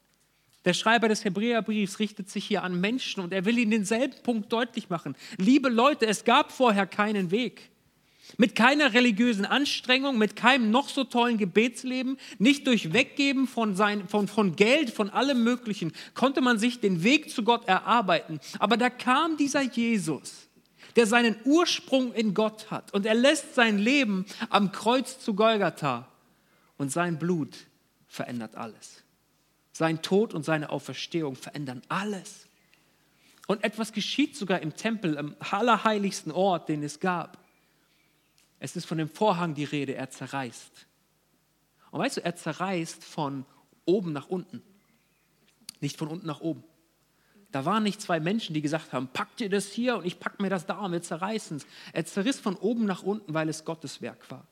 Der 0.64 0.74
Schreiber 0.74 1.09
des 1.09 1.24
Hebräerbriefs 1.24 1.99
richtet 1.99 2.30
sich 2.30 2.47
hier 2.47 2.62
an 2.62 2.80
Menschen 2.80 3.22
und 3.22 3.32
er 3.32 3.45
will 3.45 3.59
ihnen 3.59 3.72
denselben 3.72 4.22
Punkt 4.22 4.53
deutlich 4.53 4.88
machen. 4.88 5.16
Liebe 5.36 5.68
Leute, 5.68 6.07
es 6.07 6.24
gab 6.24 6.53
vorher 6.53 6.86
keinen 6.86 7.30
Weg. 7.32 7.71
Mit 8.38 8.54
keiner 8.54 8.94
religiösen 8.94 9.44
Anstrengung, 9.44 10.18
mit 10.18 10.36
keinem 10.36 10.70
noch 10.70 10.88
so 10.88 11.04
tollen 11.04 11.38
Gebetsleben, 11.38 12.18
nicht 12.38 12.66
durch 12.66 12.92
Weggeben 12.92 13.46
von, 13.46 13.74
sein, 13.76 14.08
von, 14.08 14.28
von 14.28 14.56
Geld, 14.56 14.90
von 14.90 15.10
allem 15.10 15.44
Möglichen, 15.44 15.92
konnte 16.14 16.40
man 16.40 16.58
sich 16.58 16.80
den 16.80 17.02
Weg 17.02 17.30
zu 17.30 17.42
Gott 17.42 17.66
erarbeiten. 17.66 18.40
Aber 18.58 18.76
da 18.76 18.90
kam 18.90 19.36
dieser 19.36 19.62
Jesus, 19.62 20.48
der 20.96 21.06
seinen 21.06 21.36
Ursprung 21.44 22.12
in 22.12 22.34
Gott 22.34 22.70
hat 22.70 22.92
und 22.94 23.06
er 23.06 23.14
lässt 23.14 23.54
sein 23.54 23.78
Leben 23.78 24.26
am 24.50 24.72
Kreuz 24.72 25.18
zu 25.18 25.34
Golgatha 25.34 26.08
und 26.76 26.90
sein 26.90 27.18
Blut 27.18 27.56
verändert 28.08 28.56
alles. 28.56 29.02
Sein 29.72 30.02
Tod 30.02 30.34
und 30.34 30.44
seine 30.44 30.70
Auferstehung 30.70 31.34
verändern 31.34 31.82
alles. 31.88 32.46
Und 33.46 33.64
etwas 33.64 33.92
geschieht 33.92 34.36
sogar 34.36 34.60
im 34.60 34.76
Tempel, 34.76 35.18
am 35.18 35.34
allerheiligsten 35.38 36.30
Ort, 36.30 36.68
den 36.68 36.82
es 36.82 37.00
gab. 37.00 37.38
Es 38.64 38.76
ist 38.76 38.84
von 38.84 38.96
dem 38.96 39.08
Vorhang 39.08 39.54
die 39.54 39.64
Rede, 39.64 39.96
er 39.96 40.08
zerreißt. 40.10 40.86
Und 41.90 41.98
weißt 41.98 42.18
du, 42.18 42.24
er 42.24 42.36
zerreißt 42.36 43.02
von 43.02 43.44
oben 43.86 44.12
nach 44.12 44.28
unten, 44.28 44.62
nicht 45.80 45.98
von 45.98 46.06
unten 46.06 46.28
nach 46.28 46.40
oben. 46.40 46.62
Da 47.50 47.64
waren 47.64 47.82
nicht 47.82 48.00
zwei 48.00 48.20
Menschen, 48.20 48.54
die 48.54 48.62
gesagt 48.62 48.92
haben, 48.92 49.08
packt 49.08 49.40
ihr 49.40 49.50
das 49.50 49.72
hier 49.72 49.96
und 49.96 50.06
ich 50.06 50.20
pack 50.20 50.38
mir 50.38 50.48
das 50.48 50.64
da 50.64 50.78
und 50.78 50.92
wir 50.92 51.02
zerreißen 51.02 51.56
es. 51.56 51.66
Er 51.92 52.06
zerriss 52.06 52.38
von 52.38 52.54
oben 52.54 52.84
nach 52.84 53.02
unten, 53.02 53.34
weil 53.34 53.48
es 53.48 53.64
Gottes 53.64 54.00
Werk 54.00 54.30
war. 54.30 54.46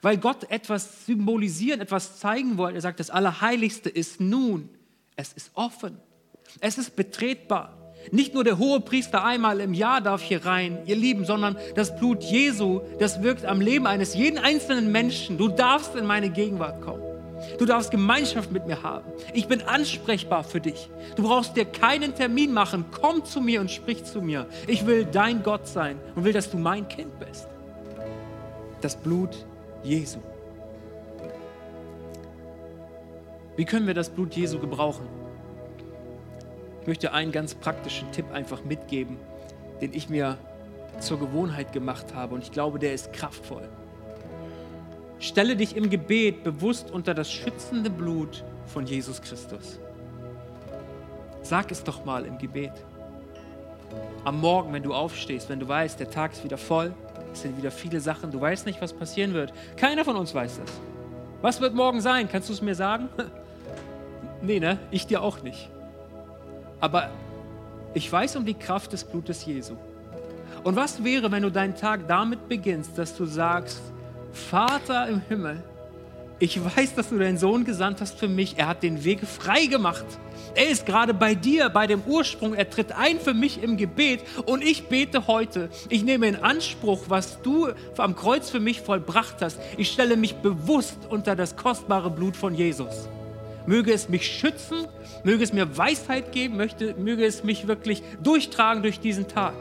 Weil 0.00 0.16
Gott 0.16 0.50
etwas 0.50 1.04
symbolisieren, 1.04 1.82
etwas 1.82 2.18
zeigen 2.18 2.56
wollte. 2.56 2.78
Er 2.78 2.80
sagt, 2.80 3.00
das 3.00 3.10
Allerheiligste 3.10 3.90
ist 3.90 4.18
nun. 4.18 4.70
Es 5.14 5.34
ist 5.34 5.50
offen. 5.52 6.00
Es 6.60 6.78
ist 6.78 6.96
betretbar. 6.96 7.81
Nicht 8.10 8.34
nur 8.34 8.44
der 8.44 8.58
hohe 8.58 8.80
Priester 8.80 9.24
einmal 9.24 9.60
im 9.60 9.74
Jahr 9.74 10.00
darf 10.00 10.22
hier 10.22 10.44
rein, 10.44 10.78
ihr 10.86 10.96
Lieben, 10.96 11.24
sondern 11.24 11.56
das 11.74 11.96
Blut 11.96 12.22
Jesu, 12.22 12.80
das 12.98 13.22
wirkt 13.22 13.44
am 13.44 13.60
Leben 13.60 13.86
eines 13.86 14.14
jeden 14.14 14.38
einzelnen 14.38 14.90
Menschen. 14.90 15.38
Du 15.38 15.48
darfst 15.48 15.94
in 15.94 16.06
meine 16.06 16.30
Gegenwart 16.30 16.80
kommen. 16.82 17.02
Du 17.58 17.66
darfst 17.66 17.90
Gemeinschaft 17.90 18.52
mit 18.52 18.66
mir 18.66 18.82
haben. 18.82 19.10
Ich 19.32 19.48
bin 19.48 19.62
ansprechbar 19.62 20.44
für 20.44 20.60
dich. 20.60 20.88
Du 21.16 21.24
brauchst 21.24 21.56
dir 21.56 21.64
keinen 21.64 22.14
Termin 22.14 22.52
machen. 22.52 22.84
Komm 22.92 23.24
zu 23.24 23.40
mir 23.40 23.60
und 23.60 23.70
sprich 23.70 24.04
zu 24.04 24.22
mir. 24.22 24.46
Ich 24.66 24.86
will 24.86 25.04
dein 25.04 25.42
Gott 25.42 25.66
sein 25.66 25.98
und 26.14 26.24
will, 26.24 26.32
dass 26.32 26.50
du 26.50 26.56
mein 26.56 26.86
Kind 26.88 27.18
bist. 27.18 27.48
Das 28.80 28.96
Blut 28.96 29.46
Jesu. 29.82 30.18
Wie 33.56 33.64
können 33.64 33.86
wir 33.86 33.94
das 33.94 34.08
Blut 34.08 34.34
Jesu 34.34 34.58
gebrauchen? 34.58 35.21
Ich 36.82 36.88
möchte 36.88 37.12
einen 37.12 37.30
ganz 37.30 37.54
praktischen 37.54 38.10
Tipp 38.10 38.32
einfach 38.32 38.64
mitgeben, 38.64 39.16
den 39.80 39.94
ich 39.94 40.08
mir 40.08 40.36
zur 40.98 41.20
Gewohnheit 41.20 41.72
gemacht 41.72 42.12
habe 42.12 42.34
und 42.34 42.42
ich 42.42 42.50
glaube, 42.50 42.80
der 42.80 42.92
ist 42.92 43.12
kraftvoll. 43.12 43.68
Stelle 45.20 45.54
dich 45.54 45.76
im 45.76 45.90
Gebet 45.90 46.42
bewusst 46.42 46.90
unter 46.90 47.14
das 47.14 47.30
schützende 47.30 47.88
Blut 47.88 48.42
von 48.66 48.84
Jesus 48.84 49.22
Christus. 49.22 49.78
Sag 51.42 51.70
es 51.70 51.84
doch 51.84 52.04
mal 52.04 52.26
im 52.26 52.36
Gebet. 52.38 52.72
Am 54.24 54.40
Morgen, 54.40 54.72
wenn 54.72 54.82
du 54.82 54.92
aufstehst, 54.92 55.48
wenn 55.48 55.60
du 55.60 55.68
weißt, 55.68 56.00
der 56.00 56.10
Tag 56.10 56.32
ist 56.32 56.42
wieder 56.42 56.58
voll, 56.58 56.92
es 57.32 57.42
sind 57.42 57.56
wieder 57.56 57.70
viele 57.70 58.00
Sachen, 58.00 58.32
du 58.32 58.40
weißt 58.40 58.66
nicht, 58.66 58.82
was 58.82 58.92
passieren 58.92 59.34
wird. 59.34 59.52
Keiner 59.76 60.04
von 60.04 60.16
uns 60.16 60.34
weiß 60.34 60.58
das. 60.58 60.80
Was 61.42 61.60
wird 61.60 61.76
morgen 61.76 62.00
sein? 62.00 62.28
Kannst 62.28 62.48
du 62.48 62.52
es 62.52 62.60
mir 62.60 62.74
sagen? 62.74 63.08
nee, 64.42 64.58
ne? 64.58 64.80
Ich 64.90 65.06
dir 65.06 65.22
auch 65.22 65.44
nicht. 65.44 65.70
Aber 66.82 67.10
ich 67.94 68.10
weiß 68.12 68.34
um 68.34 68.44
die 68.44 68.54
Kraft 68.54 68.92
des 68.92 69.04
Blutes 69.04 69.46
Jesu. 69.46 69.76
Und 70.64 70.74
was 70.74 71.02
wäre, 71.04 71.30
wenn 71.30 71.44
du 71.44 71.50
deinen 71.50 71.76
Tag 71.76 72.08
damit 72.08 72.48
beginnst, 72.48 72.98
dass 72.98 73.16
du 73.16 73.24
sagst, 73.24 73.80
Vater 74.32 75.06
im 75.06 75.20
Himmel, 75.28 75.62
ich 76.40 76.58
weiß, 76.62 76.96
dass 76.96 77.10
du 77.10 77.18
deinen 77.18 77.38
Sohn 77.38 77.64
gesandt 77.64 78.00
hast 78.00 78.18
für 78.18 78.26
mich. 78.26 78.58
Er 78.58 78.66
hat 78.66 78.82
den 78.82 79.04
Weg 79.04 79.20
frei 79.20 79.66
gemacht. 79.66 80.04
Er 80.56 80.70
ist 80.70 80.84
gerade 80.86 81.14
bei 81.14 81.36
dir, 81.36 81.68
bei 81.68 81.86
dem 81.86 82.02
Ursprung. 82.02 82.54
Er 82.54 82.68
tritt 82.68 82.90
ein 82.90 83.20
für 83.20 83.32
mich 83.32 83.62
im 83.62 83.76
Gebet 83.76 84.24
und 84.44 84.64
ich 84.64 84.88
bete 84.88 85.28
heute. 85.28 85.68
Ich 85.88 86.02
nehme 86.02 86.26
in 86.26 86.34
Anspruch, 86.34 87.04
was 87.06 87.40
du 87.42 87.68
am 87.96 88.16
Kreuz 88.16 88.50
für 88.50 88.58
mich 88.58 88.80
vollbracht 88.80 89.36
hast. 89.40 89.60
Ich 89.76 89.92
stelle 89.92 90.16
mich 90.16 90.34
bewusst 90.34 90.98
unter 91.08 91.36
das 91.36 91.54
kostbare 91.54 92.10
Blut 92.10 92.36
von 92.36 92.56
Jesus. 92.56 93.08
Möge 93.66 93.92
es 93.92 94.08
mich 94.08 94.26
schützen, 94.26 94.86
möge 95.22 95.44
es 95.44 95.52
mir 95.52 95.76
Weisheit 95.76 96.32
geben, 96.32 96.56
möchte, 96.56 96.94
möge 96.94 97.24
es 97.24 97.44
mich 97.44 97.68
wirklich 97.68 98.02
durchtragen 98.22 98.82
durch 98.82 98.98
diesen 98.98 99.28
Tag. 99.28 99.54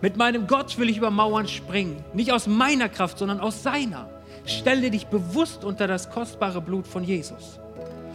Mit 0.00 0.16
meinem 0.16 0.46
Gott 0.46 0.78
will 0.78 0.90
ich 0.90 0.98
über 0.98 1.10
Mauern 1.10 1.48
springen, 1.48 2.04
nicht 2.12 2.32
aus 2.32 2.46
meiner 2.46 2.88
Kraft, 2.88 3.18
sondern 3.18 3.40
aus 3.40 3.62
seiner. 3.62 4.08
Stelle 4.44 4.90
dich 4.90 5.06
bewusst 5.06 5.64
unter 5.64 5.86
das 5.86 6.10
kostbare 6.10 6.60
Blut 6.60 6.86
von 6.86 7.02
Jesus. 7.02 7.58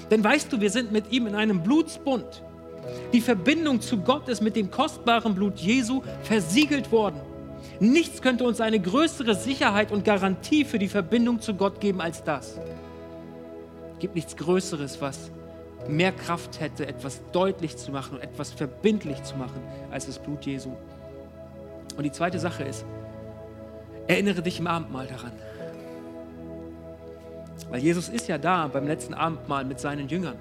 Denn 0.09 0.24
weißt 0.24 0.51
du, 0.51 0.59
wir 0.59 0.70
sind 0.70 0.91
mit 0.91 1.12
ihm 1.12 1.28
in 1.28 1.36
einem 1.36 1.64
Blutsbund. 1.64 2.43
Die 3.14 3.22
Verbindung 3.22 3.82
zu 3.82 3.97
Gott 3.97 4.28
ist 4.28 4.41
mit 4.41 4.55
dem 4.55 4.72
kostbaren 4.72 5.36
Blut 5.36 5.57
Jesu 5.59 6.01
versiegelt 6.24 6.91
worden. 6.91 7.22
Nichts 7.80 8.22
könnte 8.22 8.43
uns 8.43 8.62
eine 8.62 8.80
größere 8.80 9.36
Sicherheit 9.36 9.91
und 9.91 10.05
Garantie 10.05 10.66
für 10.66 10.80
die 10.80 10.88
Verbindung 10.88 11.41
zu 11.41 11.53
Gott 11.53 11.80
geben 11.80 12.01
als 12.01 12.24
das 12.24 12.59
gibt 14.02 14.16
nichts 14.16 14.36
Größeres, 14.36 14.99
was 14.99 15.32
mehr 15.88 16.12
Kraft 16.12 16.60
hätte, 16.60 16.88
etwas 16.88 17.22
deutlich 17.32 17.78
zu 17.78 17.91
machen 17.91 18.16
und 18.18 18.24
etwas 18.24 18.52
verbindlich 18.52 19.24
zu 19.24 19.38
machen, 19.38 19.62
als 19.91 20.08
das 20.08 20.20
Blut 20.20 20.45
Jesu. 20.45 20.72
Und 21.95 22.04
die 22.04 22.12
zweite 22.12 22.39
Sache 22.39 22.64
ist, 22.64 22.86
erinnere 24.08 24.41
dich 24.41 24.60
im 24.60 24.68
Abendmahl 24.68 25.08
daran. 25.08 25.32
Weil 27.70 27.80
Jesus 27.80 28.10
ist 28.10 28.28
ja 28.28 28.38
da 28.38 28.68
beim 28.68 28.88
letzten 28.88 29.14
Abendmahl 29.14 29.64
mit 29.64 29.80
seinen 29.80 30.10
Jüngern. 30.10 30.38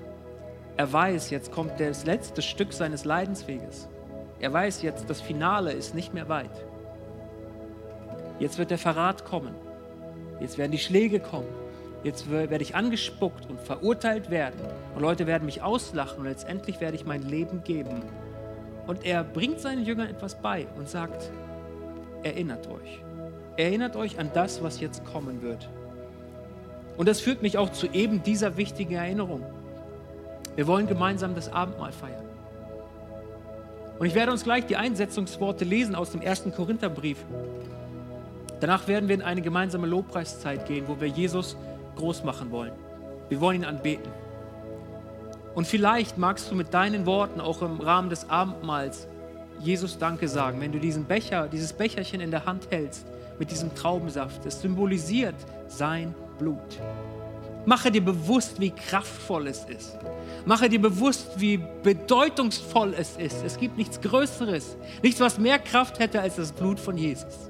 Er 0.76 0.92
weiß, 0.92 1.30
jetzt 1.30 1.52
kommt 1.52 1.78
das 1.78 2.06
letzte 2.06 2.42
Stück 2.42 2.72
seines 2.72 3.04
Leidensweges. 3.04 3.88
Er 4.40 4.52
weiß 4.52 4.82
jetzt, 4.82 5.10
das 5.10 5.20
Finale 5.20 5.72
ist 5.72 5.94
nicht 5.94 6.14
mehr 6.14 6.28
weit. 6.28 6.64
Jetzt 8.38 8.56
wird 8.58 8.70
der 8.70 8.78
Verrat 8.78 9.26
kommen. 9.26 9.54
Jetzt 10.40 10.56
werden 10.56 10.72
die 10.72 10.78
Schläge 10.78 11.20
kommen. 11.20 11.48
Jetzt 12.02 12.30
werde 12.30 12.62
ich 12.62 12.74
angespuckt 12.74 13.48
und 13.50 13.60
verurteilt 13.60 14.30
werden. 14.30 14.58
Und 14.94 15.02
Leute 15.02 15.26
werden 15.26 15.44
mich 15.44 15.62
auslachen 15.62 16.20
und 16.20 16.24
letztendlich 16.24 16.80
werde 16.80 16.96
ich 16.96 17.04
mein 17.04 17.22
Leben 17.22 17.62
geben. 17.62 18.02
Und 18.86 19.04
er 19.04 19.22
bringt 19.22 19.60
seinen 19.60 19.84
Jüngern 19.84 20.08
etwas 20.08 20.40
bei 20.40 20.66
und 20.76 20.88
sagt, 20.88 21.30
erinnert 22.22 22.66
euch. 22.68 23.00
Erinnert 23.56 23.96
euch 23.96 24.18
an 24.18 24.30
das, 24.32 24.62
was 24.62 24.80
jetzt 24.80 25.04
kommen 25.04 25.42
wird. 25.42 25.68
Und 26.96 27.06
das 27.06 27.20
führt 27.20 27.42
mich 27.42 27.58
auch 27.58 27.70
zu 27.70 27.86
eben 27.88 28.22
dieser 28.22 28.56
wichtigen 28.56 28.94
Erinnerung. 28.94 29.42
Wir 30.56 30.66
wollen 30.66 30.86
gemeinsam 30.86 31.34
das 31.34 31.52
Abendmahl 31.52 31.92
feiern. 31.92 32.24
Und 33.98 34.06
ich 34.06 34.14
werde 34.14 34.32
uns 34.32 34.44
gleich 34.44 34.64
die 34.64 34.76
Einsetzungsworte 34.76 35.66
lesen 35.66 35.94
aus 35.94 36.10
dem 36.10 36.22
ersten 36.22 36.52
Korintherbrief. 36.52 37.18
Danach 38.60 38.88
werden 38.88 39.08
wir 39.08 39.14
in 39.14 39.22
eine 39.22 39.42
gemeinsame 39.42 39.86
Lobpreiszeit 39.86 40.66
gehen, 40.66 40.84
wo 40.88 41.00
wir 41.00 41.08
Jesus 41.08 41.56
groß 42.00 42.24
machen 42.24 42.50
wollen. 42.50 42.72
Wir 43.28 43.40
wollen 43.40 43.62
ihn 43.62 43.64
anbeten. 43.64 44.10
Und 45.54 45.66
vielleicht 45.66 46.18
magst 46.18 46.50
du 46.50 46.54
mit 46.54 46.72
deinen 46.72 47.06
Worten 47.06 47.40
auch 47.40 47.62
im 47.62 47.80
Rahmen 47.80 48.08
des 48.08 48.28
Abendmahls 48.30 49.06
Jesus 49.60 49.98
Danke 49.98 50.26
sagen, 50.26 50.60
wenn 50.60 50.72
du 50.72 50.78
diesen 50.78 51.04
Becher, 51.04 51.46
dieses 51.46 51.72
Becherchen 51.72 52.20
in 52.20 52.30
der 52.30 52.46
Hand 52.46 52.68
hältst 52.70 53.06
mit 53.38 53.50
diesem 53.50 53.74
Traubensaft. 53.74 54.46
Es 54.46 54.62
symbolisiert 54.62 55.34
sein 55.68 56.14
Blut. 56.38 56.58
Mache 57.66 57.90
dir 57.90 58.02
bewusst, 58.02 58.58
wie 58.58 58.70
kraftvoll 58.70 59.48
es 59.48 59.64
ist. 59.64 59.98
Mache 60.46 60.70
dir 60.70 60.80
bewusst, 60.80 61.28
wie 61.36 61.60
bedeutungsvoll 61.82 62.94
es 62.96 63.16
ist. 63.18 63.44
Es 63.44 63.58
gibt 63.58 63.76
nichts 63.76 64.00
Größeres, 64.00 64.76
nichts, 65.02 65.20
was 65.20 65.38
mehr 65.38 65.58
Kraft 65.58 65.98
hätte 65.98 66.22
als 66.22 66.36
das 66.36 66.52
Blut 66.52 66.80
von 66.80 66.96
Jesus. 66.96 67.49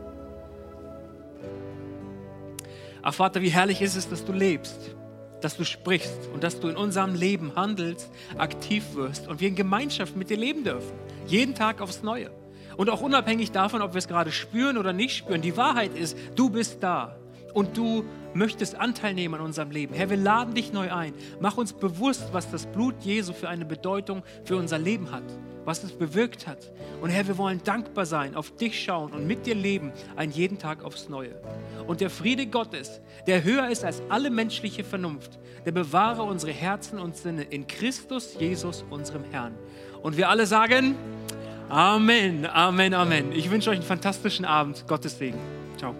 Ach 3.02 3.14
Vater, 3.14 3.40
wie 3.40 3.50
herrlich 3.50 3.80
ist 3.80 3.96
es, 3.96 4.08
dass 4.08 4.24
du 4.24 4.32
lebst, 4.32 4.94
dass 5.40 5.56
du 5.56 5.64
sprichst 5.64 6.28
und 6.34 6.44
dass 6.44 6.60
du 6.60 6.68
in 6.68 6.76
unserem 6.76 7.14
Leben 7.14 7.56
handelst, 7.56 8.10
aktiv 8.36 8.94
wirst 8.94 9.28
und 9.28 9.40
wir 9.40 9.48
in 9.48 9.54
Gemeinschaft 9.54 10.16
mit 10.16 10.30
dir 10.30 10.36
leben 10.36 10.64
dürfen. 10.64 10.92
Jeden 11.26 11.54
Tag 11.54 11.80
aufs 11.80 12.02
Neue. 12.02 12.30
Und 12.76 12.90
auch 12.90 13.00
unabhängig 13.00 13.52
davon, 13.52 13.82
ob 13.82 13.94
wir 13.94 13.98
es 13.98 14.08
gerade 14.08 14.32
spüren 14.32 14.78
oder 14.78 14.92
nicht 14.92 15.16
spüren. 15.16 15.42
Die 15.42 15.56
Wahrheit 15.56 15.94
ist, 15.96 16.16
du 16.34 16.50
bist 16.50 16.82
da 16.82 17.16
und 17.52 17.76
du 17.76 18.04
möchtest 18.34 18.74
Anteil 18.76 19.14
nehmen 19.14 19.34
an 19.34 19.40
unserem 19.40 19.70
Leben. 19.70 19.94
Herr, 19.94 20.10
wir 20.10 20.16
laden 20.16 20.54
dich 20.54 20.72
neu 20.72 20.92
ein. 20.92 21.14
Mach 21.40 21.56
uns 21.56 21.72
bewusst, 21.72 22.28
was 22.32 22.50
das 22.50 22.66
Blut 22.66 22.94
Jesu 23.00 23.32
für 23.32 23.48
eine 23.48 23.64
Bedeutung 23.64 24.22
für 24.44 24.56
unser 24.56 24.78
Leben 24.78 25.10
hat, 25.10 25.24
was 25.70 25.84
es 25.84 25.92
bewirkt 25.92 26.48
hat. 26.48 26.58
Und 27.00 27.10
Herr, 27.10 27.28
wir 27.28 27.38
wollen 27.38 27.60
dankbar 27.62 28.04
sein, 28.04 28.34
auf 28.34 28.56
dich 28.56 28.82
schauen 28.82 29.12
und 29.12 29.28
mit 29.28 29.46
dir 29.46 29.54
leben, 29.54 29.92
einen 30.16 30.32
jeden 30.32 30.58
Tag 30.58 30.82
aufs 30.82 31.08
Neue. 31.08 31.40
Und 31.86 32.00
der 32.00 32.10
Friede 32.10 32.48
Gottes, 32.48 33.00
der 33.28 33.44
höher 33.44 33.68
ist 33.70 33.84
als 33.84 34.02
alle 34.08 34.30
menschliche 34.30 34.82
Vernunft, 34.82 35.38
der 35.64 35.70
bewahre 35.70 36.24
unsere 36.24 36.50
Herzen 36.50 36.98
und 36.98 37.16
Sinne 37.16 37.42
in 37.42 37.68
Christus 37.68 38.34
Jesus, 38.36 38.84
unserem 38.90 39.22
Herrn. 39.30 39.54
Und 40.02 40.16
wir 40.16 40.28
alle 40.28 40.44
sagen, 40.44 40.96
Amen, 41.68 42.46
Amen, 42.46 42.92
Amen. 42.92 43.30
Ich 43.30 43.48
wünsche 43.48 43.70
euch 43.70 43.76
einen 43.76 43.86
fantastischen 43.86 44.44
Abend. 44.44 44.88
Gottes 44.88 45.18
Segen. 45.18 45.38
Ciao. 45.76 45.94